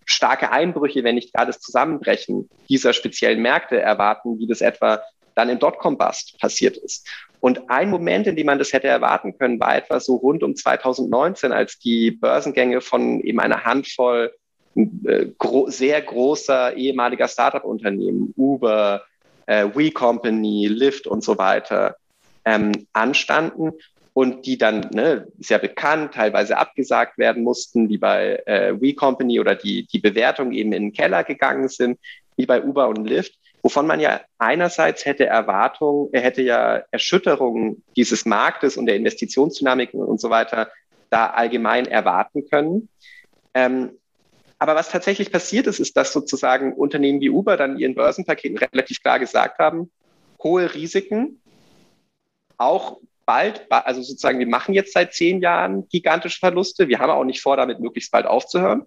starke 0.06 0.50
Einbrüche, 0.50 1.04
wenn 1.04 1.16
nicht 1.16 1.34
gar 1.34 1.46
das 1.46 1.60
Zusammenbrechen 1.60 2.50
dieser 2.70 2.94
speziellen 2.94 3.42
Märkte 3.42 3.82
erwarten, 3.82 4.40
wie 4.40 4.48
das 4.48 4.62
etwa 4.62 5.02
dann 5.38 5.50
im 5.50 5.60
Dotcom-Bust 5.60 6.40
passiert 6.40 6.78
ist. 6.78 7.08
Und 7.40 7.70
ein 7.70 7.90
Moment, 7.90 8.26
in 8.28 8.36
dem 8.36 8.48
man 8.48 8.58
das 8.58 8.74
hätte 8.74 8.88
erwarten 8.88 9.38
können, 9.38 9.60
war 9.60 9.78
etwa 9.78 10.00
so 10.00 10.16
rund 10.16 10.44
um 10.44 10.56
2019, 10.56 11.52
als 11.52 11.78
die 11.78 12.12
Börsengänge 12.12 12.82
von 12.82 13.22
eben 13.22 13.40
einer 13.40 13.64
Handvoll 13.64 14.34
äh, 14.76 15.28
gro 15.38 15.70
sehr 15.70 16.02
großer 16.02 16.76
ehemaliger 16.76 17.28
Startup-Unternehmen, 17.28 18.34
Uber, 18.36 19.04
äh, 19.46 19.68
We 19.74 19.92
Company, 19.92 20.68
Lyft 20.68 21.06
und 21.06 21.24
so 21.24 21.38
weiter, 21.38 21.98
ähm, 22.44 22.88
anstanden 22.94 23.74
und 24.14 24.48
die 24.48 24.58
dann 24.58 24.90
ne, 24.92 25.28
sehr 25.38 25.60
bekannt, 25.60 26.16
teilweise 26.16 26.58
abgesagt 26.58 27.20
werden 27.20 27.44
mussten, 27.44 27.90
wie 27.90 28.00
bei 28.00 28.42
äh, 28.48 28.74
We 28.82 28.96
Company 28.96 29.40
oder 29.40 29.54
die, 29.54 29.86
die 29.86 30.00
Bewertung 30.00 30.52
eben 30.54 30.74
in 30.74 30.84
den 30.86 30.94
Keller 30.94 31.24
gegangen 31.24 31.70
sind, 31.70 32.00
wie 32.36 32.48
bei 32.48 32.64
Uber 32.64 32.88
und 32.88 33.06
Lyft, 33.08 33.36
wovon 33.68 33.86
man 33.86 34.00
ja 34.00 34.22
einerseits 34.38 35.06
hätte 35.06 35.26
Erwartungen, 35.26 36.08
er 36.14 36.22
hätte 36.22 36.42
ja 36.42 36.84
Erschütterungen 36.90 37.84
dieses 37.98 38.26
Marktes 38.26 38.78
und 38.78 38.86
der 38.86 38.96
Investitionsdynamiken 38.96 40.02
und 40.02 40.22
so 40.22 40.30
weiter 40.30 40.72
da 41.10 41.32
allgemein 41.32 41.86
erwarten 41.86 42.48
können. 42.48 42.88
Ähm, 43.54 43.92
aber 44.58 44.76
was 44.76 44.90
tatsächlich 44.90 45.34
passiert 45.34 45.68
ist, 45.68 45.82
ist, 45.82 45.98
dass 45.98 46.14
sozusagen 46.14 46.72
Unternehmen 46.72 47.20
wie 47.20 47.30
Uber 47.30 47.58
dann 47.58 47.78
ihren 47.78 47.94
Börsenpaketen 47.94 48.58
relativ 48.58 49.02
klar 49.04 49.20
gesagt 49.20 49.60
haben, 49.60 49.92
hohe 50.42 50.74
Risiken, 50.74 51.42
auch 52.58 53.02
bald, 53.26 53.70
also 53.70 54.02
sozusagen, 54.02 54.40
wir 54.40 54.48
machen 54.48 54.76
jetzt 54.76 54.94
seit 54.94 55.14
zehn 55.14 55.42
Jahren 55.42 55.90
gigantische 55.90 56.40
Verluste. 56.40 56.88
Wir 56.88 57.00
haben 57.00 57.10
auch 57.10 57.26
nicht 57.26 57.42
vor, 57.42 57.58
damit 57.58 57.82
möglichst 57.82 58.14
bald 58.14 58.28
aufzuhören. 58.28 58.86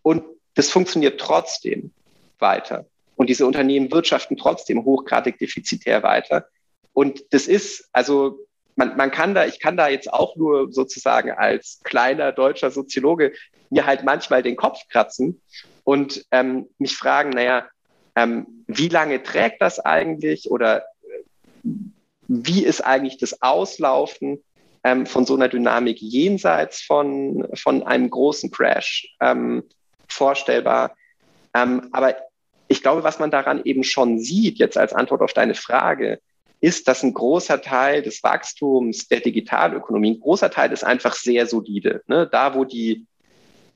Und 0.00 0.24
das 0.54 0.70
funktioniert 0.70 1.20
trotzdem 1.20 1.92
weiter. 2.38 2.86
Und 3.16 3.28
diese 3.28 3.46
Unternehmen 3.46 3.92
wirtschaften 3.92 4.36
trotzdem 4.36 4.84
hochgradig 4.84 5.38
defizitär 5.38 6.02
weiter. 6.02 6.48
Und 6.92 7.24
das 7.30 7.46
ist, 7.46 7.88
also 7.92 8.38
man, 8.76 8.96
man 8.96 9.10
kann 9.10 9.34
da, 9.34 9.46
ich 9.46 9.60
kann 9.60 9.76
da 9.76 9.88
jetzt 9.88 10.12
auch 10.12 10.36
nur 10.36 10.72
sozusagen 10.72 11.30
als 11.30 11.80
kleiner 11.84 12.32
deutscher 12.32 12.70
Soziologe 12.70 13.32
mir 13.70 13.86
halt 13.86 14.04
manchmal 14.04 14.42
den 14.42 14.56
Kopf 14.56 14.80
kratzen 14.88 15.40
und 15.84 16.24
ähm, 16.30 16.68
mich 16.78 16.96
fragen, 16.96 17.30
naja, 17.30 17.66
ähm, 18.16 18.64
wie 18.66 18.88
lange 18.88 19.22
trägt 19.22 19.60
das 19.60 19.80
eigentlich 19.80 20.50
oder 20.50 20.84
wie 22.28 22.64
ist 22.64 22.80
eigentlich 22.80 23.18
das 23.18 23.42
Auslaufen 23.42 24.42
ähm, 24.82 25.06
von 25.06 25.26
so 25.26 25.34
einer 25.34 25.48
Dynamik 25.48 26.00
jenseits 26.00 26.82
von, 26.82 27.48
von 27.54 27.82
einem 27.82 28.10
großen 28.10 28.50
Crash 28.50 29.16
ähm, 29.20 29.64
vorstellbar. 30.08 30.96
Ähm, 31.54 31.88
aber 31.92 32.16
ich 32.74 32.82
glaube, 32.82 33.04
was 33.04 33.20
man 33.20 33.30
daran 33.30 33.62
eben 33.64 33.84
schon 33.84 34.18
sieht, 34.18 34.58
jetzt 34.58 34.76
als 34.76 34.92
Antwort 34.92 35.22
auf 35.22 35.32
deine 35.32 35.54
Frage, 35.54 36.18
ist, 36.60 36.88
dass 36.88 37.04
ein 37.04 37.14
großer 37.14 37.62
Teil 37.62 38.02
des 38.02 38.22
Wachstums 38.24 39.06
der 39.06 39.20
Digitalökonomie, 39.20 40.12
ein 40.12 40.20
großer 40.20 40.50
Teil 40.50 40.72
ist 40.72 40.82
einfach 40.82 41.14
sehr 41.14 41.46
solide. 41.46 42.02
Ne? 42.08 42.28
Da, 42.30 42.54
wo 42.54 42.64
die 42.64 43.06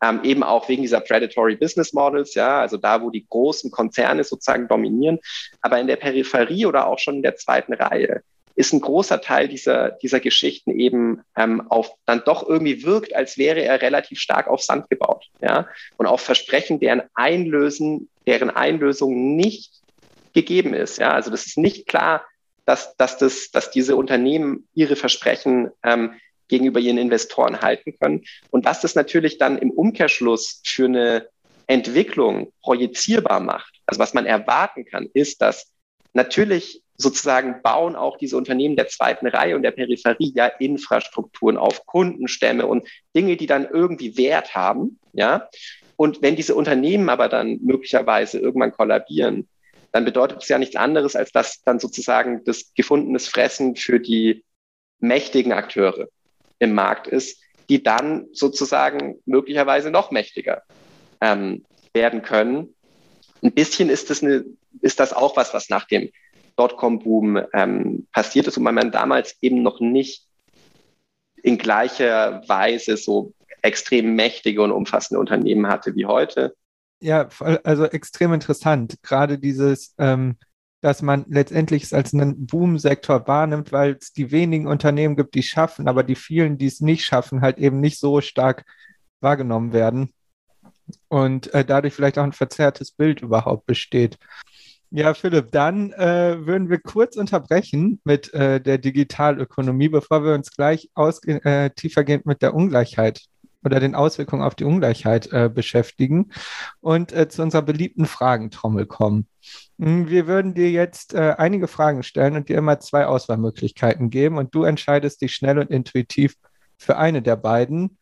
ähm, 0.02 0.20
eben 0.24 0.42
auch 0.42 0.68
wegen 0.68 0.82
dieser 0.82 1.00
Predatory 1.00 1.54
Business 1.56 1.92
Models, 1.92 2.34
ja, 2.34 2.60
also 2.60 2.76
da, 2.76 3.00
wo 3.00 3.10
die 3.10 3.26
großen 3.28 3.70
Konzerne 3.70 4.24
sozusagen 4.24 4.66
dominieren, 4.66 5.18
aber 5.60 5.78
in 5.78 5.86
der 5.86 5.96
Peripherie 5.96 6.66
oder 6.66 6.88
auch 6.88 6.98
schon 6.98 7.16
in 7.16 7.22
der 7.22 7.36
zweiten 7.36 7.74
Reihe 7.74 8.22
ist 8.58 8.72
ein 8.72 8.80
großer 8.80 9.20
Teil 9.20 9.46
dieser, 9.46 9.92
dieser 9.92 10.18
Geschichten 10.18 10.72
eben 10.72 11.22
ähm, 11.36 11.70
auf 11.70 11.92
dann 12.06 12.22
doch 12.24 12.46
irgendwie 12.46 12.82
wirkt, 12.82 13.14
als 13.14 13.38
wäre 13.38 13.62
er 13.62 13.80
relativ 13.80 14.18
stark 14.18 14.48
auf 14.48 14.62
Sand 14.62 14.90
gebaut, 14.90 15.26
ja, 15.40 15.68
und 15.96 16.06
auf 16.06 16.20
Versprechen, 16.20 16.80
deren 16.80 17.02
Einlösen, 17.14 18.10
deren 18.26 18.50
Einlösung 18.50 19.36
nicht 19.36 19.74
gegeben 20.34 20.74
ist, 20.74 20.98
ja, 20.98 21.12
also 21.12 21.30
das 21.30 21.46
ist 21.46 21.56
nicht 21.56 21.86
klar, 21.86 22.26
dass, 22.66 22.96
dass, 22.96 23.16
das, 23.16 23.52
dass 23.52 23.70
diese 23.70 23.94
Unternehmen 23.94 24.68
ihre 24.74 24.96
Versprechen 24.96 25.70
ähm, 25.84 26.14
gegenüber 26.48 26.80
ihren 26.80 26.98
Investoren 26.98 27.60
halten 27.60 27.96
können. 27.98 28.24
Und 28.50 28.64
was 28.64 28.80
das 28.80 28.96
natürlich 28.96 29.38
dann 29.38 29.58
im 29.58 29.70
Umkehrschluss 29.70 30.62
für 30.66 30.86
eine 30.86 31.28
Entwicklung 31.68 32.52
projizierbar 32.62 33.38
macht, 33.38 33.80
also 33.86 34.00
was 34.00 34.14
man 34.14 34.26
erwarten 34.26 34.84
kann, 34.84 35.08
ist, 35.14 35.40
dass 35.42 35.70
natürlich 36.12 36.82
sozusagen 36.96 37.62
bauen 37.62 37.94
auch 37.94 38.18
diese 38.18 38.36
Unternehmen 38.36 38.76
der 38.76 38.88
zweiten 38.88 39.28
Reihe 39.28 39.54
und 39.54 39.62
der 39.62 39.70
Peripherie 39.70 40.32
ja 40.34 40.46
Infrastrukturen 40.46 41.56
auf 41.56 41.86
Kundenstämme 41.86 42.66
und 42.66 42.88
Dinge, 43.14 43.36
die 43.36 43.46
dann 43.46 43.68
irgendwie 43.70 44.16
Wert 44.16 44.54
haben, 44.54 44.98
ja. 45.12 45.48
Und 45.96 46.22
wenn 46.22 46.36
diese 46.36 46.54
Unternehmen 46.54 47.08
aber 47.08 47.28
dann 47.28 47.58
möglicherweise 47.62 48.38
irgendwann 48.38 48.72
kollabieren, 48.72 49.48
dann 49.92 50.04
bedeutet 50.04 50.42
es 50.42 50.48
ja 50.48 50.58
nichts 50.58 50.76
anderes, 50.76 51.16
als 51.16 51.32
dass 51.32 51.62
dann 51.62 51.80
sozusagen 51.80 52.44
das 52.44 52.72
gefundenes 52.74 53.26
Fressen 53.28 53.74
für 53.74 53.98
die 53.98 54.44
mächtigen 55.00 55.52
Akteure 55.52 56.08
im 56.58 56.74
Markt 56.74 57.06
ist, 57.06 57.40
die 57.68 57.82
dann 57.82 58.26
sozusagen 58.32 59.20
möglicherweise 59.26 59.90
noch 59.90 60.10
mächtiger 60.10 60.62
ähm, 61.20 61.64
werden 61.92 62.22
können. 62.22 62.74
Ein 63.42 63.52
bisschen 63.52 63.88
ist 63.88 64.10
das, 64.10 64.22
eine, 64.22 64.44
ist 64.80 65.00
das 65.00 65.12
auch 65.12 65.36
was, 65.36 65.54
was 65.54 65.68
nach 65.68 65.86
dem 65.86 66.10
Dotcom-Boom 66.56 67.40
ähm, 67.52 68.06
passiert 68.12 68.46
ist 68.46 68.56
und 68.56 68.64
man 68.64 68.90
damals 68.90 69.36
eben 69.40 69.62
noch 69.62 69.80
nicht 69.80 70.26
in 71.42 71.56
gleicher 71.56 72.42
Weise 72.48 72.96
so 72.96 73.32
extrem 73.62 74.14
mächtige 74.14 74.62
und 74.62 74.72
umfassende 74.72 75.20
Unternehmen 75.20 75.68
hatte 75.68 75.94
wie 75.94 76.06
heute. 76.06 76.54
Ja, 77.00 77.28
also 77.62 77.84
extrem 77.84 78.32
interessant. 78.32 78.96
Gerade 79.02 79.38
dieses, 79.38 79.94
ähm, 79.98 80.36
dass 80.80 81.00
man 81.00 81.24
letztendlich 81.28 81.84
es 81.84 81.92
als 81.92 82.12
einen 82.12 82.46
Boom-Sektor 82.46 83.26
wahrnimmt, 83.28 83.70
weil 83.70 83.96
es 84.00 84.12
die 84.12 84.32
wenigen 84.32 84.66
Unternehmen 84.66 85.16
gibt, 85.16 85.34
die 85.34 85.40
es 85.40 85.46
schaffen, 85.46 85.88
aber 85.88 86.02
die 86.02 86.16
vielen, 86.16 86.58
die 86.58 86.66
es 86.66 86.80
nicht 86.80 87.04
schaffen, 87.04 87.40
halt 87.40 87.58
eben 87.58 87.80
nicht 87.80 88.00
so 88.00 88.20
stark 88.20 88.64
wahrgenommen 89.20 89.72
werden 89.72 90.12
und 91.08 91.52
äh, 91.54 91.64
dadurch 91.64 91.94
vielleicht 91.94 92.18
auch 92.18 92.24
ein 92.24 92.32
verzerrtes 92.32 92.92
Bild 92.92 93.20
überhaupt 93.22 93.66
besteht. 93.66 94.18
Ja, 94.90 95.12
Philipp, 95.12 95.52
dann 95.52 95.92
äh, 95.92 96.46
würden 96.46 96.70
wir 96.70 96.78
kurz 96.78 97.16
unterbrechen 97.16 98.00
mit 98.04 98.32
äh, 98.32 98.58
der 98.58 98.78
Digitalökonomie, 98.78 99.90
bevor 99.90 100.24
wir 100.24 100.32
uns 100.32 100.50
gleich 100.50 100.90
äh, 100.96 101.70
tiefergehend 101.70 102.24
mit 102.24 102.40
der 102.40 102.54
Ungleichheit 102.54 103.20
oder 103.62 103.80
den 103.80 103.94
Auswirkungen 103.94 104.42
auf 104.42 104.54
die 104.54 104.64
Ungleichheit 104.64 105.30
äh, 105.30 105.50
beschäftigen 105.52 106.30
und 106.80 107.12
äh, 107.12 107.28
zu 107.28 107.42
unserer 107.42 107.62
beliebten 107.62 108.06
Fragentrommel 108.06 108.86
kommen. 108.86 109.26
Hm, 109.78 110.08
wir 110.08 110.26
würden 110.26 110.54
dir 110.54 110.70
jetzt 110.70 111.12
äh, 111.12 111.34
einige 111.36 111.68
Fragen 111.68 112.02
stellen 112.02 112.36
und 112.36 112.48
dir 112.48 112.56
immer 112.56 112.80
zwei 112.80 113.06
Auswahlmöglichkeiten 113.06 114.08
geben 114.08 114.38
und 114.38 114.54
du 114.54 114.64
entscheidest 114.64 115.20
dich 115.20 115.34
schnell 115.34 115.58
und 115.58 115.70
intuitiv 115.70 116.34
für 116.78 116.96
eine 116.96 117.20
der 117.20 117.36
beiden, 117.36 117.98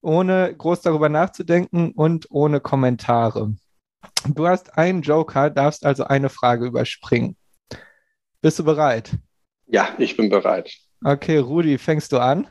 ohne 0.00 0.54
groß 0.56 0.80
darüber 0.80 1.10
nachzudenken 1.10 1.92
und 1.92 2.28
ohne 2.30 2.60
Kommentare. 2.60 3.54
Du 4.28 4.46
hast 4.46 4.78
einen 4.78 5.02
Joker, 5.02 5.50
darfst 5.50 5.84
also 5.84 6.04
eine 6.04 6.28
Frage 6.28 6.66
überspringen. 6.66 7.36
Bist 8.40 8.58
du 8.58 8.64
bereit? 8.64 9.12
Ja, 9.66 9.88
ich 9.98 10.16
bin 10.16 10.28
bereit. 10.28 10.72
Okay, 11.04 11.38
Rudi, 11.38 11.78
fängst 11.78 12.12
du 12.12 12.18
an? 12.18 12.48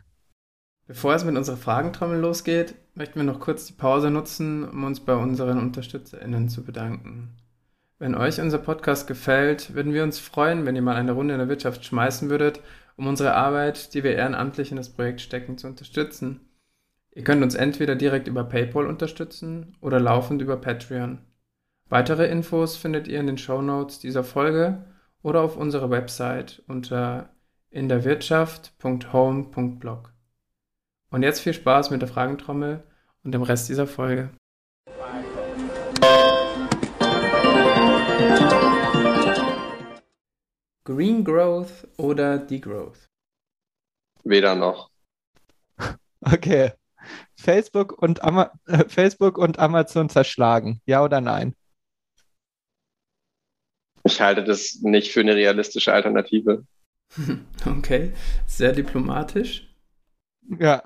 Bevor 0.87 1.13
es 1.13 1.23
mit 1.23 1.37
unserer 1.37 1.57
Fragentrommel 1.57 2.19
losgeht, 2.19 2.75
möchten 2.95 3.19
wir 3.19 3.23
noch 3.23 3.39
kurz 3.39 3.65
die 3.65 3.73
Pause 3.73 4.09
nutzen, 4.09 4.67
um 4.67 4.83
uns 4.83 4.99
bei 4.99 5.15
unseren 5.15 5.57
UnterstützerInnen 5.57 6.49
zu 6.49 6.63
bedanken. 6.63 7.37
Wenn 7.97 8.15
euch 8.15 8.41
unser 8.41 8.57
Podcast 8.57 9.07
gefällt, 9.07 9.73
würden 9.73 9.93
wir 9.93 10.03
uns 10.03 10.19
freuen, 10.19 10.65
wenn 10.65 10.75
ihr 10.75 10.81
mal 10.81 10.95
eine 10.95 11.11
Runde 11.13 11.33
in 11.33 11.39
der 11.39 11.49
Wirtschaft 11.49 11.85
schmeißen 11.85 12.29
würdet, 12.29 12.59
um 12.97 13.07
unsere 13.07 13.35
Arbeit, 13.35 13.93
die 13.93 14.03
wir 14.03 14.15
ehrenamtlich 14.15 14.71
in 14.71 14.77
das 14.77 14.89
Projekt 14.89 15.21
stecken, 15.21 15.57
zu 15.57 15.67
unterstützen. 15.67 16.41
Ihr 17.13 17.23
könnt 17.23 17.43
uns 17.43 17.55
entweder 17.55 17.95
direkt 17.95 18.27
über 18.27 18.43
PayPal 18.43 18.87
unterstützen 18.87 19.77
oder 19.81 19.99
laufend 19.99 20.41
über 20.41 20.57
Patreon. 20.57 21.19
Weitere 21.91 22.25
Infos 22.27 22.77
findet 22.77 23.07
ihr 23.09 23.19
in 23.19 23.27
den 23.27 23.37
Show 23.37 23.61
Notes 23.61 23.99
dieser 23.99 24.23
Folge 24.23 24.85
oder 25.23 25.41
auf 25.41 25.57
unserer 25.57 25.89
Website 25.89 26.63
unter 26.67 27.35
inderwirtschaft.home.blog. 27.69 30.13
Und 31.09 31.23
jetzt 31.23 31.41
viel 31.41 31.53
Spaß 31.53 31.89
mit 31.89 32.01
der 32.01 32.07
Fragentrommel 32.07 32.81
und 33.25 33.33
dem 33.33 33.41
Rest 33.41 33.67
dieser 33.67 33.87
Folge. 33.87 34.29
Green 40.85 41.25
Growth 41.25 41.89
oder 41.97 42.37
Degrowth? 42.37 43.09
Weder 44.23 44.55
noch. 44.55 44.89
Okay. 46.21 46.71
Facebook 47.35 48.01
und, 48.01 48.23
Ama 48.23 48.53
Facebook 48.87 49.37
und 49.37 49.59
Amazon 49.59 50.07
zerschlagen. 50.07 50.79
Ja 50.85 51.03
oder 51.03 51.19
nein? 51.19 51.53
Ich 54.11 54.19
halte 54.19 54.43
das 54.43 54.79
nicht 54.81 55.11
für 55.11 55.21
eine 55.21 55.35
realistische 55.35 55.93
Alternative. 55.93 56.65
Okay, 57.65 58.13
sehr 58.47 58.71
diplomatisch. 58.71 59.67
Ja. 60.59 60.81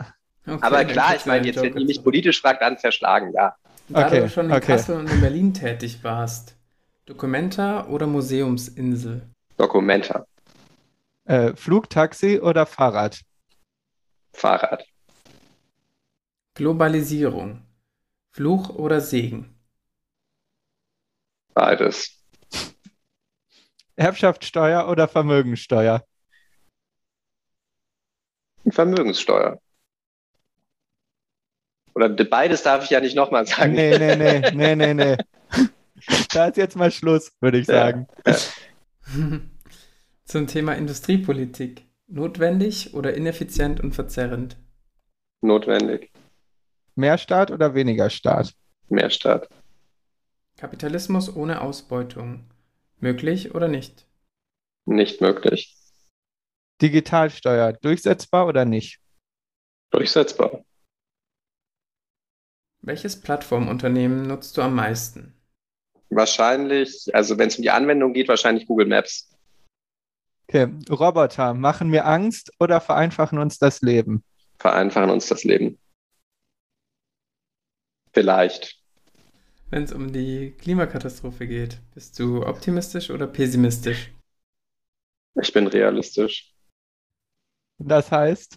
Okay, 0.48 0.60
Aber 0.62 0.84
klar, 0.86 1.16
ich 1.16 1.26
meine, 1.28 1.46
jetzt, 1.46 1.62
wenn 1.62 1.78
ihr 1.78 1.86
mich 1.86 2.04
politisch 2.04 2.42
fragt, 2.42 2.62
dann 2.64 2.80
zerschlagen, 2.80 3.32
ja. 3.34 3.56
Da 3.90 4.08
okay, 4.08 4.22
du 4.22 4.30
schon 4.30 4.48
in 4.48 4.52
okay. 4.52 4.74
Kassel 4.74 4.98
und 4.98 5.10
in 5.10 5.22
Berlin 5.22 5.54
tätig 5.54 6.04
warst, 6.04 6.56
Dokumenta 7.06 7.86
oder 7.88 8.08
Museumsinsel? 8.08 9.22
Dokumenta. 9.58 10.26
Äh, 11.26 11.56
Flugtaxi 11.56 12.40
oder 12.40 12.66
Fahrrad? 12.66 13.22
Fahrrad. 14.34 14.84
Globalisierung. 16.56 17.62
Fluch 18.32 18.70
oder 18.70 19.02
Segen? 19.02 19.56
Beides. 21.54 22.16
Erbschaftssteuer 23.96 24.88
oder 24.90 25.08
Vermögensteuer? 25.08 26.04
Vermögenssteuer. 28.70 29.60
Oder 31.94 32.10
beides 32.10 32.64
darf 32.64 32.84
ich 32.84 32.90
ja 32.90 33.00
nicht 33.00 33.16
nochmal 33.16 33.46
sagen. 33.46 33.74
Nee, 33.74 33.98
nee, 33.98 34.16
nee, 34.16 34.52
nee, 34.52 34.76
nee, 34.76 34.94
nee. 34.94 35.18
Da 36.34 36.48
ist 36.48 36.58
jetzt 36.58 36.76
mal 36.76 36.92
Schluss, 36.92 37.32
würde 37.40 37.60
ich 37.60 37.66
sagen. 37.68 38.08
Ja. 38.26 38.36
Zum 40.26 40.48
Thema 40.48 40.74
Industriepolitik. 40.74 41.86
Notwendig 42.08 42.94
oder 42.94 43.14
ineffizient 43.14 43.80
und 43.80 43.94
verzerrend? 43.94 44.58
Notwendig. 45.42 46.12
Mehr 46.96 47.18
Staat 47.18 47.50
oder 47.50 47.74
weniger 47.74 48.10
Staat? 48.10 48.54
Mehr 48.90 49.10
Staat. 49.10 49.50
Kapitalismus 50.58 51.34
ohne 51.36 51.62
Ausbeutung. 51.62 52.46
Möglich 53.00 53.54
oder 53.54 53.68
nicht? 53.68 54.08
Nicht 54.86 55.22
möglich. 55.22 55.76
Digitalsteuer 56.82 57.74
durchsetzbar 57.74 58.48
oder 58.48 58.66
nicht? 58.66 59.00
Durchsetzbar. 59.92 60.64
Welches 62.82 63.20
Plattformunternehmen 63.20 64.28
nutzt 64.28 64.58
du 64.58 64.62
am 64.62 64.76
meisten? 64.76 65.34
Wahrscheinlich, 66.10 67.10
also 67.14 67.38
wenn 67.38 67.48
es 67.48 67.58
um 67.58 67.64
die 67.64 67.72
Anwendung 67.72 68.14
geht, 68.14 68.28
wahrscheinlich 68.28 68.68
Google 68.68 68.88
Maps. 68.88 69.32
Okay, 70.48 70.68
Roboter 70.90 71.56
machen 71.56 71.90
mir 71.90 72.06
Angst 72.06 72.52
oder 72.60 72.80
vereinfachen 72.80 73.40
uns 73.40 73.58
das 73.58 73.82
Leben? 73.82 74.24
Vereinfachen 74.60 75.10
uns 75.10 75.28
das 75.28 75.44
Leben. 75.44 75.80
Vielleicht. 78.14 78.80
Wenn 79.76 79.84
es 79.84 79.92
um 79.92 80.14
die 80.14 80.52
Klimakatastrophe 80.52 81.48
geht? 81.48 81.82
Bist 81.94 82.18
du 82.18 82.46
optimistisch 82.46 83.10
oder 83.10 83.28
pessimistisch? 83.28 84.14
Ich 85.42 85.52
bin 85.52 85.68
realistisch. 85.68 86.54
Das 87.78 88.10
heißt? 88.10 88.56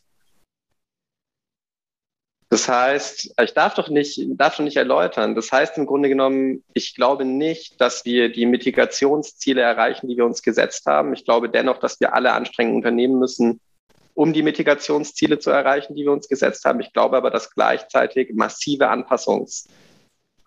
Das 2.50 2.68
heißt, 2.68 3.34
ich 3.42 3.52
darf 3.52 3.74
doch 3.74 3.88
nicht, 3.88 4.20
darf 4.36 4.58
doch 4.58 4.62
nicht 4.62 4.76
erläutern. 4.76 5.34
Das 5.34 5.50
heißt 5.50 5.76
im 5.76 5.86
Grunde 5.86 6.08
genommen, 6.08 6.62
ich 6.72 6.94
glaube 6.94 7.24
nicht, 7.24 7.80
dass 7.80 8.04
wir 8.04 8.30
die 8.30 8.46
Mitigationsziele 8.46 9.60
erreichen, 9.60 10.06
die 10.06 10.16
wir 10.16 10.24
uns 10.24 10.40
gesetzt 10.40 10.86
haben. 10.86 11.12
Ich 11.14 11.24
glaube 11.24 11.50
dennoch, 11.50 11.78
dass 11.78 11.98
wir 11.98 12.14
alle 12.14 12.32
Anstrengungen 12.32 12.76
unternehmen 12.76 13.18
müssen, 13.18 13.60
um 14.14 14.32
die 14.32 14.44
Mitigationsziele 14.44 15.40
zu 15.40 15.50
erreichen, 15.50 15.96
die 15.96 16.04
wir 16.04 16.12
uns 16.12 16.28
gesetzt 16.28 16.64
haben. 16.64 16.78
Ich 16.78 16.92
glaube 16.92 17.16
aber, 17.16 17.32
dass 17.32 17.52
gleichzeitig 17.52 18.34
massive 18.34 18.88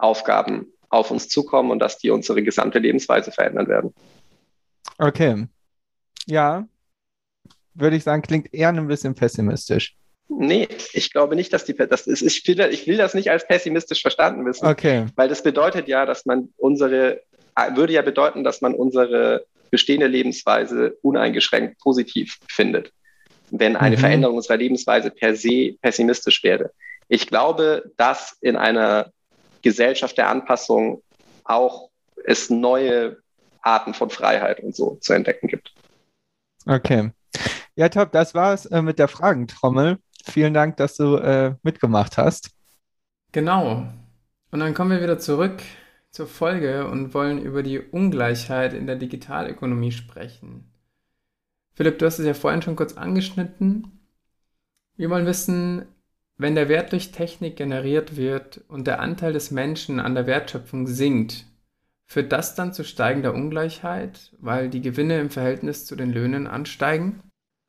Anpassungsaufgaben 0.02 0.74
auf 0.90 1.12
uns 1.12 1.30
zukommen 1.30 1.72
und 1.72 1.80
dass 1.80 1.98
die 1.98 2.10
unsere 2.10 2.44
gesamte 2.44 2.80
Lebensweise 2.80 3.32
verändern 3.32 3.68
werden. 3.68 3.94
Okay. 4.98 5.48
Ja, 6.28 6.68
würde 7.74 7.96
ich 7.96 8.04
sagen, 8.04 8.22
klingt 8.22 8.54
eher 8.54 8.70
ein 8.70 8.88
bisschen 8.88 9.16
pessimistisch. 9.16 9.96
Nee, 10.28 10.68
ich 10.94 11.12
glaube 11.12 11.36
nicht, 11.36 11.52
dass 11.54 11.66
die, 11.66 11.74
das 11.74 12.08
ist, 12.08 12.22
ich 12.22 12.48
will, 12.48 12.60
ich 12.72 12.88
will 12.88 12.98
das 12.98 13.14
nicht 13.14 13.32
als 13.32 13.48
pessimistisch 13.48 14.02
verstanden 14.02 14.46
wissen. 14.46 14.66
Okay. 14.66 15.06
Weil 15.16 15.30
das 15.30 15.44
bedeutet 15.44 15.88
ja, 15.88 16.06
dass 16.06 16.26
man 16.26 16.50
unsere, 16.58 17.22
würde 17.74 17.94
ja 17.94 18.02
bedeuten, 18.02 18.44
dass 18.44 18.62
man 18.62 18.74
unsere 18.74 19.46
bestehende 19.72 20.08
Lebensweise 20.08 20.98
uneingeschränkt 21.02 21.80
positiv 21.80 22.38
findet, 22.50 22.92
wenn 23.50 23.76
eine 23.76 23.96
mhm. 23.96 24.00
Veränderung 24.00 24.38
unserer 24.38 24.58
Lebensweise 24.58 25.12
per 25.12 25.36
se 25.36 25.76
pessimistisch 25.82 26.44
wäre. 26.44 26.72
Ich 27.08 27.28
glaube, 27.28 27.92
dass 27.98 28.38
in 28.42 28.56
einer 28.56 29.12
Gesellschaft 29.62 30.18
der 30.18 30.30
Anpassung 30.30 31.02
auch 31.44 31.90
es 32.26 32.50
neue 32.50 33.18
Arten 33.62 33.94
von 33.94 34.10
Freiheit 34.10 34.60
und 34.62 34.76
so 34.76 34.96
zu 35.02 35.14
entdecken 35.14 35.48
gibt. 35.48 35.74
Okay. 36.66 37.12
Ja, 37.76 37.90
top, 37.90 38.12
das 38.12 38.34
war's 38.34 38.66
äh, 38.66 38.82
mit 38.82 39.00
der 39.00 39.08
Fragentrommel. 39.08 39.98
Vielen 40.26 40.54
Dank, 40.54 40.78
dass 40.78 40.96
du 40.96 41.16
äh, 41.16 41.56
mitgemacht 41.64 42.18
hast. 42.18 42.52
Genau. 43.32 43.88
Und 44.52 44.60
dann 44.60 44.74
kommen 44.74 44.92
wir 44.92 45.02
wieder 45.02 45.20
zurück 45.20 45.62
zur 46.12 46.28
Folge 46.28 46.88
und 46.88 47.14
wollen 47.14 47.42
über 47.42 47.64
die 47.64 47.80
Ungleichheit 47.80 48.74
in 48.74 48.86
der 48.86 48.98
Digitalökonomie 48.98 49.94
sprechen. 49.94 50.72
Philipp, 51.74 52.00
du 52.00 52.06
hast 52.06 52.20
es 52.20 52.26
ja 52.26 52.34
vorhin 52.34 52.62
schon 52.62 52.76
kurz 52.76 52.94
angeschnitten. 52.94 54.00
Wir 54.98 55.10
wollen 55.10 55.26
wissen, 55.26 55.88
wenn 56.42 56.56
der 56.56 56.70
Wert 56.70 56.92
durch 56.92 57.12
Technik 57.12 57.56
generiert 57.56 58.18
wird 58.18 58.62
und 58.68 58.88
der 58.88 59.00
Anteil 59.00 59.32
des 59.32 59.52
Menschen 59.52 60.00
an 60.00 60.16
der 60.16 60.26
Wertschöpfung 60.26 60.88
sinkt, 60.88 61.46
führt 62.08 62.32
das 62.32 62.56
dann 62.56 62.74
zu 62.74 62.84
steigender 62.84 63.34
Ungleichheit, 63.34 64.32
weil 64.40 64.70
die 64.70 64.82
Gewinne 64.82 65.20
im 65.20 65.30
Verhältnis 65.30 65.86
zu 65.86 65.96
den 65.96 66.12
Löhnen 66.12 66.48
ansteigen? 66.48 67.22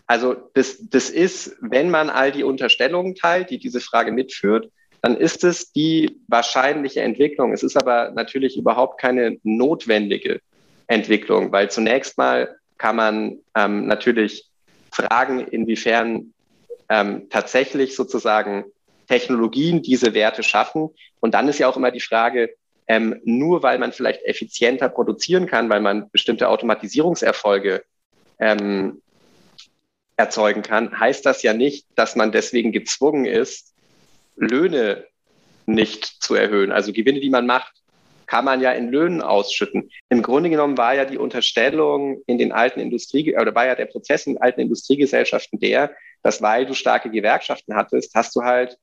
Also 0.07 0.35
das, 0.55 0.89
das 0.89 1.11
ist, 1.11 1.57
wenn 1.61 1.91
man 1.91 2.11
all 2.11 2.33
die 2.33 2.45
Unterstellungen 2.45 3.14
teilt, 3.14 3.51
die 3.51 3.59
diese 3.59 3.81
Frage 3.81 4.11
mitführt, 4.11 4.70
dann 5.01 5.16
ist 5.16 5.45
es 5.45 5.73
die 5.73 6.20
wahrscheinliche 6.29 7.03
Entwicklung. 7.03 7.53
Es 7.53 7.62
ist 7.62 7.77
aber 7.77 8.11
natürlich 8.12 8.57
überhaupt 8.57 9.01
keine 9.01 9.39
notwendige 9.43 10.41
Entwicklung, 10.87 11.53
weil 11.53 11.70
zunächst 11.70 12.16
mal 12.18 12.57
kann 12.79 12.97
man 12.97 13.39
ähm, 13.55 13.87
natürlich 13.87 14.49
fragen, 14.91 15.41
inwiefern 15.41 16.33
ähm, 16.89 17.28
tatsächlich 17.30 17.95
sozusagen 17.95 18.64
Technologien 19.09 19.83
diese 19.83 20.14
Werte 20.14 20.43
schaffen. 20.43 20.91
Und 21.20 21.35
dann 21.35 21.49
ist 21.49 21.59
ja 21.59 21.68
auch 21.68 21.76
immer 21.76 21.91
die 21.91 22.01
Frage, 22.01 22.55
ähm, 22.89 23.20
nur 23.24 23.62
weil 23.62 23.78
man 23.78 23.93
vielleicht 23.93 24.22
effizienter 24.24 24.89
produzieren 24.89 25.47
kann, 25.47 25.70
weil 25.70 25.80
man 25.80 26.11
bestimmte 26.11 26.49
Automatisierungserfolge 26.49 27.85
ähm, 28.39 29.03
erzeugen 30.16 30.62
kann, 30.62 30.99
heißt 30.99 31.24
das 31.24 31.43
ja 31.43 31.53
nicht, 31.53 31.87
dass 31.95 32.16
man 32.16 32.33
deswegen 32.33 32.72
gezwungen 32.72 33.24
ist, 33.24 33.74
Löhne 34.37 35.07
nicht 35.66 36.22
zu 36.22 36.35
erhöhen. 36.35 36.72
Also 36.72 36.93
Gewinne, 36.93 37.20
die 37.20 37.30
man 37.30 37.47
macht, 37.47 37.72
kann 38.26 38.45
man 38.45 38.61
ja 38.61 38.72
in 38.72 38.91
Löhnen 38.91 39.20
ausschütten. 39.20 39.91
Im 40.09 40.22
Grunde 40.22 40.51
genommen 40.51 40.78
war 40.78 40.95
ja 40.95 41.05
die 41.05 41.18
Unterstellung 41.18 42.22
in 42.26 42.39
den 42.39 42.53
alten 42.53 42.80
Industrie 42.80 43.37
oder 43.37 43.55
war 43.55 43.66
ja 43.66 43.74
der 43.74 43.87
Prozess 43.87 44.26
in 44.26 44.39
alten 44.39 44.61
Industriegesellschaften 44.61 45.61
der, 45.61 45.95
dass 46.23 46.43
weil 46.43 46.66
du 46.66 46.75
starke 46.75 47.11
Gewerkschaften 47.11 47.75
hattest, 47.75 48.14
hast 48.14 48.35
du 48.37 48.43
halt 48.43 48.79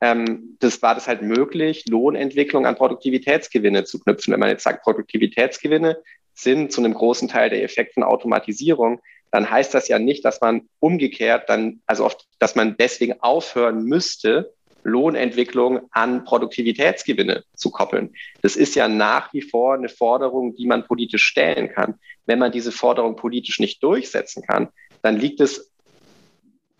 ähm, 0.00 0.56
das 0.60 0.80
war 0.82 0.94
das 0.94 1.08
halt 1.08 1.22
möglich, 1.22 1.84
Lohnentwicklung 1.88 2.66
an 2.66 2.76
Produktivitätsgewinne 2.76 3.84
zu 3.84 4.00
knüpfen. 4.00 4.32
Wenn 4.32 4.40
man 4.40 4.48
jetzt 4.48 4.64
sagt, 4.64 4.82
Produktivitätsgewinne 4.82 5.98
sind 6.34 6.72
zu 6.72 6.82
einem 6.82 6.94
großen 6.94 7.28
Teil 7.28 7.50
der 7.50 7.62
Effekt 7.62 7.94
von 7.94 8.02
Automatisierung, 8.02 9.00
dann 9.30 9.48
heißt 9.48 9.74
das 9.74 9.88
ja 9.88 9.98
nicht, 9.98 10.24
dass 10.24 10.40
man 10.40 10.68
umgekehrt 10.80 11.48
dann, 11.48 11.82
also 11.86 12.04
oft, 12.04 12.26
dass 12.38 12.56
man 12.56 12.76
deswegen 12.78 13.20
aufhören 13.20 13.84
müsste, 13.84 14.54
Lohnentwicklung 14.82 15.82
an 15.90 16.24
Produktivitätsgewinne 16.24 17.44
zu 17.54 17.70
koppeln. 17.70 18.14
Das 18.40 18.56
ist 18.56 18.74
ja 18.74 18.88
nach 18.88 19.32
wie 19.34 19.42
vor 19.42 19.74
eine 19.74 19.90
Forderung, 19.90 20.56
die 20.56 20.66
man 20.66 20.86
politisch 20.86 21.24
stellen 21.24 21.68
kann. 21.68 21.96
Wenn 22.24 22.38
man 22.38 22.50
diese 22.50 22.72
Forderung 22.72 23.14
politisch 23.14 23.60
nicht 23.60 23.82
durchsetzen 23.82 24.42
kann, 24.42 24.68
dann 25.02 25.18
liegt 25.18 25.40
es 25.40 25.70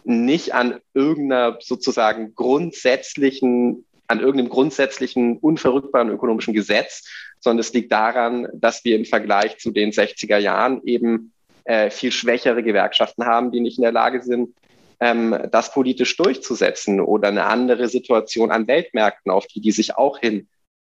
nicht 0.05 0.55
an 0.55 0.81
irgendeiner 0.95 1.59
sozusagen 1.61 2.35
grundsätzlichen, 2.35 3.85
an 4.07 4.21
irgendeinem 4.21 4.51
grundsätzlichen, 4.51 5.39
unverrückbaren 5.39 6.11
ökonomischen 6.11 6.55
Gesetz, 6.55 7.05
sondern 7.41 7.61
es 7.61 7.73
liegt 7.73 7.93
daran, 7.93 8.49
dass 8.53 8.85
wir 8.85 8.97
im 8.97 9.05
Vergleich 9.05 9.59
zu 9.59 9.71
den 9.71 9.93
60er 9.93 10.39
Jahren 10.39 10.83
eben 10.85 11.33
äh, 11.65 11.91
viel 11.91 12.13
schwächere 12.13 12.63
Gewerkschaften 12.63 13.25
haben, 13.25 13.53
die 13.53 13.61
nicht 13.61 13.79
in 13.79 13.83
der 13.83 13.93
Lage 13.93 14.23
sind, 14.23 14.55
ähm, 15.01 15.37
das 15.51 15.73
politisch 15.73 16.17
durchzusetzen 16.17 17.01
oder 17.01 17.29
eine 17.29 17.45
andere 17.45 17.89
Situation 17.89 18.51
an 18.51 18.67
Weltmärkten, 18.67 19.33
auf 19.33 19.47
die 19.47 19.61
die 19.61 19.73
sich 19.73 19.97
auch 19.97 20.19
hin 20.19 20.49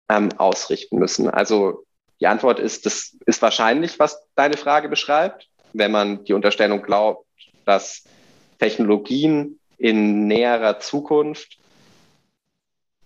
ähm, 0.09 0.29
ausrichten 0.37 0.97
müssen. 0.97 1.29
Also 1.29 1.85
die 2.19 2.27
Antwort 2.27 2.59
ist, 2.59 2.85
das 2.85 3.17
ist 3.25 3.41
wahrscheinlich, 3.41 3.97
was 3.99 4.21
deine 4.35 4.57
Frage 4.57 4.89
beschreibt, 4.89 5.47
wenn 5.73 5.91
man 5.91 6.23
die 6.25 6.33
Unterstellung 6.33 6.81
glaubt, 6.81 7.25
dass 7.65 8.03
Technologien 8.61 9.59
in 9.79 10.27
näherer 10.27 10.79
Zukunft 10.79 11.57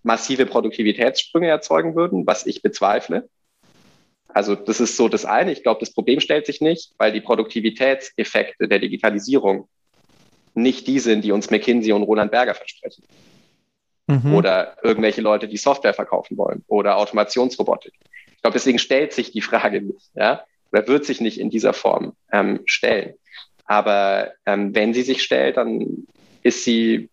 massive 0.03 0.45
Produktivitätssprünge 0.45 1.47
erzeugen 1.47 1.95
würden, 1.95 2.27
was 2.27 2.45
ich 2.45 2.61
bezweifle. 2.61 3.29
Also 4.27 4.53
das 4.53 4.81
ist 4.81 4.97
so 4.97 5.07
das 5.07 5.23
eine. 5.23 5.53
Ich 5.53 5.63
glaube, 5.63 5.79
das 5.79 5.93
Problem 5.93 6.19
stellt 6.19 6.45
sich 6.45 6.59
nicht, 6.59 6.91
weil 6.97 7.13
die 7.13 7.21
Produktivitätseffekte 7.21 8.67
der 8.67 8.79
Digitalisierung 8.79 9.69
nicht 10.55 10.87
die 10.87 10.99
sind, 10.99 11.23
die 11.23 11.31
uns 11.31 11.49
McKinsey 11.49 11.93
und 11.93 12.03
Roland 12.03 12.31
Berger 12.31 12.53
versprechen. 12.53 13.05
Mhm. 14.07 14.35
Oder 14.35 14.75
irgendwelche 14.83 15.21
Leute, 15.21 15.47
die 15.47 15.57
Software 15.57 15.93
verkaufen 15.93 16.37
wollen 16.37 16.65
oder 16.67 16.97
Automationsrobotik. 16.97 17.93
Ich 18.35 18.41
glaube, 18.41 18.55
deswegen 18.55 18.77
stellt 18.77 19.13
sich 19.13 19.31
die 19.31 19.41
Frage 19.41 19.81
nicht, 19.81 20.11
ja, 20.15 20.43
oder 20.73 20.85
wird 20.89 21.05
sich 21.05 21.21
nicht 21.21 21.39
in 21.39 21.49
dieser 21.49 21.73
Form 21.73 22.13
ähm, 22.33 22.59
stellen. 22.65 23.15
Aber 23.65 24.31
ähm, 24.45 24.73
wenn 24.75 24.93
sie 24.93 25.01
sich 25.01 25.23
stellt, 25.23 25.57
dann 25.57 26.05
ist 26.43 26.63
sie 26.63 27.09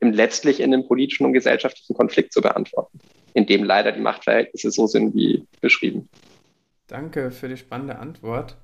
letztlich 0.00 0.60
in 0.60 0.72
einem 0.72 0.86
politischen 0.86 1.26
und 1.26 1.32
gesellschaftlichen 1.32 1.94
Konflikt 1.94 2.32
zu 2.32 2.40
beantworten, 2.40 2.98
in 3.34 3.46
dem 3.46 3.64
leider 3.64 3.92
die 3.92 4.00
Machtverhältnisse 4.00 4.70
so 4.70 4.86
sind 4.86 5.14
wie 5.14 5.46
beschrieben. 5.60 6.08
Danke 6.88 7.30
für 7.30 7.48
die 7.48 7.56
spannende 7.56 7.98
Antwort. 7.98 8.56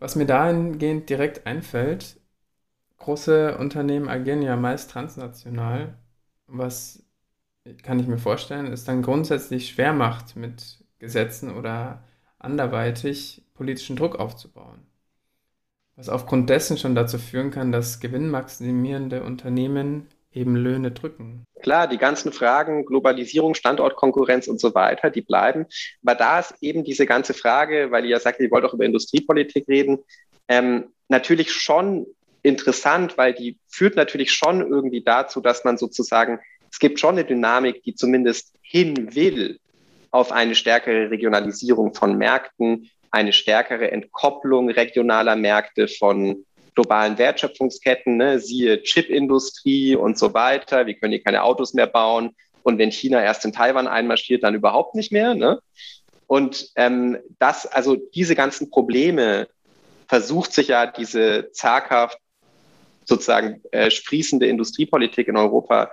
Was 0.00 0.16
mir 0.16 0.26
dahingehend 0.26 1.08
direkt 1.08 1.46
einfällt, 1.46 2.16
große 2.98 3.56
Unternehmen 3.58 4.08
agieren 4.08 4.42
ja 4.42 4.56
meist 4.56 4.90
transnational, 4.90 5.98
was 6.46 7.04
kann 7.82 8.00
ich 8.00 8.06
mir 8.06 8.18
vorstellen, 8.18 8.66
es 8.66 8.84
dann 8.84 9.02
grundsätzlich 9.02 9.68
schwer 9.68 9.92
macht, 9.92 10.36
mit 10.36 10.84
Gesetzen 10.98 11.54
oder 11.54 12.04
anderweitig 12.38 13.42
politischen 13.54 13.96
Druck 13.96 14.16
aufzubauen. 14.16 14.86
Was 15.96 16.08
aufgrund 16.08 16.50
dessen 16.50 16.76
schon 16.76 16.94
dazu 16.94 17.18
führen 17.18 17.50
kann, 17.50 17.70
dass 17.70 18.00
gewinnmaximierende 18.00 19.22
Unternehmen 19.22 20.08
eben 20.32 20.56
Löhne 20.56 20.90
drücken. 20.90 21.44
Klar, 21.62 21.86
die 21.86 21.98
ganzen 21.98 22.32
Fragen, 22.32 22.84
Globalisierung, 22.84 23.54
Standortkonkurrenz 23.54 24.48
und 24.48 24.60
so 24.60 24.74
weiter, 24.74 25.10
die 25.10 25.22
bleiben. 25.22 25.66
Aber 26.04 26.16
da 26.16 26.40
ist 26.40 26.54
eben 26.60 26.84
diese 26.84 27.06
ganze 27.06 27.34
Frage, 27.34 27.90
weil 27.90 28.04
ihr 28.04 28.10
ja 28.10 28.20
sagt, 28.20 28.40
ihr 28.40 28.50
wollt 28.50 28.64
auch 28.64 28.74
über 28.74 28.84
Industriepolitik 28.84 29.68
reden, 29.68 29.98
ähm, 30.48 30.88
natürlich 31.08 31.52
schon 31.52 32.06
interessant, 32.42 33.16
weil 33.16 33.32
die 33.32 33.58
führt 33.68 33.96
natürlich 33.96 34.32
schon 34.32 34.60
irgendwie 34.60 35.02
dazu, 35.02 35.40
dass 35.40 35.64
man 35.64 35.78
sozusagen, 35.78 36.40
es 36.70 36.78
gibt 36.78 37.00
schon 37.00 37.14
eine 37.14 37.24
Dynamik, 37.24 37.82
die 37.82 37.94
zumindest 37.94 38.52
hin 38.60 39.14
will 39.14 39.58
auf 40.10 40.30
eine 40.30 40.54
stärkere 40.54 41.10
Regionalisierung 41.10 41.94
von 41.94 42.18
Märkten, 42.18 42.90
eine 43.14 43.32
stärkere 43.32 43.92
Entkopplung 43.92 44.68
regionaler 44.70 45.36
Märkte 45.36 45.86
von 45.86 46.44
globalen 46.74 47.16
Wertschöpfungsketten, 47.16 48.16
ne, 48.16 48.40
siehe 48.40 48.82
Chipindustrie 48.82 49.94
und 49.94 50.18
so 50.18 50.34
weiter. 50.34 50.86
Wir 50.86 50.94
können 50.94 51.12
hier 51.12 51.22
keine 51.22 51.44
Autos 51.44 51.74
mehr 51.74 51.86
bauen, 51.86 52.34
Und 52.64 52.78
wenn 52.78 52.90
China 52.90 53.22
erst 53.22 53.44
in 53.44 53.52
Taiwan 53.52 53.86
einmarschiert, 53.86 54.42
dann 54.42 54.54
überhaupt 54.54 54.94
nicht 54.94 55.12
mehr. 55.12 55.34
Ne? 55.34 55.60
Und 56.26 56.70
ähm, 56.76 57.18
das, 57.38 57.66
also 57.66 57.94
diese 57.94 58.34
ganzen 58.34 58.70
Probleme 58.70 59.46
versucht 60.08 60.52
sich 60.52 60.68
ja 60.68 60.86
diese 60.86 61.50
zaghaft 61.52 62.18
sozusagen 63.04 63.62
äh, 63.70 63.90
sprießende 63.90 64.46
Industriepolitik 64.46 65.28
in 65.28 65.36
Europa 65.36 65.90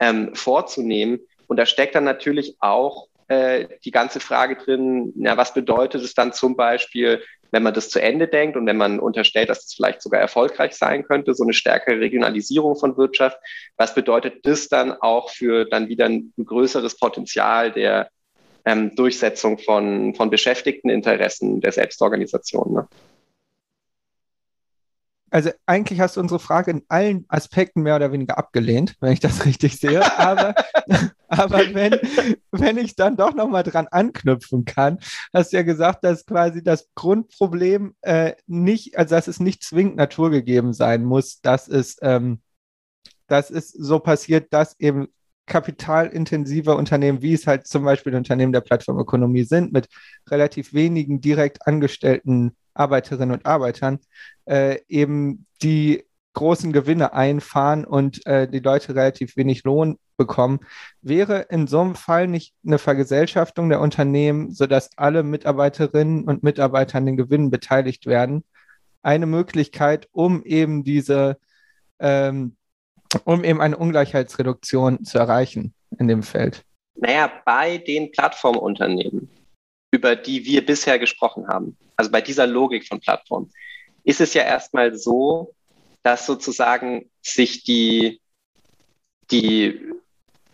ähm, 0.00 0.34
vorzunehmen. 0.34 1.20
Und 1.46 1.56
da 1.56 1.66
steckt 1.66 1.94
dann 1.94 2.04
natürlich 2.04 2.56
auch 2.58 3.06
äh, 3.28 3.68
die 3.84 3.90
ganze 3.90 4.20
Frage 4.20 4.56
drin, 4.56 5.12
ja, 5.16 5.36
was 5.36 5.54
bedeutet 5.54 6.02
es 6.02 6.14
dann 6.14 6.32
zum 6.32 6.56
Beispiel, 6.56 7.22
wenn 7.50 7.62
man 7.62 7.74
das 7.74 7.88
zu 7.88 8.00
Ende 8.00 8.28
denkt 8.28 8.56
und 8.56 8.66
wenn 8.66 8.76
man 8.76 9.00
unterstellt, 9.00 9.48
dass 9.48 9.58
es 9.58 9.64
das 9.66 9.74
vielleicht 9.74 10.02
sogar 10.02 10.20
erfolgreich 10.20 10.74
sein 10.74 11.04
könnte, 11.04 11.34
so 11.34 11.44
eine 11.44 11.52
stärkere 11.52 12.00
Regionalisierung 12.00 12.76
von 12.76 12.96
Wirtschaft, 12.96 13.38
was 13.76 13.94
bedeutet 13.94 14.44
das 14.46 14.68
dann 14.68 14.92
auch 14.92 15.30
für 15.30 15.64
dann 15.64 15.88
wieder 15.88 16.06
ein 16.06 16.32
größeres 16.42 16.98
Potenzial 16.98 17.72
der 17.72 18.10
ähm, 18.64 18.94
Durchsetzung 18.94 19.58
von, 19.58 20.14
von 20.14 20.30
Beschäftigteninteressen 20.30 21.60
der 21.60 21.72
Selbstorganisation? 21.72 22.72
Ne? 22.74 22.88
Also 25.30 25.50
eigentlich 25.66 26.00
hast 26.00 26.16
du 26.16 26.20
unsere 26.20 26.40
Frage 26.40 26.70
in 26.70 26.82
allen 26.88 27.24
Aspekten 27.28 27.82
mehr 27.82 27.96
oder 27.96 28.12
weniger 28.12 28.38
abgelehnt, 28.38 28.96
wenn 29.00 29.12
ich 29.12 29.20
das 29.20 29.44
richtig 29.44 29.78
sehe. 29.78 30.02
Aber, 30.18 30.54
aber 31.28 31.58
wenn, 31.74 31.96
wenn 32.50 32.78
ich 32.78 32.96
dann 32.96 33.16
doch 33.16 33.34
nochmal 33.34 33.62
dran 33.62 33.88
anknüpfen 33.88 34.64
kann, 34.64 34.98
hast 35.32 35.52
du 35.52 35.56
ja 35.56 35.62
gesagt, 35.62 36.04
dass 36.04 36.26
quasi 36.26 36.62
das 36.62 36.88
Grundproblem 36.94 37.94
äh, 38.02 38.34
nicht, 38.46 38.96
also 38.96 39.14
dass 39.14 39.28
es 39.28 39.40
nicht 39.40 39.62
zwingend 39.62 39.96
naturgegeben 39.96 40.72
sein 40.72 41.04
muss, 41.04 41.40
dass 41.40 41.68
es, 41.68 41.96
ähm, 42.02 42.40
dass 43.26 43.50
es 43.50 43.70
so 43.70 43.98
passiert, 43.98 44.52
dass 44.52 44.78
eben 44.78 45.08
kapitalintensive 45.46 46.76
Unternehmen, 46.76 47.22
wie 47.22 47.32
es 47.32 47.46
halt 47.46 47.66
zum 47.66 47.84
Beispiel 47.84 48.14
Unternehmen 48.14 48.52
der 48.52 48.60
Plattformökonomie 48.60 49.44
sind, 49.44 49.72
mit 49.72 49.88
relativ 50.28 50.74
wenigen 50.74 51.20
direkt 51.20 51.66
angestellten 51.66 52.54
Arbeiterinnen 52.78 53.32
und 53.32 53.46
Arbeitern 53.46 53.98
äh, 54.46 54.78
eben 54.88 55.46
die 55.62 56.04
großen 56.34 56.72
Gewinne 56.72 57.12
einfahren 57.14 57.84
und 57.84 58.24
äh, 58.26 58.48
die 58.48 58.60
Leute 58.60 58.94
relativ 58.94 59.36
wenig 59.36 59.64
Lohn 59.64 59.98
bekommen. 60.16 60.60
Wäre 61.02 61.46
in 61.50 61.66
so 61.66 61.80
einem 61.80 61.94
Fall 61.94 62.28
nicht 62.28 62.54
eine 62.64 62.78
Vergesellschaftung 62.78 63.68
der 63.68 63.80
Unternehmen, 63.80 64.52
sodass 64.52 64.90
alle 64.96 65.22
Mitarbeiterinnen 65.22 66.24
und 66.24 66.42
Mitarbeiter 66.42 66.98
an 66.98 67.06
den 67.06 67.16
Gewinnen 67.16 67.50
beteiligt 67.50 68.06
werden, 68.06 68.44
eine 69.02 69.26
Möglichkeit, 69.26 70.08
um 70.12 70.44
eben 70.44 70.84
diese, 70.84 71.38
ähm, 71.98 72.56
um 73.24 73.42
eben 73.42 73.60
eine 73.60 73.76
Ungleichheitsreduktion 73.76 75.04
zu 75.04 75.18
erreichen 75.18 75.74
in 75.98 76.08
dem 76.08 76.22
Feld? 76.22 76.64
Naja, 76.94 77.30
bei 77.44 77.78
den 77.78 78.10
Plattformunternehmen 78.10 79.27
über 79.90 80.16
die 80.16 80.44
wir 80.44 80.64
bisher 80.64 80.98
gesprochen 80.98 81.48
haben, 81.48 81.76
also 81.96 82.10
bei 82.10 82.20
dieser 82.20 82.46
Logik 82.46 82.86
von 82.86 83.00
Plattformen, 83.00 83.50
ist 84.04 84.20
es 84.20 84.34
ja 84.34 84.42
erstmal 84.42 84.96
so, 84.96 85.54
dass 86.02 86.26
sozusagen 86.26 87.10
sich 87.22 87.64
die, 87.64 88.20
die 89.30 89.80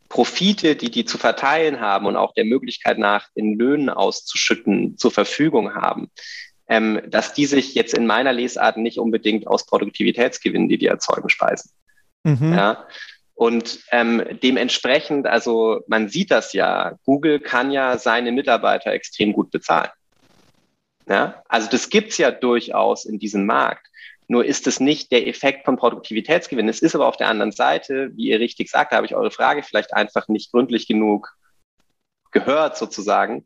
Profite, 0.09 0.76
die 0.76 0.91
die 0.91 1.05
zu 1.05 1.18
verteilen 1.18 1.80
haben 1.80 2.07
und 2.07 2.16
auch 2.16 2.35
der 2.35 2.45
Möglichkeit 2.45 2.99
nach 2.99 3.28
in 3.35 3.59
Löhnen 3.59 3.91
auszuschütten, 3.91 4.97
zur 4.97 5.11
Verfügung 5.11 5.74
haben, 5.74 6.11
ähm, 6.68 7.01
dass 7.09 7.35
die 7.35 7.47
sich 7.47 7.74
jetzt 7.74 7.95
in 7.95 8.07
meiner 8.07 8.32
Lesart 8.32 8.76
nicht 8.76 8.99
unbedingt 8.99 9.47
aus 9.47 9.66
Produktivitätsgewinnen, 9.66 10.68
die 10.68 10.78
die 10.78 10.87
erzeugen, 10.87 11.28
speisen. 11.28 11.70
Mhm. 12.22 12.53
Ja? 12.53 12.87
Und 13.35 13.80
ähm, 13.91 14.22
dementsprechend, 14.43 15.26
also 15.26 15.80
man 15.89 16.09
sieht 16.09 16.30
das 16.30 16.53
ja, 16.53 16.97
Google 17.05 17.41
kann 17.41 17.72
ja 17.72 17.99
seine 17.99 18.30
Mitarbeiter 18.30 18.93
extrem 18.93 19.32
gut 19.32 19.51
bezahlen. 19.51 19.91
Ja? 21.09 21.43
Also 21.49 21.68
das 21.68 21.91
gibt's 21.91 22.18
ja 22.18 22.30
durchaus 22.30 23.05
in 23.05 23.18
diesem 23.18 23.45
Markt. 23.45 23.89
Nur 24.28 24.45
ist 24.45 24.66
es 24.66 24.80
nicht 24.80 25.12
der 25.12 25.26
Effekt 25.26 25.64
von 25.64 25.76
Produktivitätsgewinn. 25.76 26.68
Es 26.68 26.80
ist 26.80 26.95
aber 26.95 27.07
auf 27.07 27.16
der 27.16 27.28
anderen 27.28 27.53
Seite, 27.53 28.11
wie 28.14 28.28
ihr 28.28 28.41
richtig 28.41 28.70
sagt, 28.70 28.93
habe 28.93 29.05
ich 29.05 29.14
eure 29.14 29.30
Frage 29.30 29.62
vielleicht 29.62 29.93
einfach 29.93 30.28
nicht 30.28 30.51
gründlich 30.51 30.87
genug 30.87 31.37
gehört 32.30 32.76
sozusagen. 32.78 33.45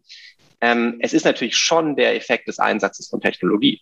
Ähm, 0.61 0.99
es 1.01 1.13
ist 1.13 1.25
natürlich 1.25 1.57
schon 1.57 1.97
der 1.97 2.15
Effekt 2.15 2.47
des 2.49 2.59
Einsatzes 2.59 3.09
von 3.09 3.21
Technologie 3.21 3.81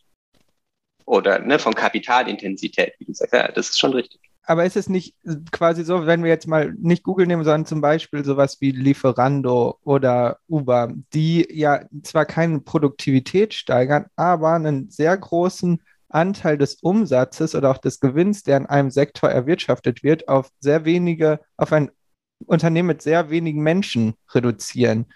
oder 1.04 1.38
ne, 1.38 1.58
von 1.58 1.74
Kapitalintensität, 1.74 2.94
wie 2.98 3.04
du 3.04 3.12
sagst. 3.12 3.34
Ja, 3.34 3.48
das 3.48 3.70
ist 3.70 3.78
schon 3.78 3.92
richtig 3.92 4.20
aber 4.46 4.64
ist 4.64 4.76
es 4.76 4.88
nicht 4.88 5.16
quasi 5.50 5.84
so, 5.84 6.06
wenn 6.06 6.22
wir 6.22 6.30
jetzt 6.30 6.46
mal 6.46 6.72
nicht 6.78 7.02
Google 7.02 7.26
nehmen, 7.26 7.42
sondern 7.42 7.66
zum 7.66 7.80
Beispiel 7.80 8.24
sowas 8.24 8.60
wie 8.60 8.70
Lieferando 8.70 9.78
oder 9.82 10.38
Uber, 10.48 10.92
die 11.12 11.46
ja 11.50 11.84
zwar 12.04 12.26
keine 12.26 12.60
Produktivität 12.60 13.54
steigern, 13.54 14.06
aber 14.14 14.52
einen 14.52 14.88
sehr 14.88 15.16
großen 15.16 15.82
Anteil 16.08 16.56
des 16.56 16.76
Umsatzes 16.76 17.56
oder 17.56 17.72
auch 17.72 17.78
des 17.78 17.98
Gewinns, 17.98 18.44
der 18.44 18.58
in 18.58 18.66
einem 18.66 18.90
Sektor 18.90 19.28
erwirtschaftet 19.28 20.04
wird, 20.04 20.28
auf 20.28 20.50
sehr 20.60 20.84
wenige, 20.84 21.40
auf 21.56 21.72
ein 21.72 21.90
Unternehmen 22.46 22.86
mit 22.88 23.02
sehr 23.02 23.30
wenigen 23.30 23.62
Menschen 23.62 24.14
reduzieren. 24.32 25.06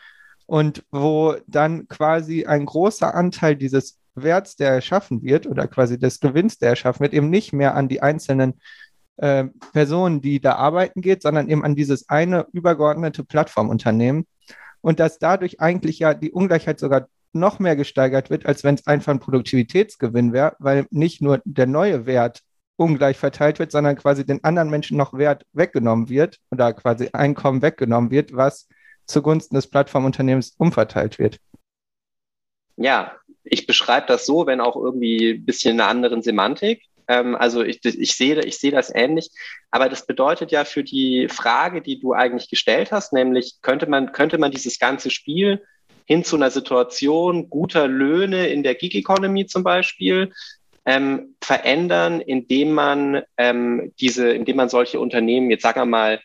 Und 0.46 0.82
wo 0.90 1.36
dann 1.46 1.86
quasi 1.86 2.46
ein 2.46 2.66
großer 2.66 3.14
Anteil 3.14 3.54
dieses 3.54 4.00
Werts, 4.16 4.56
der 4.56 4.70
erschaffen 4.70 5.22
wird, 5.22 5.46
oder 5.46 5.68
quasi 5.68 5.96
des 5.96 6.18
Gewinns, 6.18 6.58
der 6.58 6.70
erschaffen 6.70 7.02
wird, 7.02 7.14
eben 7.14 7.30
nicht 7.30 7.52
mehr 7.52 7.76
an 7.76 7.86
die 7.86 8.02
einzelnen 8.02 8.54
äh, 9.20 9.44
Person, 9.72 10.20
die 10.20 10.40
da 10.40 10.54
arbeiten 10.54 11.02
geht, 11.02 11.22
sondern 11.22 11.48
eben 11.48 11.64
an 11.64 11.74
dieses 11.74 12.08
eine 12.08 12.46
übergeordnete 12.52 13.24
Plattformunternehmen. 13.24 14.26
Und 14.80 14.98
dass 14.98 15.18
dadurch 15.18 15.60
eigentlich 15.60 15.98
ja 15.98 16.14
die 16.14 16.32
Ungleichheit 16.32 16.80
sogar 16.80 17.08
noch 17.32 17.58
mehr 17.58 17.76
gesteigert 17.76 18.30
wird, 18.30 18.46
als 18.46 18.64
wenn 18.64 18.74
es 18.74 18.86
einfach 18.86 19.12
ein 19.12 19.20
Produktivitätsgewinn 19.20 20.32
wäre, 20.32 20.56
weil 20.58 20.86
nicht 20.90 21.20
nur 21.20 21.40
der 21.44 21.66
neue 21.66 22.06
Wert 22.06 22.40
ungleich 22.76 23.18
verteilt 23.18 23.58
wird, 23.58 23.72
sondern 23.72 23.96
quasi 23.96 24.24
den 24.24 24.42
anderen 24.42 24.70
Menschen 24.70 24.96
noch 24.96 25.12
Wert 25.12 25.44
weggenommen 25.52 26.08
wird 26.08 26.38
oder 26.50 26.72
quasi 26.72 27.10
Einkommen 27.12 27.60
weggenommen 27.60 28.10
wird, 28.10 28.34
was 28.34 28.68
zugunsten 29.06 29.54
des 29.54 29.66
Plattformunternehmens 29.66 30.54
umverteilt 30.56 31.18
wird. 31.18 31.38
Ja, 32.76 33.12
ich 33.44 33.66
beschreibe 33.66 34.06
das 34.06 34.24
so, 34.24 34.46
wenn 34.46 34.60
auch 34.60 34.76
irgendwie 34.76 35.32
ein 35.32 35.44
bisschen 35.44 35.74
in 35.74 35.80
einer 35.80 35.90
anderen 35.90 36.22
Semantik. 36.22 36.84
Ähm, 37.10 37.34
also 37.34 37.62
ich, 37.62 37.84
ich, 37.84 38.16
sehe, 38.16 38.40
ich 38.44 38.58
sehe 38.58 38.70
das 38.70 38.94
ähnlich. 38.94 39.30
Aber 39.72 39.88
das 39.88 40.06
bedeutet 40.06 40.52
ja 40.52 40.64
für 40.64 40.84
die 40.84 41.28
Frage, 41.28 41.82
die 41.82 41.98
du 41.98 42.12
eigentlich 42.12 42.48
gestellt 42.48 42.92
hast, 42.92 43.12
nämlich 43.12 43.56
könnte 43.62 43.88
man, 43.88 44.12
könnte 44.12 44.38
man 44.38 44.52
dieses 44.52 44.78
ganze 44.78 45.10
Spiel 45.10 45.60
hin 46.04 46.22
zu 46.24 46.36
einer 46.36 46.50
Situation 46.50 47.50
guter 47.50 47.88
Löhne 47.88 48.46
in 48.46 48.62
der 48.62 48.76
Gig 48.76 48.94
Economy 48.94 49.46
zum 49.46 49.64
Beispiel 49.64 50.32
ähm, 50.86 51.34
verändern, 51.42 52.20
indem 52.20 52.72
man 52.72 53.22
ähm, 53.36 53.92
diese, 54.00 54.30
indem 54.30 54.56
man 54.56 54.68
solche 54.68 55.00
Unternehmen, 55.00 55.50
jetzt 55.50 55.62
sagen 55.62 55.80
wir 55.80 55.86
mal, 55.86 56.20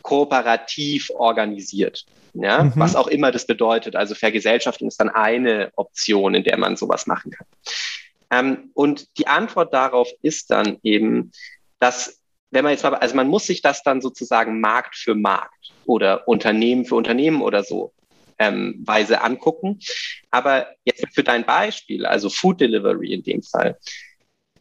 kooperativ 0.00 1.10
organisiert. 1.14 2.06
Ja, 2.34 2.64
mhm. 2.64 2.72
was 2.76 2.96
auch 2.96 3.08
immer 3.08 3.30
das 3.30 3.46
bedeutet. 3.46 3.94
Also 3.94 4.14
Vergesellschaftung 4.14 4.88
ist 4.88 4.98
dann 4.98 5.10
eine 5.10 5.70
Option, 5.76 6.34
in 6.34 6.44
der 6.44 6.56
man 6.56 6.76
sowas 6.76 7.06
machen 7.06 7.30
kann. 7.30 7.46
Ähm, 8.32 8.70
und 8.74 9.18
die 9.18 9.28
Antwort 9.28 9.72
darauf 9.72 10.08
ist 10.22 10.50
dann 10.50 10.78
eben, 10.82 11.30
dass 11.78 12.18
wenn 12.50 12.64
man 12.64 12.72
jetzt 12.72 12.82
mal, 12.82 12.94
also 12.94 13.14
man 13.14 13.28
muss 13.28 13.46
sich 13.46 13.62
das 13.62 13.82
dann 13.82 14.00
sozusagen 14.00 14.60
Markt 14.60 14.96
für 14.96 15.14
Markt 15.14 15.72
oder 15.86 16.26
Unternehmen 16.28 16.84
für 16.84 16.96
Unternehmen 16.96 17.40
oder 17.40 17.62
so 17.62 17.92
ähm, 18.38 18.82
Weise 18.84 19.22
angucken. 19.22 19.78
Aber 20.30 20.66
jetzt 20.84 21.06
für 21.14 21.24
dein 21.24 21.44
Beispiel, 21.44 22.04
also 22.06 22.28
Food 22.28 22.60
Delivery 22.60 23.12
in 23.12 23.22
dem 23.22 23.42
Fall, 23.42 23.78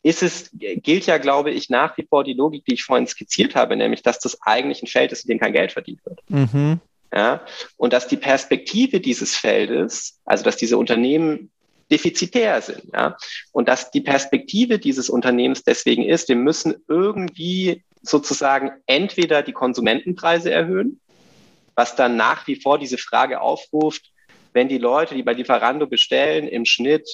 ist 0.04 0.24
es, 0.24 0.50
gilt 0.54 1.06
ja, 1.06 1.18
glaube 1.18 1.52
ich, 1.52 1.70
nach 1.70 1.98
wie 1.98 2.08
vor 2.10 2.24
die 2.24 2.34
Logik, 2.34 2.66
die 2.66 2.74
ich 2.74 2.84
vorhin 2.84 3.08
skizziert 3.08 3.56
habe, 3.56 3.76
nämlich, 3.76 4.02
dass 4.02 4.20
das 4.20 4.42
eigentlich 4.42 4.82
ein 4.82 4.88
Feld 4.88 5.12
ist, 5.12 5.26
in 5.26 5.30
dem 5.30 5.40
kein 5.40 5.54
Geld 5.54 5.74
verdient 5.74 6.04
wird. 6.06 6.20
Mhm. 6.30 6.80
Ja, 7.14 7.46
und 7.76 7.94
dass 7.94 8.08
die 8.08 8.18
Perspektive 8.18 9.02
dieses 9.02 9.36
Feldes, 9.36 10.20
also 10.24 10.44
dass 10.46 10.56
diese 10.56 10.78
Unternehmen 10.78 11.52
defizitär 11.92 12.62
sind. 12.62 12.84
Ja? 12.94 13.18
Und 13.52 13.68
dass 13.68 13.92
die 13.92 14.02
Perspektive 14.02 14.80
dieses 14.80 15.10
Unternehmens 15.10 15.64
deswegen 15.64 16.04
ist, 16.04 16.30
wir 16.30 16.36
müssen 16.36 16.76
irgendwie 16.88 17.84
sozusagen 18.02 18.72
entweder 18.88 19.44
die 19.44 19.54
Konsumentenpreise 19.54 20.52
erhöhen, 20.52 21.00
was 21.76 21.96
dann 21.96 22.18
nach 22.18 22.48
wie 22.48 22.56
vor 22.56 22.80
diese 22.80 22.98
Frage 22.98 23.42
aufruft, 23.42 24.12
wenn 24.54 24.68
die 24.68 24.78
Leute, 24.78 25.16
die 25.16 25.24
bei 25.24 25.34
Lieferando 25.34 25.88
bestellen, 25.88 26.48
im 26.48 26.66
Schnitt 26.66 27.08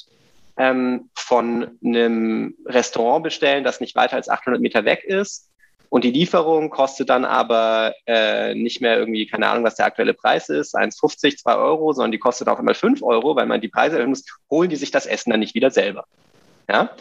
ähm, 0.58 1.10
von 1.14 1.78
einem 1.84 2.56
Restaurant 2.66 3.24
bestellen, 3.24 3.64
das 3.64 3.80
nicht 3.80 3.96
weiter 3.96 4.16
als 4.16 4.30
800 4.30 4.62
Meter 4.62 4.86
weg 4.86 5.04
ist, 5.04 5.47
und 5.90 6.04
die 6.04 6.12
Lieferung 6.12 6.70
kostet 6.70 7.10
dann 7.10 7.26
aber 7.26 7.94
äh, 8.06 8.54
nicht 8.56 8.82
mehr 8.82 8.98
irgendwie, 8.98 9.26
keine 9.26 9.48
Ahnung, 9.48 9.64
was 9.64 9.76
der 9.76 9.86
aktuelle 9.86 10.14
Preis 10.14 10.50
ist, 10.50 10.76
1,50, 10.76 11.38
2 11.38 11.56
Euro, 11.56 11.94
sondern 11.94 12.12
die 12.12 12.20
kostet 12.20 12.48
auch 12.48 12.60
immer 12.60 12.74
5 12.74 13.02
Euro, 13.04 13.36
weil 13.36 13.46
man 13.46 13.62
die 13.62 13.70
Preise 13.70 13.96
erhöhen 13.96 14.10
muss, 14.10 14.26
holen 14.50 14.70
die 14.70 14.76
sich 14.76 14.92
das 14.92 15.06
Essen 15.06 15.32
dann 15.32 15.40
nicht 15.40 15.56
wieder 15.56 15.72
selber. 15.72 16.06
Ja? 16.70 16.92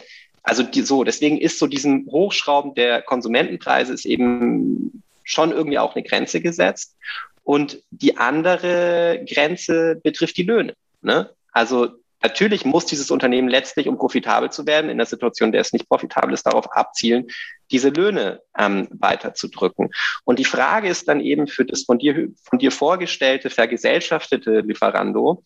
Also 0.43 0.63
die, 0.63 0.81
so, 0.81 1.03
deswegen 1.03 1.37
ist 1.37 1.59
so 1.59 1.67
diesem 1.67 2.07
Hochschrauben 2.09 2.73
der 2.75 3.01
Konsumentenpreise 3.01 3.93
ist 3.93 4.05
eben 4.05 5.03
schon 5.23 5.51
irgendwie 5.51 5.79
auch 5.79 5.95
eine 5.95 6.03
Grenze 6.05 6.39
gesetzt. 6.39 6.95
Und 7.43 7.83
die 7.91 8.17
andere 8.17 9.25
Grenze 9.29 9.99
betrifft 10.01 10.37
die 10.37 10.43
Löhne. 10.43 10.73
Ne? 11.01 11.29
Also 11.51 11.89
Natürlich 12.21 12.65
muss 12.65 12.85
dieses 12.85 13.11
Unternehmen 13.11 13.47
letztlich, 13.47 13.87
um 13.87 13.97
profitabel 13.97 14.51
zu 14.51 14.65
werden, 14.65 14.89
in 14.89 14.97
der 14.97 15.05
Situation, 15.05 15.47
in 15.47 15.51
der 15.51 15.61
es 15.61 15.73
nicht 15.73 15.87
profitabel 15.87 16.33
ist, 16.33 16.47
darauf 16.47 16.71
abzielen, 16.71 17.27
diese 17.71 17.89
Löhne 17.89 18.41
ähm, 18.57 18.87
weiterzudrücken. 18.91 19.89
Und 20.23 20.39
die 20.39 20.45
Frage 20.45 20.87
ist 20.89 21.07
dann 21.07 21.21
eben 21.21 21.47
für 21.47 21.65
das 21.65 21.83
von 21.83 21.99
dir, 21.99 22.29
von 22.43 22.59
dir 22.59 22.71
vorgestellte, 22.71 23.49
vergesellschaftete 23.49 24.61
Lieferando, 24.61 25.43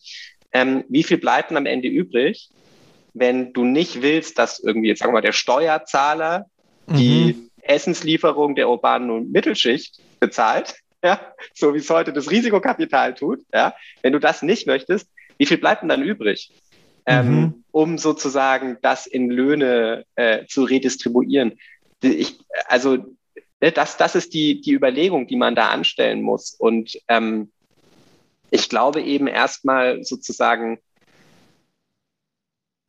ähm, 0.52 0.84
wie 0.88 1.02
viel 1.02 1.18
bleibt 1.18 1.50
denn 1.50 1.56
am 1.56 1.66
Ende 1.66 1.88
übrig, 1.88 2.50
wenn 3.14 3.52
du 3.52 3.64
nicht 3.64 4.02
willst, 4.02 4.38
dass 4.38 4.58
irgendwie, 4.58 4.88
jetzt 4.88 5.00
sagen 5.00 5.10
wir 5.10 5.18
mal, 5.18 5.22
der 5.22 5.32
Steuerzahler 5.32 6.46
mhm. 6.86 6.96
die 6.96 7.50
Essenslieferung 7.62 8.54
der 8.54 8.68
urbanen 8.68 9.30
Mittelschicht 9.30 9.98
bezahlt, 10.20 10.76
ja, 11.04 11.20
so 11.54 11.74
wie 11.74 11.78
es 11.78 11.90
heute 11.90 12.12
das 12.12 12.30
Risikokapital 12.30 13.14
tut, 13.14 13.40
ja, 13.52 13.74
wenn 14.02 14.12
du 14.12 14.20
das 14.20 14.42
nicht 14.42 14.66
möchtest, 14.66 15.08
wie 15.36 15.46
viel 15.46 15.58
bleibt 15.58 15.82
denn 15.82 15.88
dann 15.88 16.02
übrig? 16.02 16.52
Ähm, 17.04 17.34
mhm. 17.34 17.64
um 17.72 17.98
sozusagen 17.98 18.78
das 18.80 19.06
in 19.06 19.28
Löhne 19.28 20.04
äh, 20.14 20.46
zu 20.46 20.62
redistribuieren. 20.62 21.58
Ich, 22.00 22.38
also 22.66 22.96
ne, 23.60 23.72
das, 23.72 23.96
das 23.96 24.14
ist 24.14 24.34
die, 24.34 24.60
die 24.60 24.72
Überlegung, 24.72 25.26
die 25.26 25.36
man 25.36 25.56
da 25.56 25.70
anstellen 25.70 26.22
muss. 26.22 26.54
Und 26.54 26.96
ähm, 27.08 27.50
ich 28.50 28.68
glaube 28.68 29.02
eben 29.02 29.26
erstmal 29.26 30.04
sozusagen 30.04 30.78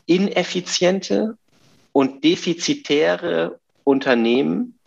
ineffiziente 0.05 1.37
und 1.91 2.23
defizitäre 2.23 3.59
Unternehmen, 3.83 4.77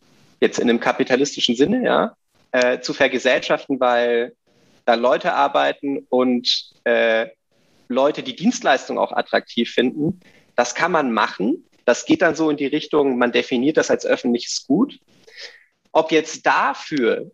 jetzt 0.41 0.59
in 0.59 0.69
einem 0.69 0.81
kapitalistischen 0.81 1.57
Sinne, 1.57 1.83
ja, 1.83 2.17
äh, 2.53 2.81
zu 2.81 2.93
vergesellschaften, 2.93 3.81
weil 3.81 4.35
da 4.85 4.95
Leute 4.95 5.33
arbeiten 5.33 6.07
und 6.11 6.71
äh, 6.85 7.27
Leute 7.89 8.23
die 8.23 8.37
Dienstleistung 8.37 8.99
auch 8.99 9.13
attraktiv 9.13 9.71
finden. 9.71 10.21
Das 10.55 10.75
kann 10.75 10.93
man 10.93 11.13
machen. 11.13 11.65
Das 11.85 12.05
geht 12.05 12.23
dann 12.23 12.35
so 12.35 12.51
in 12.51 12.57
die 12.57 12.67
Richtung, 12.67 13.17
man 13.19 13.33
definiert 13.33 13.77
das 13.77 13.91
als 13.91 14.05
öffentliches 14.05 14.67
Gut. 14.67 14.99
Ob 15.93 16.11
jetzt 16.11 16.45
dafür 16.45 17.31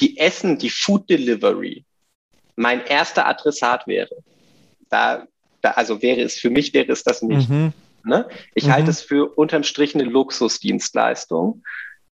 die 0.00 0.18
Essen, 0.18 0.58
die 0.58 0.70
Food 0.70 1.10
Delivery 1.10 1.84
mein 2.54 2.86
erster 2.86 3.26
Adressat 3.26 3.86
wäre, 3.86 4.16
da, 4.88 5.26
da 5.60 5.72
also 5.72 6.00
wäre 6.02 6.22
es 6.22 6.38
für 6.38 6.50
mich, 6.50 6.72
wäre 6.72 6.92
es 6.92 7.02
das 7.02 7.22
nicht. 7.22 7.50
Mhm. 7.50 7.72
Ne? 8.04 8.28
Ich 8.54 8.66
mhm. 8.66 8.72
halte 8.72 8.90
es 8.90 9.02
für 9.02 9.36
unterm 9.36 9.64
Strich 9.64 9.94
eine 9.94 10.04
Luxusdienstleistung. 10.04 11.64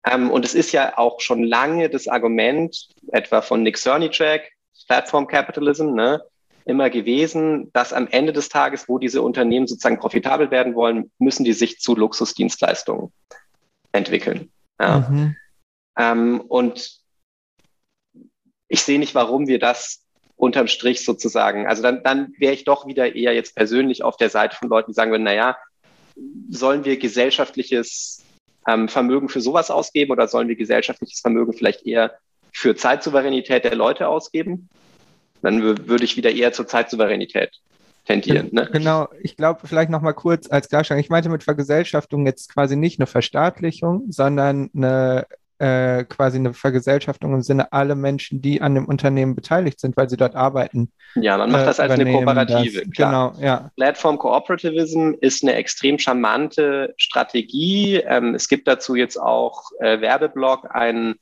Ähm, 0.04 0.30
und 0.30 0.44
es 0.44 0.54
ist 0.54 0.72
ja 0.72 0.96
auch 0.96 1.20
schon 1.20 1.44
lange 1.44 1.90
das 1.90 2.08
Argument, 2.08 2.88
etwa 3.12 3.42
von 3.42 3.62
Nick 3.62 3.78
Cernicek, 3.78 4.50
Platform 4.88 5.26
Capitalism, 5.26 5.92
ne? 5.92 6.22
Immer 6.64 6.90
gewesen, 6.90 7.70
dass 7.72 7.92
am 7.92 8.08
Ende 8.08 8.32
des 8.32 8.48
Tages, 8.48 8.88
wo 8.88 8.98
diese 8.98 9.22
Unternehmen 9.22 9.66
sozusagen 9.66 9.98
profitabel 9.98 10.50
werden 10.50 10.74
wollen, 10.74 11.10
müssen 11.18 11.44
die 11.44 11.52
sich 11.52 11.78
zu 11.78 11.94
Luxusdienstleistungen 11.94 13.12
entwickeln. 13.92 14.50
Ja. 14.80 15.08
Mhm. 15.08 15.36
Ähm, 15.96 16.40
und 16.40 16.98
ich 18.68 18.82
sehe 18.82 18.98
nicht, 18.98 19.14
warum 19.14 19.46
wir 19.46 19.58
das 19.58 20.04
unterm 20.36 20.66
Strich 20.66 21.04
sozusagen, 21.04 21.66
also 21.66 21.82
dann, 21.82 22.02
dann 22.02 22.32
wäre 22.38 22.54
ich 22.54 22.64
doch 22.64 22.86
wieder 22.86 23.14
eher 23.14 23.34
jetzt 23.34 23.54
persönlich 23.54 24.02
auf 24.02 24.16
der 24.16 24.30
Seite 24.30 24.56
von 24.56 24.68
Leuten, 24.68 24.90
die 24.90 24.94
sagen 24.94 25.10
würden, 25.10 25.22
naja, 25.22 25.56
sollen 26.48 26.84
wir 26.84 26.98
gesellschaftliches 26.98 28.24
ähm, 28.66 28.88
Vermögen 28.88 29.28
für 29.28 29.40
sowas 29.40 29.70
ausgeben 29.70 30.12
oder 30.12 30.28
sollen 30.28 30.48
wir 30.48 30.56
gesellschaftliches 30.56 31.20
Vermögen 31.20 31.52
vielleicht 31.52 31.86
eher 31.86 32.18
für 32.52 32.76
Zeitsouveränität 32.76 33.64
der 33.64 33.74
Leute 33.74 34.08
ausgeben? 34.08 34.68
Dann 35.42 35.62
würde 35.62 36.04
ich 36.04 36.16
wieder 36.16 36.30
eher 36.30 36.52
zur 36.52 36.66
Zeitsouveränität 36.66 37.50
tendieren. 38.06 38.48
Ne? 38.52 38.68
Genau, 38.72 39.08
ich 39.20 39.36
glaube, 39.36 39.60
vielleicht 39.64 39.90
nochmal 39.90 40.14
kurz 40.14 40.50
als 40.50 40.68
Klarstellung. 40.68 41.00
Ich 41.00 41.10
meinte 41.10 41.28
mit 41.28 41.44
Vergesellschaftung 41.44 42.26
jetzt 42.26 42.52
quasi 42.52 42.76
nicht 42.76 42.98
eine 42.98 43.06
Verstaatlichung, 43.06 44.06
sondern 44.10 44.70
eine 44.74 45.26
äh, 45.62 46.02
quasi 46.04 46.38
eine 46.38 46.54
Vergesellschaftung 46.54 47.34
im 47.34 47.42
Sinne 47.42 47.72
alle 47.72 47.94
Menschen, 47.94 48.42
die 48.42 48.60
an 48.60 48.74
dem 48.74 48.86
Unternehmen 48.86 49.36
beteiligt 49.36 49.78
sind, 49.78 49.96
weil 49.96 50.10
sie 50.10 50.16
dort 50.16 50.34
arbeiten. 50.34 50.90
Ja, 51.14 51.38
man 51.38 51.52
macht 51.52 51.62
äh, 51.62 51.66
das 51.66 51.78
als 51.78 51.92
eine 51.92 52.10
Kooperative. 52.10 52.80
Das. 52.80 52.90
Genau, 52.96 53.32
ja. 53.40 53.70
Platform 53.76 54.18
Cooperativism 54.18 55.12
ist 55.20 55.44
eine 55.44 55.54
extrem 55.54 56.00
charmante 56.00 56.94
Strategie. 56.96 57.98
Ähm, 57.98 58.34
es 58.34 58.48
gibt 58.48 58.66
dazu 58.66 58.96
jetzt 58.96 59.16
auch 59.18 59.70
äh, 59.78 60.00
Werbeblock, 60.00 60.74
einen 60.74 61.20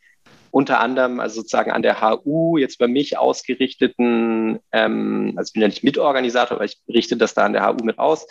unter 0.51 0.81
anderem 0.81 1.21
also 1.21 1.37
sozusagen 1.37 1.71
an 1.71 1.83
der 1.83 2.01
HU 2.01 2.59
jetzt 2.59 2.79
bei 2.79 2.89
mich 2.89 3.19
ausgerichteten, 3.19 4.59
ähm, 4.73 5.35
also 5.37 5.51
ich 5.51 5.53
bin 5.53 5.63
ja 5.63 5.69
nicht 5.69 5.85
Mitorganisator, 5.85 6.57
aber 6.57 6.65
ich 6.65 6.79
richte 6.89 7.17
das 7.17 7.35
da 7.35 7.45
an 7.45 7.53
der 7.53 7.67
HU 7.67 7.85
mit 7.85 7.99
aus, 7.99 8.27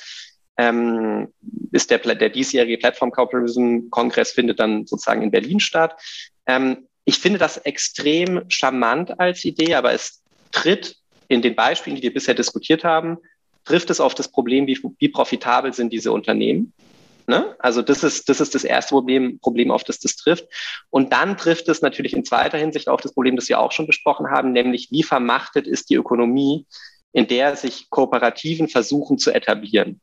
ähm, 0.57 1.33
ist 1.71 1.89
der, 1.89 1.99
der 1.99 2.29
diesjährige 2.29 2.77
Plattform 2.77 3.11
Capitalism 3.11 3.89
Kongress 3.89 4.31
findet 4.31 4.59
dann 4.59 4.85
sozusagen 4.85 5.21
in 5.21 5.31
Berlin 5.31 5.59
statt. 5.59 5.95
Ähm, 6.45 6.87
ich 7.05 7.19
finde 7.19 7.39
das 7.39 7.57
extrem 7.57 8.43
charmant 8.49 9.19
als 9.19 9.45
Idee, 9.45 9.75
aber 9.75 9.93
es 9.93 10.21
tritt 10.51 10.97
in 11.29 11.41
den 11.41 11.55
Beispielen, 11.55 11.95
die 11.95 12.03
wir 12.03 12.13
bisher 12.13 12.33
diskutiert 12.33 12.83
haben, 12.83 13.17
trifft 13.63 13.89
es 13.89 14.01
auf 14.01 14.15
das 14.15 14.27
Problem, 14.27 14.67
wie, 14.67 14.79
wie 14.97 15.09
profitabel 15.09 15.73
sind 15.73 15.93
diese 15.93 16.11
Unternehmen. 16.11 16.73
Ne? 17.29 17.55
Also 17.59 17.83
das 17.83 18.03
ist, 18.03 18.27
das 18.27 18.41
ist 18.41 18.55
das 18.55 18.63
erste 18.63 18.89
Problem, 18.89 19.37
Problem, 19.39 19.69
auf 19.69 19.83
das 19.83 19.99
das 19.99 20.15
trifft. 20.15 20.47
Und 20.89 21.13
dann 21.13 21.37
trifft 21.37 21.69
es 21.69 21.83
natürlich 21.83 22.13
in 22.13 22.25
zweiter 22.25 22.57
Hinsicht 22.57 22.89
auf 22.89 23.01
das 23.01 23.13
Problem, 23.13 23.35
das 23.35 23.47
wir 23.49 23.59
auch 23.59 23.71
schon 23.71 23.85
besprochen 23.85 24.31
haben, 24.31 24.51
nämlich 24.51 24.87
wie 24.89 25.03
vermachtet 25.03 25.67
ist 25.67 25.91
die 25.91 25.95
Ökonomie, 25.95 26.65
in 27.11 27.27
der 27.27 27.55
sich 27.55 27.91
Kooperativen 27.91 28.67
versuchen 28.67 29.19
zu 29.19 29.29
etablieren. 29.31 30.01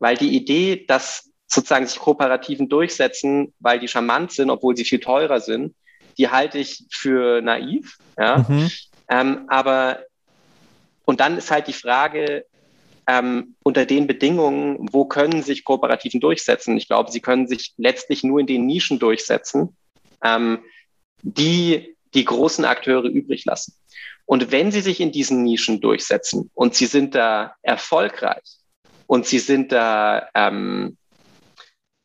Weil 0.00 0.16
die 0.16 0.34
Idee, 0.34 0.84
dass 0.88 1.30
sozusagen 1.46 1.86
sich 1.86 2.00
Kooperativen 2.00 2.68
durchsetzen, 2.68 3.54
weil 3.60 3.78
die 3.78 3.86
charmant 3.86 4.32
sind, 4.32 4.50
obwohl 4.50 4.76
sie 4.76 4.84
viel 4.84 4.98
teurer 4.98 5.38
sind, 5.38 5.76
die 6.18 6.30
halte 6.30 6.58
ich 6.58 6.84
für 6.90 7.42
naiv. 7.42 7.96
Ja? 8.18 8.44
Mhm. 8.48 8.70
Ähm, 9.08 9.44
aber 9.46 10.00
und 11.04 11.20
dann 11.20 11.38
ist 11.38 11.52
halt 11.52 11.68
die 11.68 11.72
Frage, 11.72 12.44
ähm, 13.06 13.54
unter 13.62 13.86
den 13.86 14.06
Bedingungen, 14.06 14.88
wo 14.92 15.04
können 15.04 15.42
sich 15.42 15.64
Kooperativen 15.64 16.20
durchsetzen? 16.20 16.76
Ich 16.76 16.88
glaube, 16.88 17.10
sie 17.10 17.20
können 17.20 17.46
sich 17.46 17.74
letztlich 17.76 18.24
nur 18.24 18.40
in 18.40 18.46
den 18.46 18.66
Nischen 18.66 18.98
durchsetzen, 18.98 19.76
ähm, 20.22 20.60
die 21.22 21.96
die 22.14 22.24
großen 22.24 22.64
Akteure 22.64 23.04
übrig 23.04 23.44
lassen. 23.44 23.74
Und 24.24 24.50
wenn 24.50 24.72
sie 24.72 24.80
sich 24.80 25.00
in 25.00 25.12
diesen 25.12 25.44
Nischen 25.44 25.80
durchsetzen 25.80 26.50
und 26.54 26.74
sie 26.74 26.86
sind 26.86 27.14
da 27.14 27.54
erfolgreich 27.62 28.58
und 29.06 29.26
sie 29.26 29.38
sind 29.38 29.70
da, 29.70 30.28
ähm, 30.34 30.96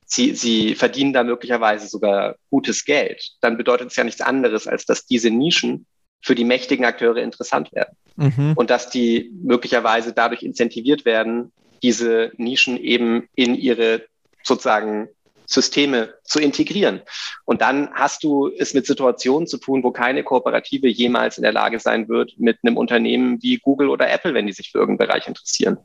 sie, 0.06 0.36
sie 0.36 0.76
verdienen 0.76 1.14
da 1.14 1.24
möglicherweise 1.24 1.88
sogar 1.88 2.36
gutes 2.50 2.86
Geld, 2.86 3.32
dann 3.42 3.58
bedeutet 3.58 3.90
es 3.90 3.96
ja 3.96 4.04
nichts 4.04 4.22
anderes, 4.22 4.68
als 4.68 4.86
dass 4.86 5.06
diese 5.06 5.32
Nischen 5.32 5.88
für 6.22 6.36
die 6.36 6.44
mächtigen 6.44 6.86
Akteure 6.86 7.18
interessant 7.18 7.72
werden. 7.74 7.96
Mhm. 8.16 8.54
Und 8.56 8.70
dass 8.70 8.90
die 8.90 9.32
möglicherweise 9.44 10.14
dadurch 10.14 10.44
incentiviert 10.44 11.06
werden, 11.06 11.52
diese 11.82 12.32
Nischen 12.38 12.78
eben 12.78 13.28
in 13.36 13.56
ihre 13.56 14.06
sozusagen 14.44 15.10
Systeme 15.46 16.14
zu 16.24 16.40
integrieren. 16.40 17.02
Und 17.46 17.62
dann 17.62 17.94
hast 17.94 18.24
du 18.24 18.48
es 18.48 18.74
mit 18.74 18.86
Situationen 18.86 19.48
zu 19.48 19.58
tun, 19.58 19.84
wo 19.84 19.92
keine 19.92 20.24
Kooperative 20.24 20.88
jemals 20.88 21.38
in 21.38 21.44
der 21.44 21.52
Lage 21.52 21.80
sein 21.80 22.08
wird, 22.08 22.34
mit 22.38 22.60
einem 22.64 22.78
Unternehmen 22.78 23.42
wie 23.42 23.58
Google 23.58 23.90
oder 23.90 24.10
Apple, 24.10 24.34
wenn 24.34 24.48
die 24.48 24.54
sich 24.54 24.72
für 24.72 24.78
irgendeinen 24.78 25.10
Bereich 25.10 25.28
interessieren, 25.28 25.78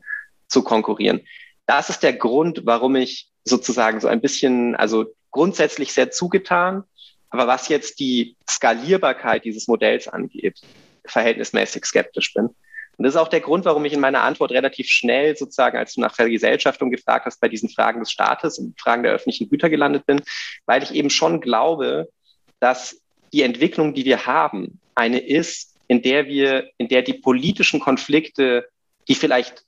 zu 0.47 0.63
konkurrieren. 0.63 1.21
Das 1.65 1.89
ist 1.89 2.01
der 2.01 2.13
Grund, 2.13 2.61
warum 2.63 2.95
ich 2.95 3.29
sozusagen 3.43 3.99
so 3.99 4.07
ein 4.07 4.21
bisschen, 4.21 4.75
also 4.75 5.05
grundsätzlich 5.31 5.91
sehr 5.93 6.11
zugetan, 6.11 6.83
aber 7.29 7.47
was 7.47 7.67
jetzt 7.67 7.99
die 7.99 8.35
Skalierbarkeit 8.49 9.43
dieses 9.43 9.67
Modells 9.67 10.07
angeht, 10.07 10.61
verhältnismäßig 11.05 11.85
skeptisch 11.85 12.33
bin. 12.33 12.45
Und 12.45 13.03
das 13.03 13.13
ist 13.13 13.19
auch 13.19 13.27
der 13.27 13.41
Grund, 13.41 13.65
warum 13.65 13.85
ich 13.85 13.93
in 13.93 13.99
meiner 13.99 14.23
Antwort 14.23 14.51
relativ 14.51 14.87
schnell 14.87 15.37
sozusagen, 15.37 15.77
als 15.77 15.93
du 15.93 16.01
nach 16.01 16.15
Vergesellschaftung 16.15 16.89
gefragt 16.89 17.25
hast, 17.25 17.39
bei 17.39 17.47
diesen 17.47 17.69
Fragen 17.69 17.99
des 17.99 18.11
Staates 18.11 18.57
und 18.57 18.79
Fragen 18.79 19.03
der 19.03 19.11
öffentlichen 19.11 19.49
Güter 19.49 19.69
gelandet 19.69 20.05
bin, 20.05 20.21
weil 20.65 20.81
ich 20.81 20.93
eben 20.93 21.11
schon 21.11 21.39
glaube, 21.39 22.09
dass 22.59 22.99
die 23.33 23.43
Entwicklung, 23.43 23.93
die 23.93 24.05
wir 24.05 24.25
haben, 24.25 24.79
eine 24.95 25.19
ist, 25.19 25.75
in 25.87 26.01
der 26.01 26.25
wir, 26.25 26.69
in 26.77 26.87
der 26.87 27.03
die 27.03 27.13
politischen 27.13 27.79
Konflikte, 27.79 28.67
die 29.07 29.15
vielleicht 29.15 29.63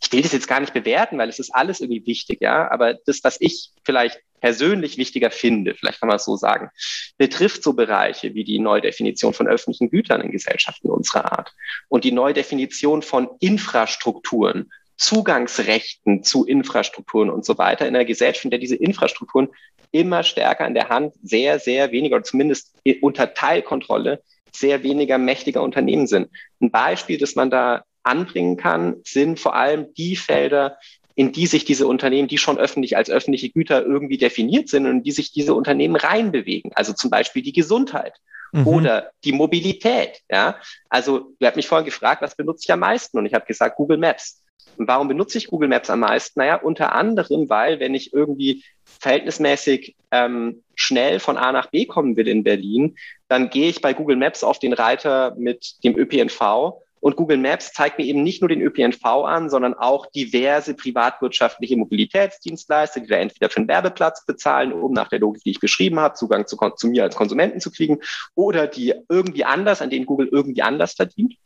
ich 0.00 0.12
will 0.12 0.22
das 0.22 0.32
jetzt 0.32 0.48
gar 0.48 0.60
nicht 0.60 0.74
bewerten, 0.74 1.18
weil 1.18 1.28
es 1.28 1.38
ist 1.38 1.54
alles 1.54 1.80
irgendwie 1.80 2.06
wichtig, 2.06 2.40
ja. 2.40 2.70
Aber 2.70 2.94
das, 2.94 3.20
was 3.24 3.36
ich 3.40 3.70
vielleicht 3.84 4.20
persönlich 4.40 4.98
wichtiger 4.98 5.30
finde, 5.30 5.74
vielleicht 5.74 6.00
kann 6.00 6.08
man 6.08 6.16
es 6.16 6.24
so 6.24 6.36
sagen, 6.36 6.70
betrifft 7.16 7.62
so 7.62 7.72
Bereiche 7.72 8.34
wie 8.34 8.44
die 8.44 8.58
Neudefinition 8.58 9.34
von 9.34 9.48
öffentlichen 9.48 9.90
Gütern 9.90 10.20
in 10.20 10.30
Gesellschaften 10.30 10.90
unserer 10.90 11.32
Art 11.32 11.54
und 11.88 12.04
die 12.04 12.12
Neudefinition 12.12 13.02
von 13.02 13.28
Infrastrukturen, 13.40 14.70
Zugangsrechten 14.96 16.24
zu 16.24 16.44
Infrastrukturen 16.44 17.30
und 17.30 17.44
so 17.44 17.56
weiter 17.56 17.86
in 17.86 17.94
einer 17.94 18.04
Gesellschaft, 18.04 18.44
in 18.44 18.50
der 18.50 18.58
diese 18.58 18.76
Infrastrukturen 18.76 19.48
immer 19.92 20.22
stärker 20.22 20.66
in 20.66 20.74
der 20.74 20.88
Hand 20.88 21.14
sehr, 21.22 21.58
sehr 21.58 21.92
weniger 21.92 22.16
oder 22.16 22.24
zumindest 22.24 22.74
unter 23.00 23.32
Teilkontrolle 23.32 24.22
sehr 24.52 24.82
weniger 24.82 25.18
mächtiger 25.18 25.62
Unternehmen 25.62 26.06
sind. 26.06 26.28
Ein 26.60 26.70
Beispiel, 26.70 27.18
das 27.18 27.36
man 27.36 27.50
da 27.50 27.84
anbringen 28.02 28.56
kann, 28.56 28.96
sind 29.04 29.38
vor 29.38 29.54
allem 29.54 29.92
die 29.94 30.16
Felder, 30.16 30.78
in 31.18 31.32
die 31.32 31.48
sich 31.48 31.64
diese 31.64 31.88
Unternehmen, 31.88 32.28
die 32.28 32.38
schon 32.38 32.58
öffentlich 32.58 32.96
als 32.96 33.10
öffentliche 33.10 33.50
Güter 33.50 33.84
irgendwie 33.84 34.18
definiert 34.18 34.68
sind 34.68 34.86
und 34.86 34.98
in 34.98 35.02
die 35.02 35.10
sich 35.10 35.32
diese 35.32 35.52
Unternehmen 35.52 35.96
reinbewegen. 35.96 36.70
Also 36.76 36.92
zum 36.92 37.10
Beispiel 37.10 37.42
die 37.42 37.52
Gesundheit 37.52 38.14
mhm. 38.52 38.68
oder 38.68 39.10
die 39.24 39.32
Mobilität. 39.32 40.20
Ja, 40.30 40.60
also 40.88 41.34
du 41.40 41.44
hast 41.44 41.56
mich 41.56 41.66
vorhin 41.66 41.86
gefragt, 41.86 42.22
was 42.22 42.36
benutze 42.36 42.66
ich 42.66 42.72
am 42.72 42.78
meisten? 42.78 43.18
Und 43.18 43.26
ich 43.26 43.34
habe 43.34 43.46
gesagt 43.46 43.74
Google 43.74 43.98
Maps. 43.98 44.44
Und 44.76 44.86
warum 44.86 45.08
benutze 45.08 45.38
ich 45.38 45.48
Google 45.48 45.68
Maps 45.68 45.90
am 45.90 45.98
meisten? 45.98 46.38
Naja, 46.38 46.54
unter 46.54 46.92
anderem, 46.92 47.48
weil 47.48 47.80
wenn 47.80 47.96
ich 47.96 48.12
irgendwie 48.12 48.62
verhältnismäßig 48.84 49.96
ähm, 50.12 50.62
schnell 50.76 51.18
von 51.18 51.36
A 51.36 51.50
nach 51.50 51.66
B 51.66 51.86
kommen 51.86 52.16
will 52.16 52.28
in 52.28 52.44
Berlin, 52.44 52.96
dann 53.26 53.50
gehe 53.50 53.70
ich 53.70 53.80
bei 53.80 53.92
Google 53.92 54.14
Maps 54.14 54.44
auf 54.44 54.60
den 54.60 54.72
Reiter 54.72 55.34
mit 55.36 55.82
dem 55.82 55.98
ÖPNV 55.98 56.80
und 57.00 57.16
Google 57.16 57.38
Maps 57.38 57.72
zeigt 57.72 57.98
mir 57.98 58.04
eben 58.04 58.22
nicht 58.22 58.40
nur 58.40 58.48
den 58.48 58.60
ÖPNV 58.60 59.04
an, 59.04 59.50
sondern 59.50 59.74
auch 59.74 60.06
diverse 60.06 60.74
privatwirtschaftliche 60.74 61.76
Mobilitätsdienstleister, 61.76 63.00
die 63.00 63.06
da 63.06 63.16
entweder 63.16 63.50
für 63.50 63.58
einen 63.58 63.68
Werbeplatz 63.68 64.24
bezahlen, 64.26 64.72
um 64.72 64.92
nach 64.92 65.08
der 65.08 65.20
Logik, 65.20 65.42
die 65.44 65.50
ich 65.50 65.60
beschrieben 65.60 66.00
habe, 66.00 66.14
Zugang 66.14 66.46
zu, 66.46 66.56
zu 66.76 66.88
mir 66.88 67.04
als 67.04 67.16
Konsumenten 67.16 67.60
zu 67.60 67.70
kriegen, 67.70 67.98
oder 68.34 68.66
die 68.66 68.94
irgendwie 69.08 69.44
anders, 69.44 69.82
an 69.82 69.90
denen 69.90 70.06
Google 70.06 70.28
irgendwie 70.30 70.62
anders 70.62 70.94
verdient. 70.94 71.36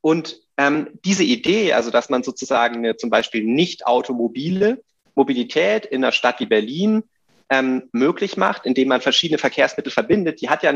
Und 0.00 0.40
ähm, 0.56 0.88
diese 1.04 1.24
Idee, 1.24 1.72
also 1.72 1.90
dass 1.90 2.10
man 2.10 2.22
sozusagen 2.22 2.76
eine 2.76 2.96
zum 2.96 3.10
Beispiel 3.10 3.44
nicht 3.44 3.86
automobile 3.86 4.82
Mobilität 5.14 5.86
in 5.86 6.02
einer 6.02 6.12
Stadt 6.12 6.40
wie 6.40 6.46
Berlin 6.46 7.04
ähm, 7.48 7.88
möglich 7.92 8.36
macht, 8.36 8.66
indem 8.66 8.88
man 8.88 9.00
verschiedene 9.00 9.38
Verkehrsmittel 9.38 9.92
verbindet, 9.92 10.40
die 10.40 10.48
hat 10.48 10.62
ja 10.62 10.72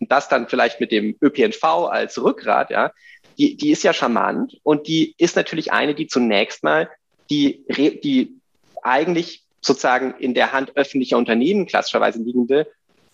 und 0.00 0.10
das 0.10 0.28
dann 0.28 0.48
vielleicht 0.48 0.80
mit 0.80 0.92
dem 0.92 1.16
ÖPNV 1.22 1.64
als 1.64 2.22
Rückgrat, 2.22 2.70
ja, 2.70 2.92
die, 3.38 3.56
die 3.56 3.70
ist 3.70 3.82
ja 3.82 3.92
charmant 3.92 4.58
und 4.62 4.88
die 4.88 5.14
ist 5.18 5.36
natürlich 5.36 5.72
eine, 5.72 5.94
die 5.94 6.06
zunächst 6.06 6.62
mal 6.62 6.88
die, 7.30 7.64
die 8.02 8.40
eigentlich 8.82 9.42
sozusagen 9.60 10.14
in 10.18 10.34
der 10.34 10.52
Hand 10.52 10.76
öffentlicher 10.76 11.18
Unternehmen 11.18 11.66
klassischerweise 11.66 12.22
liegende 12.22 12.70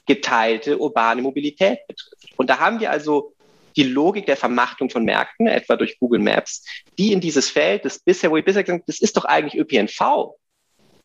geteilte 0.06 0.78
urbane 0.78 1.22
Mobilität 1.22 1.78
betrifft. 1.86 2.32
Und 2.36 2.50
da 2.50 2.58
haben 2.58 2.80
wir 2.80 2.90
also 2.90 3.34
die 3.76 3.84
Logik 3.84 4.26
der 4.26 4.36
Vermachtung 4.36 4.90
von 4.90 5.04
Märkten, 5.04 5.46
etwa 5.46 5.76
durch 5.76 5.98
Google 5.98 6.20
Maps, 6.20 6.64
die 6.98 7.12
in 7.12 7.20
dieses 7.20 7.48
Feld, 7.48 7.84
das 7.84 7.98
bisher, 7.98 8.30
wo 8.30 8.36
ich 8.36 8.44
bisher 8.44 8.64
gesagt 8.64 8.88
das 8.88 9.00
ist 9.00 9.16
doch 9.16 9.24
eigentlich 9.24 9.58
ÖPNV, 9.58 10.34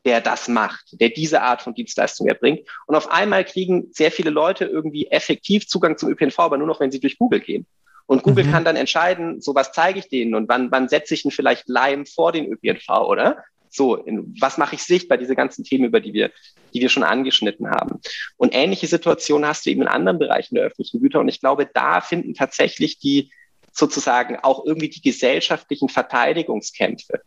der 0.08 0.22
das 0.22 0.48
macht, 0.48 1.00
der 1.02 1.10
diese 1.10 1.42
Art 1.42 1.62
von 1.62 1.76
Dienstleistung 1.76 2.28
erbringt. 2.28 2.62
Und 2.86 2.96
auf 2.96 3.12
einmal 3.12 3.44
kriegen 3.44 3.90
sehr 3.92 4.10
viele 4.10 4.30
Leute 4.30 4.64
irgendwie 4.64 5.08
effektiv 5.08 5.68
Zugang 5.68 5.98
zum 5.98 6.10
ÖPNV, 6.10 6.40
aber 6.40 6.58
nur 6.58 6.66
noch, 6.66 6.80
wenn 6.80 6.92
sie 6.92 7.02
durch 7.02 7.20
Google 7.20 7.42
gehen. 7.42 7.68
Und 8.06 8.24
Google 8.24 8.46
mhm. 8.46 8.52
kann 8.52 8.64
dann 8.64 8.78
entscheiden, 8.78 9.42
so 9.42 9.54
was 9.54 9.74
zeige 9.74 10.00
ich 10.00 10.08
denen 10.08 10.34
und 10.34 10.48
wann, 10.48 10.72
wann 10.72 10.88
setze 10.88 11.14
ich 11.14 11.24
denn 11.24 11.32
vielleicht 11.32 11.68
Lime 11.68 12.06
vor 12.06 12.32
den 12.32 12.46
ÖPNV, 12.46 12.88
oder? 13.06 13.44
So, 13.70 13.96
in, 13.96 14.34
was 14.40 14.58
mache 14.58 14.76
ich 14.76 14.84
sichtbar, 14.84 15.18
diese 15.18 15.36
ganzen 15.36 15.66
Themen, 15.66 15.84
über 15.84 16.00
die 16.00 16.14
wir, 16.14 16.32
die 16.74 16.80
wir 16.80 16.88
schon 16.88 17.04
angeschnitten 17.04 17.70
haben. 17.70 18.00
Und 18.38 18.56
ähnliche 18.56 18.88
Situationen 18.88 19.46
hast 19.46 19.66
du 19.66 19.72
eben 19.72 19.82
in 19.82 19.90
anderen 19.90 20.20
Bereichen 20.20 20.56
der 20.56 20.64
öffentlichen 20.64 21.02
Güter. 21.02 21.20
Und 21.20 21.28
ich 21.28 21.42
glaube, 21.42 21.70
da 21.72 22.00
finden 22.00 22.34
tatsächlich 22.34 22.98
die 22.98 23.30
sozusagen 23.74 24.38
auch 24.38 24.66
irgendwie 24.66 24.88
die 24.88 25.02
gesellschaftlichen 25.02 25.90
Verteidigungskämpfe 25.90 27.22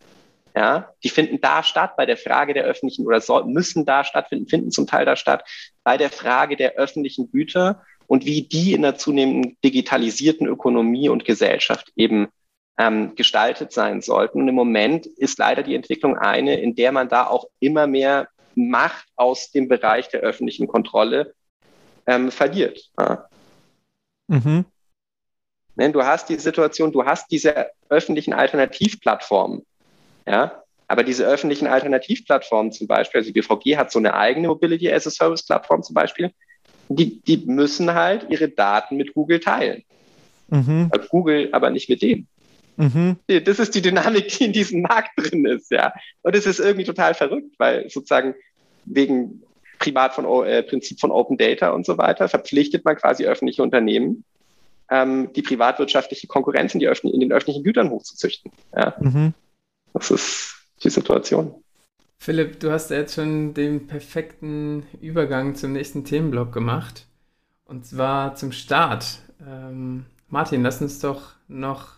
ja, 0.54 0.92
die 1.04 1.08
finden 1.08 1.40
da 1.40 1.62
statt 1.62 1.96
bei 1.96 2.06
der 2.06 2.16
Frage 2.16 2.54
der 2.54 2.64
öffentlichen 2.64 3.06
oder 3.06 3.20
soll, 3.20 3.44
müssen 3.44 3.84
da 3.84 4.04
stattfinden, 4.04 4.48
finden 4.48 4.70
zum 4.70 4.86
Teil 4.86 5.04
da 5.04 5.16
statt 5.16 5.44
bei 5.84 5.96
der 5.96 6.10
Frage 6.10 6.56
der 6.56 6.74
öffentlichen 6.74 7.30
Güter 7.30 7.82
und 8.06 8.24
wie 8.24 8.42
die 8.42 8.72
in 8.72 8.82
der 8.82 8.96
zunehmend 8.96 9.56
digitalisierten 9.64 10.46
Ökonomie 10.46 11.08
und 11.08 11.24
Gesellschaft 11.24 11.92
eben 11.94 12.28
ähm, 12.78 13.14
gestaltet 13.14 13.72
sein 13.72 14.00
sollten. 14.00 14.40
Und 14.40 14.48
im 14.48 14.54
Moment 14.54 15.06
ist 15.06 15.38
leider 15.38 15.62
die 15.62 15.74
Entwicklung 15.74 16.18
eine, 16.18 16.60
in 16.60 16.74
der 16.74 16.92
man 16.92 17.08
da 17.08 17.26
auch 17.26 17.46
immer 17.60 17.86
mehr 17.86 18.28
Macht 18.56 19.06
aus 19.14 19.52
dem 19.52 19.68
Bereich 19.68 20.08
der 20.08 20.20
öffentlichen 20.20 20.66
Kontrolle 20.66 21.34
ähm, 22.06 22.32
verliert. 22.32 22.90
Ja. 22.98 23.28
Mhm. 24.26 24.64
Du 25.76 26.04
hast 26.04 26.28
die 26.28 26.36
Situation, 26.36 26.92
du 26.92 27.04
hast 27.04 27.30
diese 27.30 27.68
öffentlichen 27.88 28.34
Alternativplattformen, 28.34 29.64
ja? 30.26 30.62
Aber 30.88 31.04
diese 31.04 31.24
öffentlichen 31.24 31.68
Alternativplattformen 31.68 32.72
zum 32.72 32.88
Beispiel, 32.88 33.20
also 33.20 33.32
die 33.32 33.40
BVG 33.40 33.76
hat 33.76 33.92
so 33.92 34.00
eine 34.00 34.14
eigene 34.14 34.48
Mobility 34.48 34.92
as 34.92 35.06
a 35.06 35.10
Service 35.10 35.46
Plattform 35.46 35.84
zum 35.84 35.94
Beispiel, 35.94 36.32
die, 36.88 37.20
die 37.20 37.36
müssen 37.46 37.94
halt 37.94 38.26
ihre 38.28 38.48
Daten 38.48 38.96
mit 38.96 39.14
Google 39.14 39.38
teilen. 39.38 39.84
Mhm. 40.48 40.88
Also 40.90 41.06
Google 41.08 41.48
aber 41.52 41.70
nicht 41.70 41.88
mit 41.88 42.02
denen. 42.02 42.26
Mhm. 42.76 43.16
Das 43.44 43.58
ist 43.58 43.74
die 43.74 43.82
Dynamik, 43.82 44.28
die 44.28 44.46
in 44.46 44.52
diesem 44.52 44.82
Markt 44.82 45.10
drin 45.16 45.44
ist, 45.44 45.70
ja. 45.70 45.92
Und 46.22 46.34
es 46.34 46.46
ist 46.46 46.58
irgendwie 46.58 46.84
total 46.84 47.14
verrückt, 47.14 47.54
weil 47.58 47.88
sozusagen 47.88 48.34
wegen 48.84 49.42
Privat 49.78 50.14
von, 50.14 50.24
äh, 50.44 50.62
Prinzip 50.62 50.98
von 50.98 51.10
Open 51.10 51.38
Data 51.38 51.70
und 51.70 51.86
so 51.86 51.98
weiter 51.98 52.28
verpflichtet 52.28 52.84
man 52.84 52.96
quasi 52.96 53.26
öffentliche 53.26 53.62
Unternehmen, 53.62 54.24
ähm, 54.90 55.32
die 55.34 55.42
privatwirtschaftliche 55.42 56.26
Konkurrenz 56.26 56.74
in, 56.74 56.80
die 56.80 56.86
in 56.86 57.20
den 57.20 57.32
öffentlichen 57.32 57.62
Gütern 57.62 57.90
hochzuzüchten. 57.90 58.50
Ja. 58.74 58.94
Mhm. 58.98 59.34
Das 59.92 60.10
ist 60.10 60.54
die 60.82 60.90
Situation. 60.90 61.54
Philipp, 62.18 62.60
du 62.60 62.70
hast 62.70 62.90
ja 62.90 62.98
jetzt 62.98 63.14
schon 63.14 63.54
den 63.54 63.86
perfekten 63.86 64.86
Übergang 65.00 65.54
zum 65.54 65.72
nächsten 65.72 66.04
Themenblock 66.04 66.52
gemacht. 66.52 67.06
Und 67.64 67.86
zwar 67.86 68.34
zum 68.34 68.52
Start. 68.52 69.20
Ähm, 69.46 70.04
Martin, 70.28 70.62
lass 70.62 70.82
uns 70.82 70.98
doch 70.98 71.32
noch 71.48 71.92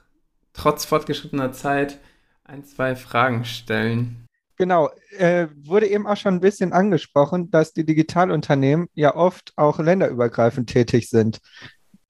trotz 0.53 0.85
fortgeschrittener 0.85 1.53
Zeit 1.53 1.99
ein, 2.45 2.65
zwei 2.65 2.95
Fragen 2.95 3.45
stellen. 3.45 4.27
Genau, 4.57 4.91
äh, 5.19 5.49
wurde 5.65 5.89
eben 5.89 6.07
auch 6.07 6.17
schon 6.17 6.35
ein 6.35 6.41
bisschen 6.41 6.73
angesprochen, 6.73 7.51
dass 7.51 7.73
die 7.73 7.85
Digitalunternehmen 7.85 8.89
ja 8.95 9.17
oft 9.17 9.53
auch 9.57 9.81
länderübergreifend 9.81 10.71
tätig 10.71 11.09
sind. 11.09 11.41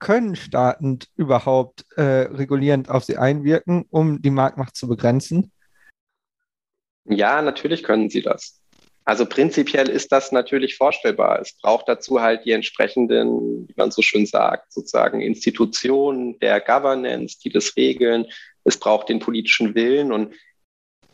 Können 0.01 0.37
Staaten 0.37 0.99
überhaupt 1.17 1.87
äh, 1.97 2.03
regulierend 2.03 2.91
auf 2.91 3.05
sie 3.05 3.17
einwirken, 3.17 3.87
um 3.89 4.21
die 4.21 4.31
Marktmacht 4.31 4.77
zu 4.77 4.89
begrenzen? 4.89 5.53
Ja, 7.05 7.43
natürlich 7.43 7.83
können 7.83 8.11
sie 8.11 8.23
das. 8.23 8.61
Also 9.05 9.27
prinzipiell 9.27 9.89
ist 9.89 10.13
das 10.13 10.31
natürlich 10.31 10.77
vorstellbar. 10.77 11.41
Es 11.41 11.57
braucht 11.59 11.89
dazu 11.89 12.21
halt 12.21 12.45
die 12.45 12.53
entsprechenden, 12.53 13.69
wie 13.69 13.75
man 13.77 13.91
so 13.91 14.01
schön 14.01 14.27
sagt, 14.27 14.73
sozusagen 14.73 15.21
Institutionen 15.21 16.39
der 16.39 16.61
Governance, 16.61 17.39
die 17.43 17.51
das 17.51 17.77
regeln. 17.77 18.27
Es 18.65 18.79
braucht 18.79 19.09
den 19.09 19.19
politischen 19.19 19.75
Willen. 19.75 20.13
Und 20.13 20.35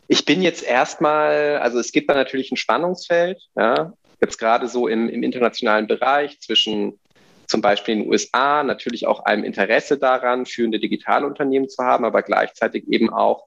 ich 0.07 0.27
bin 0.27 0.43
jetzt 0.43 0.63
erstmal, 0.63 1.59
also 1.59 1.79
es 1.79 1.93
gibt 1.93 2.11
da 2.11 2.15
natürlich 2.15 2.53
ein 2.53 2.59
Spannungsfeld, 2.59 3.41
ja, 3.57 3.95
jetzt 4.21 4.39
gerade 4.39 4.69
so 4.69 4.87
im, 4.89 5.09
im 5.09 5.23
internationalen 5.23 5.87
Bereich 5.87 6.41
zwischen 6.41 6.99
zum 7.47 7.63
Beispiel 7.63 7.95
in 7.95 8.01
den 8.01 8.11
USA 8.11 8.63
natürlich 8.63 9.07
auch 9.07 9.21
einem 9.21 9.45
Interesse 9.45 9.97
daran, 9.97 10.45
führende 10.45 10.79
Digitalunternehmen 10.79 11.71
zu 11.71 11.83
haben, 11.83 12.05
aber 12.05 12.23
gleichzeitig 12.23 12.87
eben 12.89 13.11
auch 13.11 13.47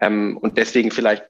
ähm, 0.00 0.38
und 0.38 0.56
deswegen 0.56 0.90
vielleicht 0.90 1.24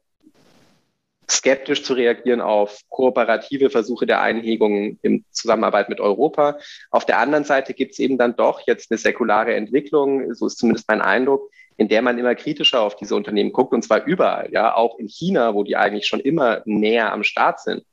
skeptisch 1.30 1.82
zu 1.84 1.94
reagieren 1.94 2.40
auf 2.40 2.80
kooperative 2.88 3.70
Versuche 3.70 4.06
der 4.06 4.20
Einhegung 4.20 4.98
in 5.02 5.24
Zusammenarbeit 5.30 5.88
mit 5.88 6.00
Europa. 6.00 6.58
Auf 6.90 7.06
der 7.06 7.18
anderen 7.18 7.44
Seite 7.44 7.74
gibt 7.74 7.92
es 7.92 7.98
eben 7.98 8.18
dann 8.18 8.36
doch 8.36 8.60
jetzt 8.66 8.90
eine 8.90 8.98
säkulare 8.98 9.54
Entwicklung, 9.54 10.34
so 10.34 10.46
ist 10.46 10.58
zumindest 10.58 10.88
mein 10.88 11.00
Eindruck, 11.00 11.50
in 11.76 11.88
der 11.88 12.02
man 12.02 12.18
immer 12.18 12.34
kritischer 12.34 12.82
auf 12.82 12.96
diese 12.96 13.16
Unternehmen 13.16 13.52
guckt, 13.52 13.72
und 13.72 13.82
zwar 13.82 14.04
überall, 14.04 14.48
ja, 14.52 14.74
auch 14.74 14.98
in 14.98 15.08
China, 15.08 15.54
wo 15.54 15.64
die 15.64 15.76
eigentlich 15.76 16.06
schon 16.06 16.20
immer 16.20 16.62
näher 16.66 17.12
am 17.12 17.24
Start 17.24 17.60
sind 17.60 17.84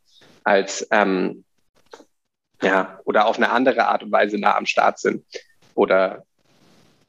als 0.44 0.88
ähm, 0.92 1.44
ja, 2.62 3.00
oder 3.06 3.26
auf 3.26 3.38
eine 3.38 3.50
andere 3.50 3.88
Art 3.88 4.04
und 4.04 4.12
Weise 4.12 4.38
nah 4.38 4.56
am 4.56 4.66
Start 4.66 5.00
sind 5.00 5.26
oder 5.74 6.26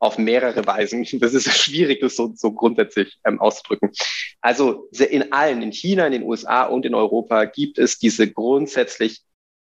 auf 0.03 0.19
mehrere 0.19 0.67
Weisen. 0.67 1.07
Das 1.21 1.33
ist 1.33 1.49
schwierig, 1.57 2.01
das 2.01 2.17
so, 2.17 2.33
so 2.35 2.53
grundsätzlich 2.53 3.19
ähm, 3.25 3.41
auszudrücken. 3.41 3.93
Also 4.41 4.89
in 4.99 5.33
allen, 5.33 5.63
in 5.63 5.73
China, 5.73 6.07
in 6.07 6.13
den 6.13 6.25
USA 6.25 6.65
und 6.65 6.85
in 6.85 6.95
Europa 6.95 7.45
gibt 7.45 7.79
es 7.79 7.99
diese 7.99 8.31
grundsätzlich 8.31 9.21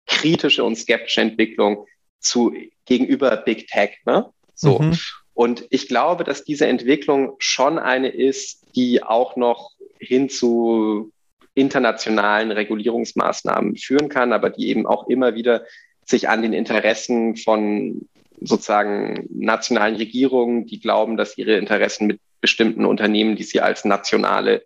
kritische 0.06 0.64
und 0.64 0.76
skeptische 0.76 1.22
Entwicklung 1.22 1.88
zu 2.20 2.54
gegenüber 2.86 3.36
Big 3.38 3.68
Tech. 3.68 3.98
Ne? 4.06 4.30
So. 4.54 4.80
Mhm. 4.80 4.98
Und 5.34 5.66
ich 5.72 5.88
glaube, 5.88 6.24
dass 6.24 6.44
diese 6.44 6.68
Entwicklung 6.68 7.36
schon 7.40 7.80
eine 7.80 8.10
ist, 8.10 8.64
die 8.76 9.04
auch 9.04 9.36
noch 9.36 9.72
hin 10.00 10.30
zu 10.30 11.12
internationalen 11.56 12.52
Regulierungsmaßnahmen 12.52 13.78
führen 13.78 14.10
kann, 14.10 14.34
aber 14.34 14.52
die 14.52 14.70
eben 14.70 14.86
auch 14.86 15.08
immer 15.08 15.34
wieder 15.34 15.66
sich 16.06 16.30
an 16.30 16.44
den 16.44 16.54
Interessen 16.54 17.36
von 17.36 18.08
sozusagen 18.40 19.28
nationalen 19.30 19.96
Regierungen, 19.96 20.66
die 20.66 20.80
glauben, 20.80 21.18
dass 21.18 21.38
ihre 21.38 21.58
Interessen 21.58 22.08
mit 22.08 22.20
bestimmten 22.42 22.86
Unternehmen, 22.86 23.36
die 23.36 23.44
sie 23.44 23.62
als 23.62 23.86
nationale 23.86 24.66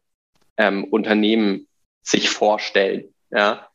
ähm, 0.58 0.84
Unternehmen 0.86 1.68
sich 2.02 2.30
vorstellen, 2.30 3.14
ja, 3.30 3.68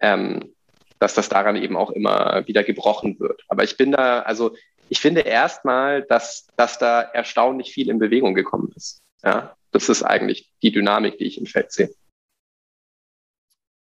ähm, 0.00 0.52
dass 0.98 1.14
das 1.14 1.28
daran 1.28 1.56
eben 1.56 1.76
auch 1.76 1.90
immer 1.90 2.46
wieder 2.46 2.64
gebrochen 2.64 3.20
wird. 3.20 3.44
Aber 3.48 3.64
ich 3.64 3.76
bin 3.76 3.92
da, 3.92 4.20
also 4.20 4.56
ich 4.88 5.00
finde 5.00 5.22
erstmal, 5.22 6.02
dass, 6.02 6.46
dass 6.56 6.78
da 6.78 7.02
erstaunlich 7.02 7.72
viel 7.72 7.90
in 7.90 7.98
Bewegung 7.98 8.34
gekommen 8.34 8.72
ist. 8.74 9.02
Ja, 9.22 9.56
das 9.72 9.88
ist 9.88 10.02
eigentlich 10.02 10.52
die 10.62 10.72
Dynamik, 10.72 11.18
die 11.18 11.24
ich 11.24 11.38
im 11.38 11.46
Feld 11.46 11.72
sehe. 11.72 11.90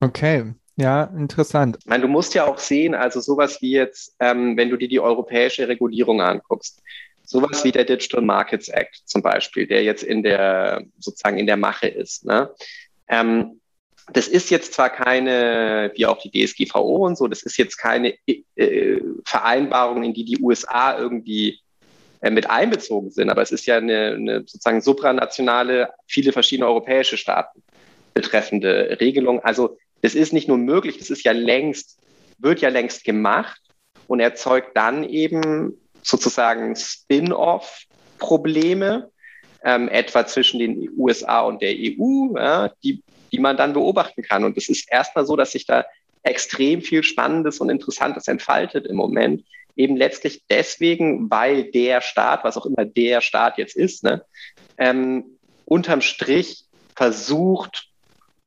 Okay, 0.01 0.53
ja, 0.79 1.03
interessant. 1.15 1.77
Ich 1.81 1.85
meine, 1.87 2.03
du 2.03 2.07
musst 2.07 2.33
ja 2.33 2.45
auch 2.45 2.57
sehen, 2.57 2.95
also 2.95 3.19
sowas 3.19 3.61
wie 3.61 3.71
jetzt, 3.71 4.15
ähm, 4.21 4.55
wenn 4.55 4.69
du 4.69 4.77
dir 4.77 4.87
die 4.87 5.01
europäische 5.01 5.67
Regulierung 5.67 6.21
anguckst, 6.21 6.81
sowas 7.25 7.65
wie 7.65 7.73
der 7.73 7.83
Digital 7.83 8.21
Markets 8.21 8.69
Act 8.69 9.01
zum 9.05 9.21
Beispiel, 9.21 9.67
der 9.67 9.83
jetzt 9.83 10.03
in 10.03 10.23
der 10.23 10.83
sozusagen 10.97 11.37
in 11.37 11.47
der 11.47 11.57
Mache 11.57 11.87
ist. 11.87 12.23
Ne? 12.23 12.49
Ähm, 13.09 13.59
das 14.13 14.29
ist 14.29 14.49
jetzt 14.51 14.73
zwar 14.73 14.89
keine, 14.89 15.91
wie 15.95 16.05
auch 16.05 16.17
die 16.17 16.31
DSGVO 16.31 17.05
und 17.05 17.17
so, 17.17 17.27
das 17.27 17.43
ist 17.43 17.57
jetzt 17.57 17.75
keine 17.75 18.15
äh, 18.55 19.01
Vereinbarung, 19.25 20.03
in 20.03 20.13
die 20.13 20.23
die 20.23 20.39
USA 20.41 20.97
irgendwie 20.97 21.59
äh, 22.21 22.31
mit 22.31 22.49
einbezogen 22.49 23.11
sind, 23.11 23.29
aber 23.29 23.41
es 23.41 23.51
ist 23.51 23.65
ja 23.65 23.77
eine, 23.77 24.13
eine 24.13 24.39
sozusagen 24.39 24.79
supranationale, 24.79 25.89
viele 26.07 26.31
verschiedene 26.31 26.69
europäische 26.69 27.17
Staaten 27.17 27.61
betreffende 28.13 28.97
Regelung. 28.99 29.41
Also 29.41 29.77
es 30.01 30.15
ist 30.15 30.33
nicht 30.33 30.47
nur 30.47 30.57
möglich, 30.57 30.97
es 30.99 31.09
ist 31.09 31.23
ja 31.23 31.31
längst, 31.31 31.97
wird 32.37 32.61
ja 32.61 32.69
längst 32.69 33.03
gemacht 33.03 33.59
und 34.07 34.19
erzeugt 34.19 34.75
dann 34.75 35.03
eben 35.03 35.73
sozusagen 36.01 36.75
Spin-off-Probleme, 36.75 39.11
ähm, 39.63 39.89
etwa 39.89 40.25
zwischen 40.25 40.59
den 40.59 40.89
USA 40.97 41.41
und 41.41 41.61
der 41.61 41.73
EU, 41.73 42.33
ja, 42.35 42.71
die, 42.83 43.03
die 43.31 43.39
man 43.39 43.57
dann 43.57 43.73
beobachten 43.73 44.23
kann. 44.23 44.45
Und 44.45 44.57
es 44.57 44.69
ist 44.69 44.91
erstmal 44.91 45.25
so, 45.25 45.35
dass 45.35 45.51
sich 45.51 45.65
da 45.65 45.85
extrem 46.23 46.81
viel 46.81 47.03
Spannendes 47.03 47.59
und 47.59 47.69
Interessantes 47.69 48.27
entfaltet 48.27 48.87
im 48.87 48.95
Moment. 48.95 49.43
Eben 49.75 49.95
letztlich 49.95 50.43
deswegen, 50.49 51.29
weil 51.29 51.71
der 51.71 52.01
Staat, 52.01 52.43
was 52.43 52.57
auch 52.57 52.65
immer 52.65 52.85
der 52.85 53.21
Staat 53.21 53.57
jetzt 53.57 53.75
ist, 53.75 54.03
ne, 54.03 54.23
ähm, 54.77 55.37
unterm 55.65 56.01
Strich 56.01 56.65
versucht, 56.95 57.88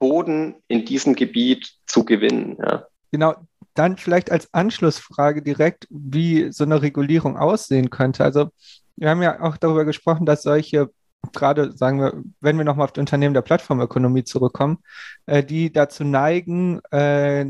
Boden 0.02 0.56
in 0.66 0.84
diesem 0.84 1.14
Gebiet 1.14 1.74
zu 1.86 2.04
gewinnen. 2.04 2.56
Ja. 2.60 2.86
Genau, 3.12 3.36
dann 3.74 3.96
vielleicht 3.96 4.32
als 4.32 4.52
Anschlussfrage 4.52 5.42
direkt, 5.42 5.86
wie 5.90 6.50
so 6.50 6.64
eine 6.64 6.82
Regulierung 6.82 7.36
aussehen 7.36 7.88
könnte. 7.88 8.24
Also 8.24 8.48
wir 8.96 9.10
haben 9.10 9.22
ja 9.22 9.40
auch 9.40 9.56
darüber 9.56 9.84
gesprochen, 9.84 10.26
dass 10.26 10.42
solche 10.42 10.90
gerade 11.30 11.70
sagen 11.70 12.00
wir, 12.00 12.20
wenn 12.40 12.58
wir 12.58 12.64
nochmal 12.64 12.86
auf 12.86 12.92
die 12.92 12.98
Unternehmen 12.98 13.32
der 13.32 13.42
Plattformökonomie 13.42 14.24
zurückkommen, 14.24 14.78
äh, 15.26 15.44
die 15.44 15.72
dazu 15.72 16.02
neigen, 16.02 16.80
äh, 16.90 17.46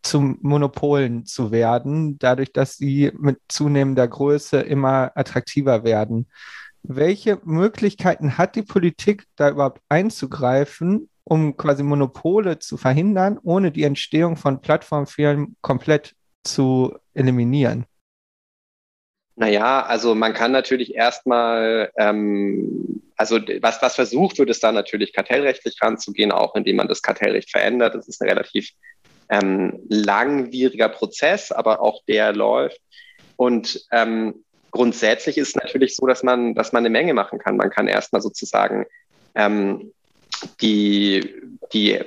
zum 0.00 0.38
Monopolen 0.40 1.26
zu 1.26 1.50
werden, 1.50 2.18
dadurch, 2.18 2.54
dass 2.54 2.78
sie 2.78 3.12
mit 3.18 3.38
zunehmender 3.48 4.08
Größe 4.08 4.60
immer 4.60 5.12
attraktiver 5.14 5.84
werden. 5.84 6.26
Welche 6.82 7.38
Möglichkeiten 7.44 8.38
hat 8.38 8.56
die 8.56 8.62
Politik, 8.62 9.26
da 9.36 9.50
überhaupt 9.50 9.82
einzugreifen, 9.90 11.10
um 11.24 11.56
quasi 11.56 11.82
Monopole 11.82 12.58
zu 12.58 12.76
verhindern, 12.76 13.38
ohne 13.42 13.70
die 13.70 13.84
Entstehung 13.84 14.36
von 14.36 14.60
Plattformfirmen 14.60 15.56
komplett 15.60 16.14
zu 16.44 16.96
eliminieren? 17.14 17.86
Naja, 19.36 19.82
also 19.82 20.14
man 20.14 20.34
kann 20.34 20.52
natürlich 20.52 20.94
erstmal, 20.94 21.90
ähm, 21.96 23.02
also 23.16 23.38
was, 23.60 23.80
was 23.80 23.94
versucht 23.94 24.38
wird, 24.38 24.50
ist 24.50 24.62
da 24.62 24.72
natürlich 24.72 25.12
kartellrechtlich 25.12 25.80
ranzugehen, 25.80 26.32
auch 26.32 26.54
indem 26.54 26.76
man 26.76 26.88
das 26.88 27.02
Kartellrecht 27.02 27.50
verändert. 27.50 27.94
Das 27.94 28.08
ist 28.08 28.20
ein 28.20 28.28
relativ 28.28 28.70
ähm, 29.30 29.80
langwieriger 29.88 30.90
Prozess, 30.90 31.50
aber 31.50 31.80
auch 31.80 32.02
der 32.06 32.32
läuft. 32.32 32.80
Und 33.36 33.86
ähm, 33.90 34.44
grundsätzlich 34.70 35.38
ist 35.38 35.48
es 35.48 35.56
natürlich 35.56 35.96
so, 35.96 36.06
dass 36.06 36.22
man, 36.22 36.54
dass 36.54 36.72
man 36.72 36.82
eine 36.82 36.90
Menge 36.90 37.14
machen 37.14 37.38
kann. 37.38 37.56
Man 37.56 37.70
kann 37.70 37.88
erstmal 37.88 38.20
sozusagen 38.20 38.84
ähm, 39.34 39.92
die, 40.60 41.34
die 41.72 42.00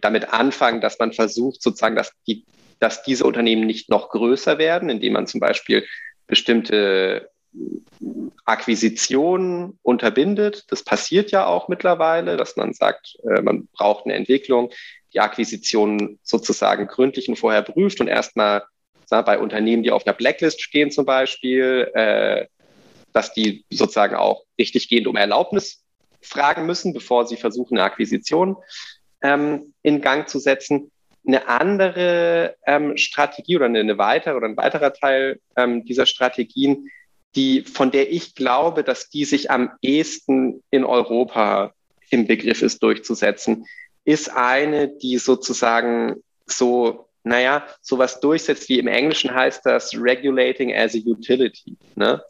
damit 0.00 0.32
anfangen, 0.32 0.80
dass 0.80 0.98
man 0.98 1.12
versucht, 1.12 1.62
sozusagen, 1.62 1.96
dass, 1.96 2.12
die, 2.26 2.44
dass 2.80 3.02
diese 3.02 3.24
Unternehmen 3.24 3.66
nicht 3.66 3.88
noch 3.88 4.10
größer 4.10 4.58
werden, 4.58 4.90
indem 4.90 5.14
man 5.14 5.26
zum 5.26 5.40
Beispiel 5.40 5.86
bestimmte 6.26 7.30
Akquisitionen 8.44 9.78
unterbindet. 9.82 10.64
Das 10.68 10.82
passiert 10.82 11.30
ja 11.30 11.46
auch 11.46 11.68
mittlerweile, 11.68 12.36
dass 12.36 12.56
man 12.56 12.72
sagt, 12.72 13.16
äh, 13.24 13.40
man 13.42 13.68
braucht 13.72 14.04
eine 14.04 14.14
Entwicklung, 14.14 14.70
die 15.12 15.20
Akquisitionen 15.20 16.18
sozusagen 16.22 16.86
gründlich 16.86 17.28
und 17.28 17.36
vorher 17.36 17.62
prüft 17.62 18.00
und 18.00 18.08
erstmal 18.08 18.64
bei 19.10 19.38
Unternehmen, 19.38 19.82
die 19.82 19.90
auf 19.90 20.06
einer 20.06 20.14
Blacklist 20.14 20.60
stehen 20.60 20.90
zum 20.90 21.06
Beispiel, 21.06 21.90
äh, 21.94 22.46
dass 23.14 23.32
die 23.32 23.64
sozusagen 23.70 24.14
auch 24.14 24.44
richtiggehend 24.58 25.06
um 25.06 25.16
Erlaubnis 25.16 25.82
fragen 26.20 26.66
müssen, 26.66 26.92
bevor 26.92 27.26
sie 27.26 27.36
versuchen, 27.36 27.76
eine 27.76 27.84
Akquisition 27.84 28.56
ähm, 29.22 29.74
in 29.82 30.00
Gang 30.00 30.28
zu 30.28 30.38
setzen. 30.38 30.90
Eine 31.26 31.48
andere 31.48 32.56
ähm, 32.66 32.96
Strategie 32.96 33.56
oder 33.56 33.66
eine, 33.66 33.80
eine, 33.80 33.98
weitere 33.98 34.34
oder 34.34 34.46
ein 34.46 34.56
weiterer 34.56 34.92
Teil 34.92 35.40
ähm, 35.56 35.84
dieser 35.84 36.06
Strategien, 36.06 36.90
die, 37.34 37.62
von 37.62 37.90
der 37.90 38.10
ich 38.12 38.34
glaube, 38.34 38.82
dass 38.82 39.10
die 39.10 39.24
sich 39.24 39.50
am 39.50 39.70
ehesten 39.82 40.62
in 40.70 40.84
Europa 40.84 41.72
im 42.10 42.26
Begriff 42.26 42.62
ist 42.62 42.82
durchzusetzen, 42.82 43.66
ist 44.04 44.34
eine, 44.34 44.88
die 44.88 45.18
sozusagen 45.18 46.22
so, 46.46 47.08
naja, 47.24 47.66
sowas 47.82 48.20
durchsetzt, 48.20 48.68
wie 48.70 48.78
im 48.78 48.86
Englischen 48.86 49.34
heißt 49.34 49.66
das 49.66 49.92
Regulating 49.94 50.74
as 50.74 50.94
a 50.94 50.98
Utility. 50.98 51.76
Ne? 51.94 52.22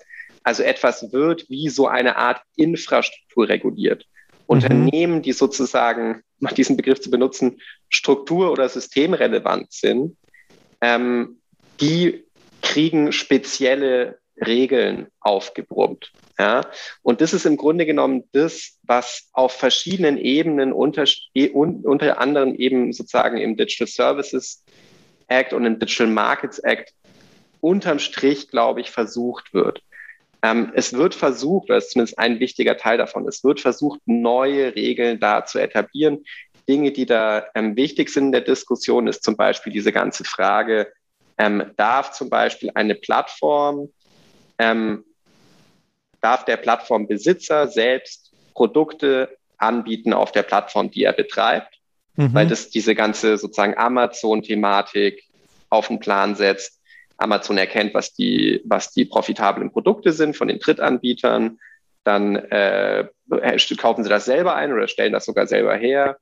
Also 0.42 0.62
etwas 0.62 1.12
wird 1.12 1.48
wie 1.48 1.68
so 1.68 1.86
eine 1.86 2.16
Art 2.16 2.40
Infrastruktur 2.56 3.48
reguliert. 3.48 4.04
Mhm. 4.04 4.44
Unternehmen, 4.46 5.22
die 5.22 5.32
sozusagen, 5.32 6.22
um 6.40 6.48
diesen 6.54 6.76
Begriff 6.76 7.00
zu 7.00 7.10
benutzen, 7.10 7.60
struktur- 7.88 8.52
oder 8.52 8.68
systemrelevant 8.68 9.72
sind, 9.72 10.16
ähm, 10.80 11.40
die 11.80 12.24
kriegen 12.62 13.12
spezielle 13.12 14.18
Regeln 14.44 15.08
aufgebrummt. 15.20 16.12
Ja? 16.38 16.62
Und 17.02 17.20
das 17.20 17.32
ist 17.32 17.46
im 17.46 17.56
Grunde 17.56 17.86
genommen 17.86 18.24
das, 18.32 18.78
was 18.82 19.28
auf 19.32 19.52
verschiedenen 19.52 20.16
Ebenen 20.16 20.72
unter, 20.72 21.04
unter 21.52 22.20
anderem 22.20 22.54
eben 22.54 22.92
sozusagen 22.92 23.38
im 23.38 23.56
Digital 23.56 23.88
Services 23.88 24.64
Act 25.26 25.52
und 25.52 25.66
im 25.66 25.78
Digital 25.78 26.06
Markets 26.06 26.58
Act 26.60 26.94
unterm 27.60 27.98
Strich, 27.98 28.48
glaube 28.48 28.80
ich, 28.80 28.90
versucht 28.90 29.52
wird. 29.52 29.82
Ähm, 30.42 30.72
es 30.74 30.92
wird 30.92 31.14
versucht, 31.14 31.68
oder 31.68 31.78
ist 31.78 31.90
zumindest 31.92 32.18
ein 32.18 32.38
wichtiger 32.38 32.76
Teil 32.76 32.98
davon, 32.98 33.26
es 33.26 33.42
wird 33.42 33.60
versucht, 33.60 34.00
neue 34.06 34.74
Regeln 34.74 35.18
da 35.18 35.44
zu 35.44 35.58
etablieren. 35.58 36.24
Dinge, 36.68 36.92
die 36.92 37.06
da 37.06 37.46
ähm, 37.54 37.76
wichtig 37.76 38.10
sind 38.10 38.26
in 38.26 38.32
der 38.32 38.40
Diskussion, 38.42 39.08
ist 39.08 39.24
zum 39.24 39.36
Beispiel 39.36 39.72
diese 39.72 39.90
ganze 39.90 40.24
Frage, 40.24 40.92
ähm, 41.38 41.72
darf 41.76 42.12
zum 42.12 42.30
Beispiel 42.30 42.70
eine 42.74 42.94
Plattform, 42.94 43.88
ähm, 44.58 45.04
darf 46.20 46.44
der 46.44 46.56
Plattformbesitzer 46.56 47.68
selbst 47.68 48.32
Produkte 48.54 49.36
anbieten 49.56 50.12
auf 50.12 50.30
der 50.32 50.42
Plattform, 50.42 50.90
die 50.90 51.04
er 51.04 51.12
betreibt, 51.12 51.78
mhm. 52.16 52.34
weil 52.34 52.46
das 52.46 52.70
diese 52.70 52.94
ganze 52.94 53.38
sozusagen 53.38 53.76
Amazon-Thematik 53.76 55.24
auf 55.70 55.88
den 55.88 56.00
Plan 56.00 56.36
setzt 56.36 56.77
Amazon 57.18 57.58
erkennt, 57.58 57.94
was 57.94 58.14
die, 58.14 58.62
was 58.64 58.92
die 58.92 59.04
profitablen 59.04 59.70
Produkte 59.70 60.12
sind 60.12 60.36
von 60.36 60.48
den 60.48 60.58
Drittanbietern. 60.58 61.58
Dann 62.04 62.36
äh, 62.36 63.08
kaufen 63.76 64.04
sie 64.04 64.10
das 64.10 64.24
selber 64.24 64.54
ein 64.54 64.72
oder 64.72 64.88
stellen 64.88 65.12
das 65.12 65.26
sogar 65.26 65.46
selber 65.46 65.76
her 65.76 66.16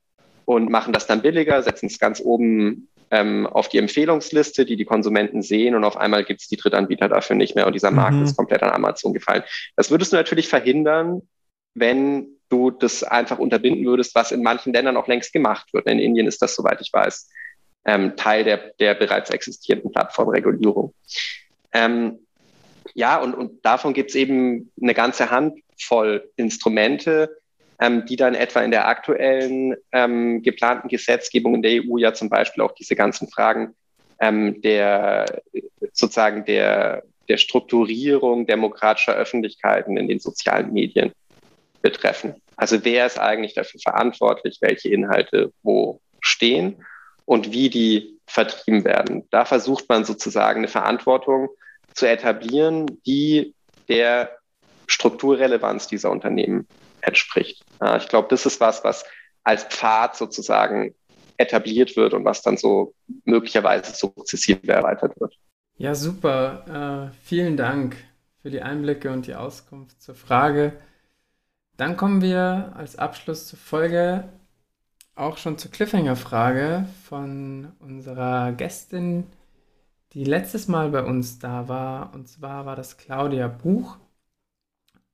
und 0.46 0.70
machen 0.70 0.92
das 0.92 1.06
dann 1.06 1.22
billiger, 1.22 1.62
setzen 1.62 1.86
es 1.86 1.98
ganz 1.98 2.20
oben 2.20 2.88
ähm, 3.10 3.46
auf 3.46 3.68
die 3.68 3.78
Empfehlungsliste, 3.78 4.64
die 4.64 4.76
die 4.76 4.84
Konsumenten 4.84 5.42
sehen 5.42 5.74
und 5.74 5.84
auf 5.84 5.96
einmal 5.96 6.24
gibt 6.24 6.40
es 6.40 6.48
die 6.48 6.56
Drittanbieter 6.56 7.08
dafür 7.08 7.36
nicht 7.36 7.54
mehr 7.54 7.66
und 7.66 7.74
dieser 7.74 7.90
Markt 7.90 8.16
mhm. 8.16 8.24
ist 8.24 8.36
komplett 8.36 8.62
an 8.62 8.70
Amazon 8.70 9.12
gefallen. 9.12 9.44
Das 9.76 9.90
würdest 9.90 10.12
du 10.12 10.16
natürlich 10.16 10.48
verhindern, 10.48 11.22
wenn 11.74 12.28
du 12.48 12.70
das 12.70 13.02
einfach 13.02 13.38
unterbinden 13.38 13.84
würdest, 13.84 14.14
was 14.14 14.32
in 14.32 14.42
manchen 14.42 14.72
Ländern 14.72 14.96
auch 14.96 15.08
längst 15.08 15.32
gemacht 15.32 15.72
wird. 15.72 15.86
In 15.86 15.98
Indien 15.98 16.26
ist 16.26 16.42
das, 16.42 16.54
soweit 16.54 16.80
ich 16.80 16.92
weiß, 16.92 17.28
ähm, 17.86 18.16
Teil 18.16 18.44
der, 18.44 18.72
der 18.78 18.94
bereits 18.94 19.30
existierenden 19.30 19.92
Plattformregulierung. 19.92 20.92
Ähm, 21.72 22.18
ja, 22.94 23.20
und, 23.20 23.34
und 23.34 23.64
davon 23.64 23.94
gibt 23.94 24.10
es 24.10 24.16
eben 24.16 24.70
eine 24.80 24.94
ganze 24.94 25.30
Handvoll 25.30 26.28
Instrumente, 26.36 27.38
ähm, 27.80 28.06
die 28.06 28.16
dann 28.16 28.34
etwa 28.34 28.60
in 28.60 28.70
der 28.70 28.88
aktuellen 28.88 29.76
ähm, 29.92 30.42
geplanten 30.42 30.88
Gesetzgebung 30.88 31.54
in 31.54 31.62
der 31.62 31.82
EU 31.82 31.98
ja 31.98 32.12
zum 32.14 32.28
Beispiel 32.28 32.62
auch 32.62 32.72
diese 32.72 32.96
ganzen 32.96 33.28
Fragen 33.28 33.74
ähm, 34.18 34.60
der 34.62 35.42
sozusagen 35.92 36.44
der, 36.44 37.02
der 37.28 37.36
Strukturierung 37.36 38.46
demokratischer 38.46 39.14
Öffentlichkeiten 39.14 39.96
in 39.96 40.08
den 40.08 40.18
sozialen 40.18 40.72
Medien 40.72 41.12
betreffen. 41.82 42.34
Also 42.56 42.84
wer 42.84 43.06
ist 43.06 43.18
eigentlich 43.18 43.54
dafür 43.54 43.80
verantwortlich, 43.80 44.58
welche 44.60 44.88
Inhalte 44.88 45.52
wo 45.62 46.00
stehen? 46.20 46.76
Und 47.26 47.52
wie 47.52 47.68
die 47.68 48.18
vertrieben 48.26 48.84
werden. 48.84 49.24
Da 49.30 49.44
versucht 49.44 49.88
man 49.88 50.04
sozusagen 50.04 50.60
eine 50.60 50.68
Verantwortung 50.68 51.50
zu 51.92 52.08
etablieren, 52.08 52.86
die 53.06 53.54
der 53.88 54.38
Strukturrelevanz 54.86 55.86
dieser 55.88 56.10
Unternehmen 56.10 56.66
entspricht. 57.02 57.64
Ich 57.98 58.08
glaube, 58.08 58.28
das 58.30 58.46
ist 58.46 58.60
was, 58.60 58.82
was 58.84 59.04
als 59.44 59.64
Pfad 59.64 60.16
sozusagen 60.16 60.94
etabliert 61.36 61.96
wird 61.96 62.14
und 62.14 62.24
was 62.24 62.42
dann 62.42 62.56
so 62.56 62.94
möglicherweise 63.24 63.94
sukzessive 63.94 64.72
erweitert 64.72 65.20
wird. 65.20 65.34
Ja, 65.76 65.94
super. 65.94 67.10
Äh, 67.12 67.16
vielen 67.26 67.56
Dank 67.56 67.96
für 68.40 68.50
die 68.50 68.62
Einblicke 68.62 69.12
und 69.12 69.26
die 69.26 69.34
Auskunft 69.34 70.00
zur 70.00 70.14
Frage. 70.14 70.72
Dann 71.76 71.96
kommen 71.96 72.22
wir 72.22 72.72
als 72.74 72.96
Abschluss 72.96 73.46
zur 73.46 73.58
Folge 73.58 74.28
auch 75.16 75.38
schon 75.38 75.58
zur 75.58 75.70
Cliffhanger-Frage 75.70 76.86
von 77.08 77.72
unserer 77.80 78.52
Gästin, 78.52 79.24
die 80.12 80.24
letztes 80.24 80.68
Mal 80.68 80.90
bei 80.90 81.02
uns 81.02 81.38
da 81.38 81.68
war. 81.68 82.14
Und 82.14 82.28
zwar 82.28 82.66
war 82.66 82.76
das 82.76 82.98
Claudia 82.98 83.48
Buch. 83.48 83.96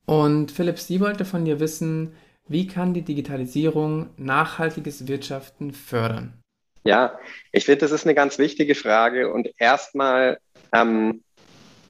Und 0.04 0.50
Philipp, 0.50 0.78
sie 0.80 1.00
wollte 1.00 1.24
von 1.24 1.44
dir 1.44 1.60
wissen, 1.60 2.14
wie 2.48 2.66
kann 2.66 2.92
die 2.92 3.02
Digitalisierung 3.02 4.10
nachhaltiges 4.16 5.06
Wirtschaften 5.06 5.72
fördern? 5.72 6.42
Ja, 6.84 7.16
ich 7.52 7.64
finde, 7.64 7.78
das 7.78 7.92
ist 7.92 8.04
eine 8.04 8.16
ganz 8.16 8.38
wichtige 8.38 8.74
Frage. 8.74 9.32
Und 9.32 9.48
erstmal 9.56 10.38
ähm, 10.72 11.22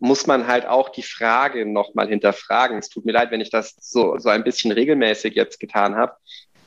muss 0.01 0.27
man 0.27 0.47
halt 0.47 0.67
auch 0.67 0.91
die 0.91 1.03
Frage 1.03 1.65
nochmal 1.65 2.09
hinterfragen. 2.09 2.77
Es 2.77 2.91
tut 2.91 3.07
mir 3.07 3.13
leid, 3.13 3.31
wenn 3.31 3.41
ich 3.41 3.51
das 3.51 3.75
so, 3.81 4.19
so 4.19 4.29
ein 4.29 4.45
bisschen 4.45 4.71
regelmäßig 4.71 5.35
jetzt 5.35 5.59
getan 5.59 5.97
habe. 5.97 6.15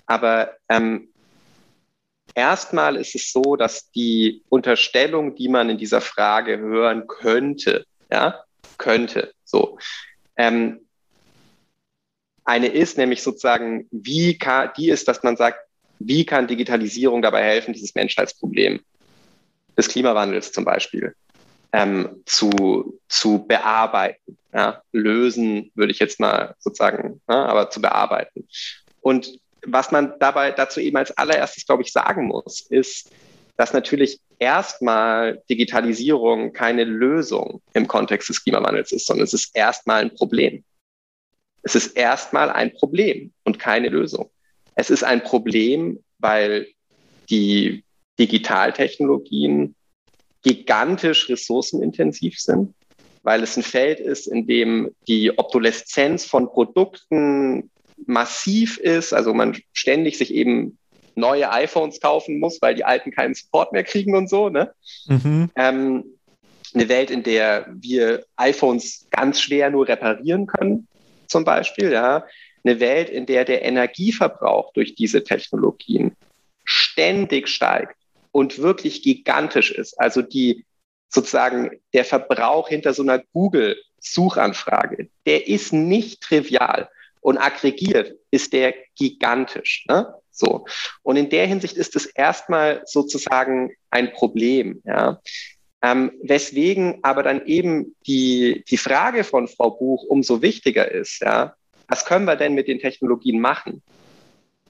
Aber 0.07 0.51
ähm, 0.69 1.09
erstmal 2.35 2.97
ist 2.97 3.15
es 3.15 3.31
so, 3.31 3.55
dass 3.55 3.89
die 3.91 4.43
Unterstellung, 4.49 5.35
die 5.35 5.49
man 5.49 5.69
in 5.69 5.77
dieser 5.77 6.01
Frage 6.01 6.59
hören 6.59 7.07
könnte, 7.07 7.85
ja, 8.11 8.43
könnte, 8.77 9.33
so, 9.43 9.79
ähm, 10.35 10.81
eine 12.43 12.67
ist, 12.67 12.97
nämlich 12.97 13.23
sozusagen, 13.23 13.87
wie 13.91 14.37
kann, 14.37 14.69
die 14.77 14.89
ist, 14.89 15.07
dass 15.07 15.23
man 15.23 15.35
sagt, 15.35 15.59
wie 15.97 16.25
kann 16.25 16.47
Digitalisierung 16.47 17.21
dabei 17.21 17.43
helfen, 17.43 17.73
dieses 17.73 17.95
Menschheitsproblem 17.95 18.81
des 19.75 19.87
Klimawandels 19.87 20.51
zum 20.51 20.63
Beispiel 20.63 21.15
ähm, 21.71 22.21
zu, 22.25 22.99
zu 23.07 23.45
bearbeiten. 23.47 24.37
Ja? 24.53 24.81
Lösen 24.91 25.71
würde 25.73 25.91
ich 25.91 25.99
jetzt 25.99 26.19
mal 26.19 26.55
sozusagen, 26.59 27.21
ja, 27.27 27.45
aber 27.45 27.69
zu 27.69 27.81
bearbeiten. 27.81 28.47
Und 29.01 29.39
was 29.67 29.91
man 29.91 30.13
dabei 30.19 30.51
dazu 30.51 30.79
eben 30.79 30.97
als 30.97 31.11
allererstes, 31.17 31.65
glaube 31.65 31.83
ich, 31.83 31.91
sagen 31.91 32.27
muss, 32.27 32.61
ist, 32.69 33.11
dass 33.57 33.73
natürlich 33.73 34.19
erstmal 34.39 35.41
Digitalisierung 35.49 36.53
keine 36.53 36.83
Lösung 36.83 37.61
im 37.73 37.87
Kontext 37.87 38.29
des 38.29 38.43
Klimawandels 38.43 38.91
ist, 38.91 39.05
sondern 39.05 39.23
es 39.23 39.33
ist 39.33 39.55
erstmal 39.55 40.01
ein 40.01 40.15
Problem. 40.15 40.63
Es 41.63 41.75
ist 41.75 41.97
erstmal 41.97 42.49
ein 42.49 42.73
Problem 42.73 43.31
und 43.43 43.59
keine 43.59 43.89
Lösung. 43.89 44.29
Es 44.75 44.89
ist 44.89 45.03
ein 45.03 45.23
Problem, 45.23 46.03
weil 46.19 46.67
die 47.29 47.83
Digitaltechnologien 48.19 49.75
gigantisch 50.43 51.27
ressourcenintensiv 51.29 52.39
sind, 52.39 52.73
weil 53.23 53.41
es 53.41 53.57
ein 53.57 53.63
Feld 53.63 53.99
ist, 53.99 54.27
in 54.27 54.45
dem 54.45 54.91
die 55.07 55.35
Obsoleszenz 55.37 56.25
von 56.25 56.47
Produkten 56.47 57.71
massiv 58.05 58.77
ist, 58.77 59.13
also 59.13 59.33
man 59.33 59.57
ständig 59.73 60.17
sich 60.17 60.33
eben 60.33 60.77
neue 61.15 61.51
iPhones 61.51 62.01
kaufen 62.01 62.39
muss, 62.39 62.61
weil 62.61 62.75
die 62.75 62.83
alten 62.83 63.11
keinen 63.11 63.33
Support 63.33 63.71
mehr 63.71 63.83
kriegen 63.83 64.15
und 64.15 64.29
so. 64.29 64.49
Ne? 64.49 64.73
Mhm. 65.07 65.49
Ähm, 65.55 66.03
eine 66.73 66.89
Welt, 66.89 67.09
in 67.09 67.23
der 67.23 67.67
wir 67.73 68.25
iPhones 68.35 69.07
ganz 69.11 69.39
schwer 69.39 69.69
nur 69.69 69.87
reparieren 69.87 70.45
können, 70.45 70.87
zum 71.27 71.45
Beispiel, 71.45 71.91
ja, 71.91 72.25
eine 72.63 72.79
Welt, 72.79 73.09
in 73.09 73.25
der 73.25 73.45
der 73.45 73.63
Energieverbrauch 73.63 74.73
durch 74.73 74.95
diese 74.95 75.23
Technologien 75.23 76.15
ständig 76.63 77.47
steigt 77.47 77.95
und 78.31 78.59
wirklich 78.59 79.03
gigantisch 79.03 79.71
ist. 79.71 79.99
Also 79.99 80.21
die 80.21 80.65
sozusagen 81.09 81.71
der 81.93 82.03
Verbrauch 82.03 82.67
hinter 82.67 82.93
so 82.93 83.03
einer 83.03 83.19
Google-Suchanfrage, 83.33 85.09
der 85.25 85.47
ist 85.47 85.71
nicht 85.71 86.21
trivial 86.21 86.89
und 87.25 87.39
aggregiert 87.39 88.13
ist 88.29 88.53
der 88.53 88.75
gigantisch. 88.95 89.83
Ne? 89.89 90.13
So. 90.29 90.67
Und 91.01 91.15
in 91.15 91.31
der 91.31 91.47
Hinsicht 91.47 91.75
ist 91.75 91.95
es 91.95 92.05
erstmal 92.05 92.83
sozusagen 92.85 93.71
ein 93.89 94.13
Problem. 94.13 94.83
Ja? 94.85 95.19
Ähm, 95.81 96.11
weswegen 96.21 96.99
aber 97.01 97.23
dann 97.23 97.43
eben 97.47 97.95
die, 98.05 98.63
die 98.69 98.77
Frage 98.77 99.23
von 99.23 99.47
Frau 99.47 99.71
Buch 99.71 100.03
umso 100.03 100.43
wichtiger 100.43 100.91
ist, 100.91 101.19
ja, 101.21 101.55
was 101.87 102.05
können 102.05 102.25
wir 102.25 102.35
denn 102.35 102.53
mit 102.53 102.67
den 102.67 102.77
Technologien 102.77 103.39
machen, 103.39 103.81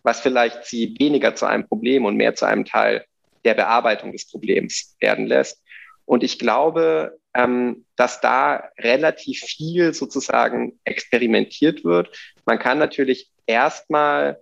was 0.03 0.21
vielleicht 0.21 0.63
sie 0.63 0.95
weniger 0.97 1.35
zu 1.35 1.45
einem 1.45 1.67
Problem 1.67 2.05
und 2.05 2.15
mehr 2.15 2.35
zu 2.35 2.45
einem 2.45 2.63
Teil 2.63 3.03
der 3.43 3.55
Bearbeitung 3.55 4.13
des 4.13 4.29
Problems 4.31 4.95
werden 5.01 5.27
lässt. 5.27 5.61
Und 6.05 6.23
ich 6.23 6.39
glaube, 6.39 7.17
ähm, 7.35 7.85
dass 7.97 8.21
da 8.21 8.69
relativ 8.79 9.41
viel 9.41 9.93
sozusagen 9.93 10.79
experimentiert 10.85 11.83
wird. 11.83 12.09
Man 12.45 12.57
kann 12.57 12.79
natürlich 12.79 13.29
erstmal, 13.45 14.39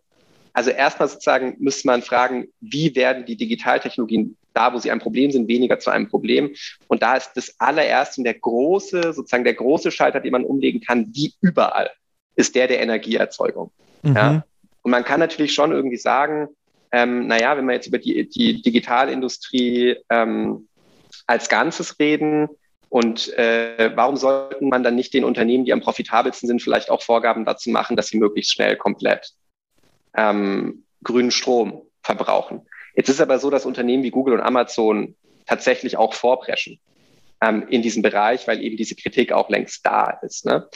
also 0.53 0.69
erstmal 0.69 1.09
sozusagen 1.09 1.57
müsste 1.59 1.87
man 1.87 2.03
fragen, 2.03 2.47
wie 2.61 2.95
werden 2.95 3.25
die 3.25 3.35
Digitaltechnologien 3.35 4.37
da, 4.53 4.71
wo 4.71 4.77
sie 4.77 4.91
ein 4.91 4.99
Problem 4.99 5.31
sind, 5.31 5.47
weniger 5.47 5.79
zu 5.79 5.89
einem 5.89 6.07
Problem. 6.07 6.53
Und 6.87 7.01
da 7.01 7.15
ist 7.15 7.31
das 7.33 7.59
allererste 7.59 8.21
und 8.21 8.25
der 8.25 8.35
große, 8.35 9.13
sozusagen 9.13 9.43
der 9.43 9.55
große 9.55 9.91
Schalter, 9.91 10.19
den 10.19 10.31
man 10.31 10.45
umlegen 10.45 10.79
kann, 10.79 11.09
wie 11.13 11.33
überall, 11.41 11.89
ist 12.35 12.53
der 12.53 12.67
der 12.67 12.79
Energieerzeugung. 12.79 13.71
Mhm. 14.03 14.15
Ja? 14.15 14.45
Und 14.83 14.91
man 14.91 15.03
kann 15.03 15.19
natürlich 15.19 15.55
schon 15.55 15.71
irgendwie 15.71 15.97
sagen, 15.97 16.49
ähm, 16.91 17.25
naja, 17.25 17.57
wenn 17.57 17.65
wir 17.65 17.73
jetzt 17.73 17.87
über 17.87 17.97
die, 17.97 18.29
die 18.29 18.61
Digitalindustrie 18.61 19.95
ähm, 20.11 20.67
als 21.25 21.49
Ganzes 21.49 21.97
reden, 21.97 22.49
und 22.93 23.35
äh, 23.39 23.89
warum 23.95 24.17
sollten 24.17 24.69
man 24.69 24.83
dann 24.83 24.93
nicht 24.93 25.15
den 25.15 25.23
Unternehmen, 25.23 25.65
die 25.65 25.73
am 25.73 25.81
profitabelsten 25.81 26.45
sind, 26.45 26.61
vielleicht 26.61 26.91
auch 26.91 27.01
Vorgaben 27.01 27.43
dazu 27.43 27.71
machen, 27.71 27.97
dass 27.97 28.09
sie 28.09 28.19
möglichst 28.19 28.51
schnell 28.51 28.77
komplett 28.77 29.31
ähm, 30.15 30.85
grünen 31.03 31.31
Strom 31.31 31.87
verbrauchen? 32.03 32.67
Jetzt 32.95 33.09
ist 33.09 33.19
aber 33.19 33.39
so, 33.39 33.49
dass 33.49 33.65
Unternehmen 33.65 34.03
wie 34.03 34.11
Google 34.11 34.35
und 34.35 34.41
Amazon 34.41 35.15
tatsächlich 35.47 35.97
auch 35.97 36.13
vorpreschen 36.13 36.79
ähm, 37.41 37.67
in 37.67 37.81
diesem 37.81 38.03
Bereich, 38.03 38.47
weil 38.47 38.61
eben 38.61 38.77
diese 38.77 38.93
Kritik 38.93 39.31
auch 39.31 39.49
längst 39.49 39.83
da 39.83 40.19
ist. 40.21 40.45
Ne? 40.45 40.69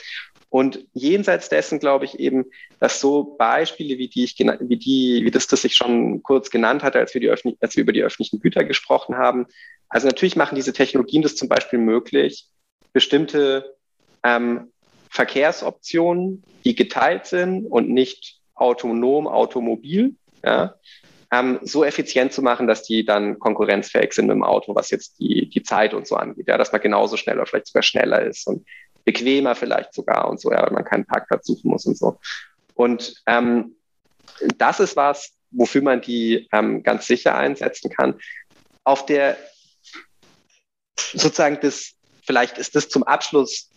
Und 0.50 0.86
jenseits 0.94 1.48
dessen 1.48 1.78
glaube 1.78 2.06
ich 2.06 2.18
eben, 2.18 2.46
dass 2.80 3.00
so 3.00 3.36
Beispiele 3.38 3.98
wie 3.98 4.08
die, 4.08 4.24
ich 4.24 4.38
wie 4.38 4.76
die, 4.76 5.24
wie 5.24 5.30
das, 5.30 5.46
das 5.46 5.64
ich 5.64 5.74
schon 5.74 6.22
kurz 6.22 6.50
genannt 6.50 6.82
hatte, 6.82 6.98
als 6.98 7.12
wir, 7.12 7.20
die 7.20 7.28
Öffentlich 7.28 7.58
als 7.60 7.76
wir 7.76 7.82
über 7.82 7.92
die 7.92 8.02
öffentlichen 8.02 8.40
Güter 8.40 8.64
gesprochen 8.64 9.16
haben. 9.16 9.46
Also 9.88 10.06
natürlich 10.06 10.36
machen 10.36 10.54
diese 10.54 10.72
Technologien 10.72 11.22
das 11.22 11.36
zum 11.36 11.48
Beispiel 11.48 11.78
möglich, 11.78 12.46
bestimmte 12.92 13.76
ähm, 14.22 14.72
Verkehrsoptionen, 15.10 16.42
die 16.64 16.74
geteilt 16.74 17.26
sind 17.26 17.66
und 17.66 17.90
nicht 17.90 18.40
autonom, 18.54 19.26
automobil, 19.26 20.14
ja, 20.44 20.74
ähm, 21.30 21.58
so 21.62 21.84
effizient 21.84 22.32
zu 22.32 22.42
machen, 22.42 22.66
dass 22.66 22.82
die 22.82 23.04
dann 23.04 23.38
konkurrenzfähig 23.38 24.12
sind 24.12 24.26
mit 24.26 24.34
dem 24.34 24.44
Auto, 24.44 24.74
was 24.74 24.90
jetzt 24.90 25.18
die, 25.18 25.48
die 25.48 25.62
Zeit 25.62 25.92
und 25.92 26.06
so 26.06 26.16
angeht. 26.16 26.48
Ja, 26.48 26.56
dass 26.56 26.72
man 26.72 26.80
genauso 26.80 27.16
schnell 27.16 27.36
oder 27.36 27.46
vielleicht 27.46 27.66
sogar 27.66 27.82
schneller 27.82 28.22
ist 28.22 28.46
und 28.46 28.66
bequemer 29.08 29.54
vielleicht 29.54 29.94
sogar 29.94 30.28
und 30.28 30.38
so, 30.38 30.52
ja, 30.52 30.62
weil 30.62 30.72
man 30.72 30.84
keinen 30.84 31.06
Parkplatz 31.06 31.46
suchen 31.46 31.70
muss 31.70 31.86
und 31.86 31.96
so. 31.96 32.20
Und 32.74 33.14
ähm, 33.24 33.74
das 34.58 34.80
ist 34.80 34.96
was, 34.96 35.32
wofür 35.50 35.80
man 35.80 36.02
die 36.02 36.46
ähm, 36.52 36.82
ganz 36.82 37.06
sicher 37.06 37.34
einsetzen 37.34 37.90
kann. 37.90 38.20
Auf 38.84 39.06
der 39.06 39.38
sozusagen 40.94 41.58
das, 41.62 41.94
vielleicht 42.26 42.58
ist 42.58 42.76
das 42.76 42.90
zum 42.90 43.02
Abschluss 43.02 43.70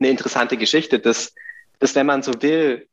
eine 0.00 0.08
interessante 0.08 0.56
Geschichte, 0.56 0.98
dass, 0.98 1.34
dass 1.78 1.94
wenn 1.94 2.06
man 2.06 2.22
so 2.22 2.32
will, 2.40 2.88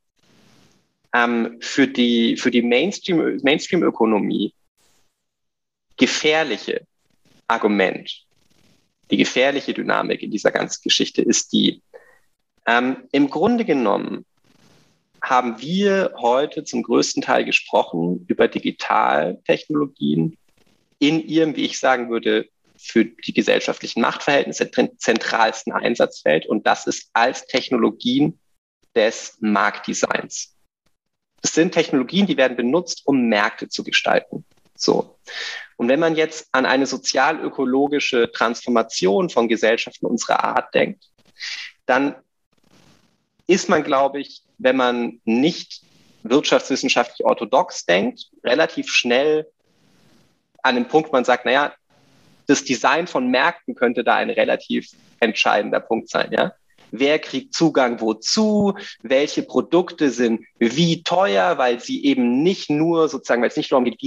ähm, 1.13 1.57
für 1.61 1.87
die, 1.87 2.35
für 2.35 2.51
die 2.51 2.63
Mainstream, 2.63 3.39
Mainstream-Ökonomie 3.41 4.53
gefährliche 5.95 6.85
Argument, 7.47 8.25
die 9.11 9.17
gefährliche 9.17 9.73
Dynamik 9.73 10.21
in 10.21 10.31
dieser 10.31 10.51
ganzen 10.51 10.81
Geschichte 10.83 11.21
ist 11.21 11.51
die, 11.53 11.81
ähm, 12.65 13.07
im 13.11 13.29
Grunde 13.29 13.65
genommen 13.65 14.25
haben 15.21 15.61
wir 15.61 16.13
heute 16.17 16.63
zum 16.63 16.83
größten 16.83 17.21
Teil 17.21 17.45
gesprochen 17.45 18.25
über 18.27 18.47
Digitaltechnologien 18.47 20.37
in 20.99 21.25
ihrem, 21.25 21.55
wie 21.55 21.65
ich 21.65 21.79
sagen 21.79 22.09
würde, 22.09 22.47
für 22.77 23.05
die 23.05 23.33
gesellschaftlichen 23.33 24.01
Machtverhältnisse 24.01 24.71
zentralsten 24.97 25.73
Einsatzfeld. 25.73 26.45
Und 26.45 26.65
das 26.65 26.87
ist 26.87 27.09
als 27.13 27.45
Technologien 27.45 28.39
des 28.95 29.37
Marktdesigns. 29.41 30.55
Es 31.41 31.53
sind 31.53 31.73
Technologien, 31.73 32.25
die 32.25 32.37
werden 32.37 32.55
benutzt, 32.55 33.01
um 33.05 33.27
Märkte 33.27 33.67
zu 33.67 33.83
gestalten. 33.83 34.45
So. 34.75 35.17
Und 35.79 35.87
wenn 35.87 36.01
man 36.01 36.17
jetzt 36.17 36.49
an 36.51 36.65
eine 36.65 36.85
sozial-ökologische 36.85 38.33
Transformation 38.33 39.29
von 39.29 39.47
Gesellschaften 39.47 40.07
unserer 40.07 40.43
Art 40.43 40.75
denkt, 40.75 41.05
dann 41.85 42.15
ist 43.47 43.69
man, 43.69 43.81
glaube 43.83 44.19
ich, 44.19 44.41
wenn 44.57 44.75
man 44.75 45.21
nicht 45.23 45.81
wirtschaftswissenschaftlich 46.23 47.25
orthodox 47.25 47.85
denkt, 47.85 48.29
relativ 48.43 48.89
schnell 48.89 49.47
an 50.63 50.75
dem 50.75 50.89
Punkt, 50.89 51.13
man 51.13 51.23
sagt, 51.23 51.45
naja, 51.45 51.73
das 52.47 52.65
Design 52.65 53.07
von 53.07 53.31
Märkten 53.31 53.73
könnte 53.73 54.03
da 54.03 54.15
ein 54.15 54.29
relativ 54.29 54.91
entscheidender 55.21 55.79
Punkt 55.79 56.09
sein, 56.09 56.33
ja. 56.33 56.51
Wer 56.91 57.19
kriegt 57.19 57.53
Zugang 57.53 58.01
wozu? 58.01 58.73
Welche 59.01 59.43
Produkte 59.43 60.09
sind 60.09 60.45
wie 60.57 61.03
teuer, 61.03 61.57
weil 61.57 61.79
sie 61.79 62.03
eben 62.05 62.41
nicht 62.43 62.69
nur 62.69 63.09
sozusagen, 63.09 63.41
weil 63.41 63.49
es 63.49 63.57
nicht 63.57 63.71
nur 63.71 63.79
um 63.79 63.85
die, 63.85 63.97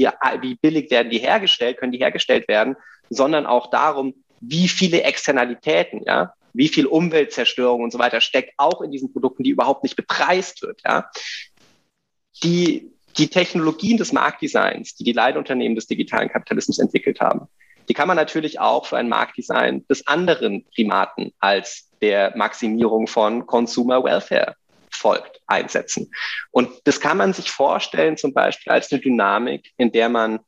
wie 0.40 0.54
billig 0.56 0.90
werden 0.90 1.10
die 1.10 1.18
hergestellt, 1.18 1.78
können 1.78 1.92
die 1.92 1.98
hergestellt 1.98 2.48
werden, 2.48 2.76
sondern 3.10 3.46
auch 3.46 3.70
darum, 3.70 4.14
wie 4.40 4.68
viele 4.68 5.02
Externalitäten, 5.02 6.02
ja, 6.04 6.34
wie 6.52 6.68
viel 6.68 6.86
Umweltzerstörung 6.86 7.82
und 7.82 7.92
so 7.92 7.98
weiter 7.98 8.20
steckt 8.20 8.54
auch 8.56 8.82
in 8.82 8.90
diesen 8.90 9.12
Produkten, 9.12 9.42
die 9.42 9.50
überhaupt 9.50 9.82
nicht 9.82 9.96
bepreist 9.96 10.62
wird, 10.62 10.80
ja. 10.84 11.08
Die, 12.42 12.90
die 13.18 13.28
Technologien 13.28 13.98
des 13.98 14.12
Marktdesigns, 14.12 14.94
die 14.94 15.04
die 15.04 15.12
Leitunternehmen 15.12 15.76
des 15.76 15.86
digitalen 15.86 16.28
Kapitalismus 16.28 16.78
entwickelt 16.78 17.20
haben, 17.20 17.46
die 17.92 17.94
kann 17.94 18.08
man 18.08 18.16
natürlich 18.16 18.58
auch 18.58 18.86
für 18.86 18.96
ein 18.96 19.10
Marktdesign 19.10 19.86
des 19.86 20.06
anderen 20.06 20.64
Primaten 20.74 21.34
als 21.40 21.90
der 22.00 22.34
Maximierung 22.34 23.06
von 23.06 23.44
Consumer 23.44 24.02
Welfare 24.02 24.56
folgt, 24.90 25.42
einsetzen. 25.46 26.10
Und 26.52 26.70
das 26.84 27.00
kann 27.00 27.18
man 27.18 27.34
sich 27.34 27.50
vorstellen 27.50 28.16
zum 28.16 28.32
Beispiel 28.32 28.72
als 28.72 28.90
eine 28.90 29.02
Dynamik, 29.02 29.72
in 29.76 29.92
der 29.92 30.08
man 30.08 30.40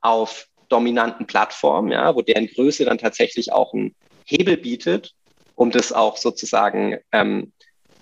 auf 0.00 0.48
dominanten 0.68 1.28
Plattformen, 1.28 1.92
ja, 1.92 2.16
wo 2.16 2.22
deren 2.22 2.48
Größe 2.48 2.84
dann 2.84 2.98
tatsächlich 2.98 3.52
auch 3.52 3.72
einen 3.74 3.94
Hebel 4.24 4.56
bietet, 4.56 5.14
um 5.54 5.70
das 5.70 5.92
auch 5.92 6.16
sozusagen 6.16 6.98
ähm, 7.12 7.52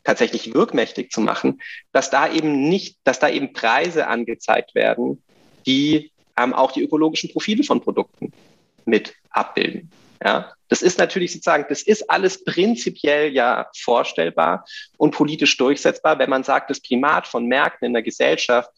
tatsächlich 0.05 0.55
wirkmächtig 0.55 1.10
zu 1.10 1.20
machen, 1.20 1.60
dass 1.93 2.09
da 2.09 2.32
eben 2.32 2.66
nicht, 2.70 2.97
dass 3.05 3.18
da 3.18 3.28
eben 3.28 3.52
Preise 3.52 4.06
angezeigt 4.06 4.74
werden, 4.74 5.23
die 5.66 6.12
ähm, 6.39 6.55
auch 6.55 6.73
die 6.73 6.82
ökologischen 6.82 7.31
Profile 7.31 7.62
von 7.62 7.82
Produkten 7.82 8.32
mit 8.86 9.14
abbilden. 9.30 9.90
Ja, 10.24 10.54
das 10.68 10.82
ist 10.82 10.98
natürlich 10.98 11.32
sozusagen, 11.32 11.66
das 11.68 11.82
ist 11.82 12.08
alles 12.10 12.42
prinzipiell 12.42 13.32
ja 13.32 13.68
vorstellbar 13.76 14.64
und 14.96 15.12
politisch 15.12 15.56
durchsetzbar, 15.56 16.18
wenn 16.18 16.30
man 16.30 16.42
sagt, 16.42 16.70
das 16.70 16.80
Primat 16.80 17.26
von 17.26 17.46
Märkten 17.46 17.86
in 17.86 17.92
der 17.92 18.02
Gesellschaft, 18.02 18.70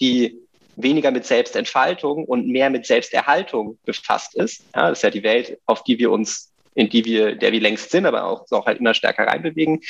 die 0.00 0.38
weniger 0.76 1.10
mit 1.10 1.24
Selbstentfaltung 1.24 2.24
und 2.24 2.48
mehr 2.48 2.70
mit 2.70 2.86
Selbsterhaltung 2.86 3.78
befasst 3.84 4.34
ist. 4.36 4.62
Ja, 4.74 4.90
das 4.90 4.98
ist 4.98 5.02
ja 5.02 5.10
die 5.10 5.22
Welt, 5.22 5.58
auf 5.66 5.84
die 5.84 5.98
wir 5.98 6.10
uns, 6.10 6.52
in 6.74 6.88
die 6.88 7.04
wir, 7.04 7.36
der 7.36 7.52
wir 7.52 7.60
längst 7.60 7.90
sind, 7.90 8.06
aber 8.06 8.24
auch, 8.24 8.50
auch 8.50 8.66
halt 8.66 8.80
immer 8.80 8.94
stärker 8.94 9.26
reinbewegen. 9.26 9.80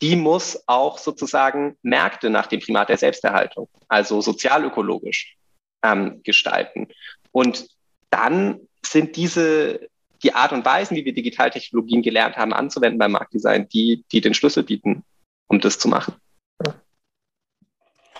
Die 0.00 0.16
muss 0.16 0.62
auch 0.66 0.96
sozusagen 0.96 1.76
Märkte 1.82 2.30
nach 2.30 2.46
dem 2.46 2.60
Primat 2.60 2.88
der 2.88 2.96
Selbsterhaltung, 2.96 3.68
also 3.88 4.22
sozialökologisch 4.22 5.36
ähm, 5.82 6.22
gestalten. 6.22 6.88
Und 7.32 7.68
dann 8.08 8.60
sind 8.84 9.16
diese 9.16 9.88
die 10.22 10.34
Art 10.34 10.52
und 10.52 10.64
Weisen, 10.64 10.96
wie 10.96 11.04
wir 11.04 11.14
Digitaltechnologien 11.14 12.02
gelernt 12.02 12.36
haben 12.36 12.52
anzuwenden 12.52 12.98
beim 12.98 13.12
Marktdesign, 13.12 13.68
die, 13.68 14.04
die 14.12 14.20
den 14.20 14.34
Schlüssel 14.34 14.62
bieten, 14.64 15.02
um 15.46 15.60
das 15.60 15.78
zu 15.78 15.88
machen. 15.88 16.14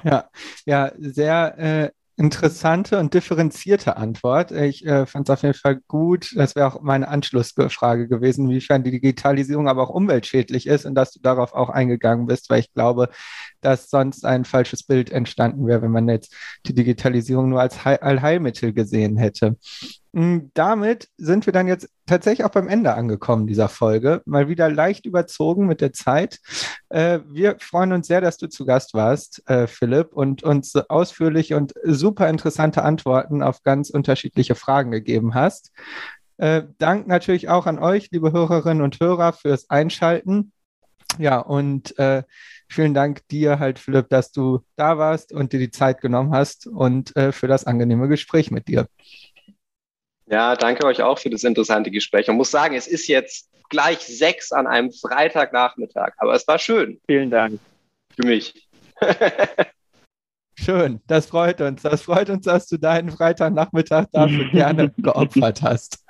Ja, 0.03 0.31
ja, 0.65 0.93
sehr 0.97 1.59
äh, 1.59 1.91
interessante 2.16 2.99
und 2.99 3.12
differenzierte 3.12 3.99
Antwort. 3.99 4.51
Ich 4.51 4.85
äh, 4.87 5.05
fand 5.05 5.28
es 5.28 5.32
auf 5.32 5.43
jeden 5.43 5.55
Fall 5.55 5.81
gut. 5.89 6.32
Das 6.37 6.57
wäre 6.57 6.66
auch 6.66 6.81
meine 6.81 7.09
Anschlussfrage 7.09 8.09
gewesen, 8.09 8.47
inwiefern 8.47 8.82
die 8.82 8.91
Digitalisierung 8.91 9.69
aber 9.69 9.82
auch 9.82 9.91
umweltschädlich 9.91 10.66
ist 10.66 10.87
und 10.87 10.95
dass 10.95 11.12
du 11.12 11.20
darauf 11.20 11.53
auch 11.53 11.69
eingegangen 11.69 12.27
bist, 12.27 12.49
weil 12.49 12.61
ich 12.61 12.73
glaube, 12.73 13.11
dass 13.61 13.91
sonst 13.91 14.24
ein 14.24 14.45
falsches 14.45 14.82
Bild 14.82 15.11
entstanden 15.11 15.66
wäre, 15.66 15.82
wenn 15.82 15.91
man 15.91 16.09
jetzt 16.09 16.35
die 16.66 16.74
Digitalisierung 16.74 17.49
nur 17.49 17.61
als 17.61 17.85
Heil 17.85 17.99
Allheilmittel 17.99 18.73
gesehen 18.73 19.16
hätte. 19.16 19.57
Hm, 20.12 20.51
damit 20.55 21.09
sind 21.19 21.47
wir 21.47 21.53
dann 21.53 21.69
jetzt 21.69 21.89
tatsächlich 22.07 22.45
auch 22.45 22.51
beim 22.51 22.66
Ende 22.66 22.95
angekommen 22.95 23.47
dieser 23.47 23.69
Folge. 23.69 24.23
Mal 24.24 24.49
wieder 24.49 24.69
leicht 24.69 25.07
überzogen 25.07 25.66
mit 25.66 25.81
der 25.81 25.93
Zeit. 25.93 26.41
Äh, 26.89 27.20
wir 27.28 27.57
freuen 27.61 27.93
uns 27.93 28.09
sehr, 28.09 28.20
dass 28.20 28.37
du 28.37 28.49
zu 28.49 28.66
Gast 28.66 28.93
warst, 28.95 29.49
äh, 29.49 29.69
Philipp, 29.69 30.12
und 30.12 30.43
uns 30.43 30.74
ausführliche 30.74 31.57
und 31.57 31.74
super 31.85 32.28
interessante 32.28 32.82
Antworten 32.82 33.43
auf 33.43 33.62
ganz 33.62 33.91
unterschiedliche 33.91 34.57
Fragen 34.57 34.91
gegeben 34.91 35.35
hast. 35.35 35.70
Äh, 36.39 36.65
Dank 36.78 37.07
natürlich 37.07 37.49
auch 37.49 37.66
an 37.66 37.78
euch, 37.78 38.09
liebe 38.11 38.32
Hörerinnen 38.32 38.82
und 38.82 38.99
Hörer, 38.99 39.32
fürs 39.32 39.70
Einschalten. 39.70 40.53
Ja, 41.19 41.39
und 41.39 41.99
äh, 41.99 42.23
vielen 42.69 42.95
Dank 42.95 43.27
dir 43.28 43.59
halt, 43.59 43.78
Philipp, 43.78 44.09
dass 44.09 44.32
du 44.32 44.61
da 44.77 44.99
warst 44.99 45.32
und 45.32 45.53
dir 45.53 45.59
die 45.59 45.70
Zeit 45.70 46.01
genommen 46.01 46.32
hast 46.32 46.66
und 46.66 47.15
äh, 47.16 47.32
für 47.32 47.49
das 47.49 47.66
angenehme 47.66 48.09
Gespräch 48.09 48.51
mit 48.51 48.69
dir. 48.69 48.87
Ja, 50.27 50.55
danke 50.55 50.87
euch 50.87 51.03
auch 51.03 51.19
für 51.19 51.31
das 51.31 51.43
interessante 51.43 51.91
Gespräch. 51.91 52.28
Und 52.31 52.37
muss 52.37 52.51
sagen, 52.53 52.77
es 52.77 52.87
ist 52.87 53.09
jetzt 53.09 53.51
gleich 53.69 53.99
sechs 53.99 54.53
an 54.53 54.66
einem 54.66 54.93
Freitagnachmittag, 54.93 56.12
aber 56.19 56.35
es 56.35 56.47
war 56.47 56.59
schön. 56.59 57.01
Vielen 57.07 57.31
Dank. 57.31 57.59
Für 58.15 58.27
mich. 58.27 58.69
Schön, 60.62 61.01
das 61.07 61.27
freut 61.27 61.62
uns. 61.62 61.81
Das 61.81 62.03
freut 62.03 62.28
uns, 62.28 62.45
dass 62.45 62.66
du 62.66 62.77
deinen 62.77 63.11
Freitagnachmittag 63.11 64.09
dafür 64.12 64.51
gerne 64.51 64.91
geopfert 64.99 65.62
hast. 65.62 66.05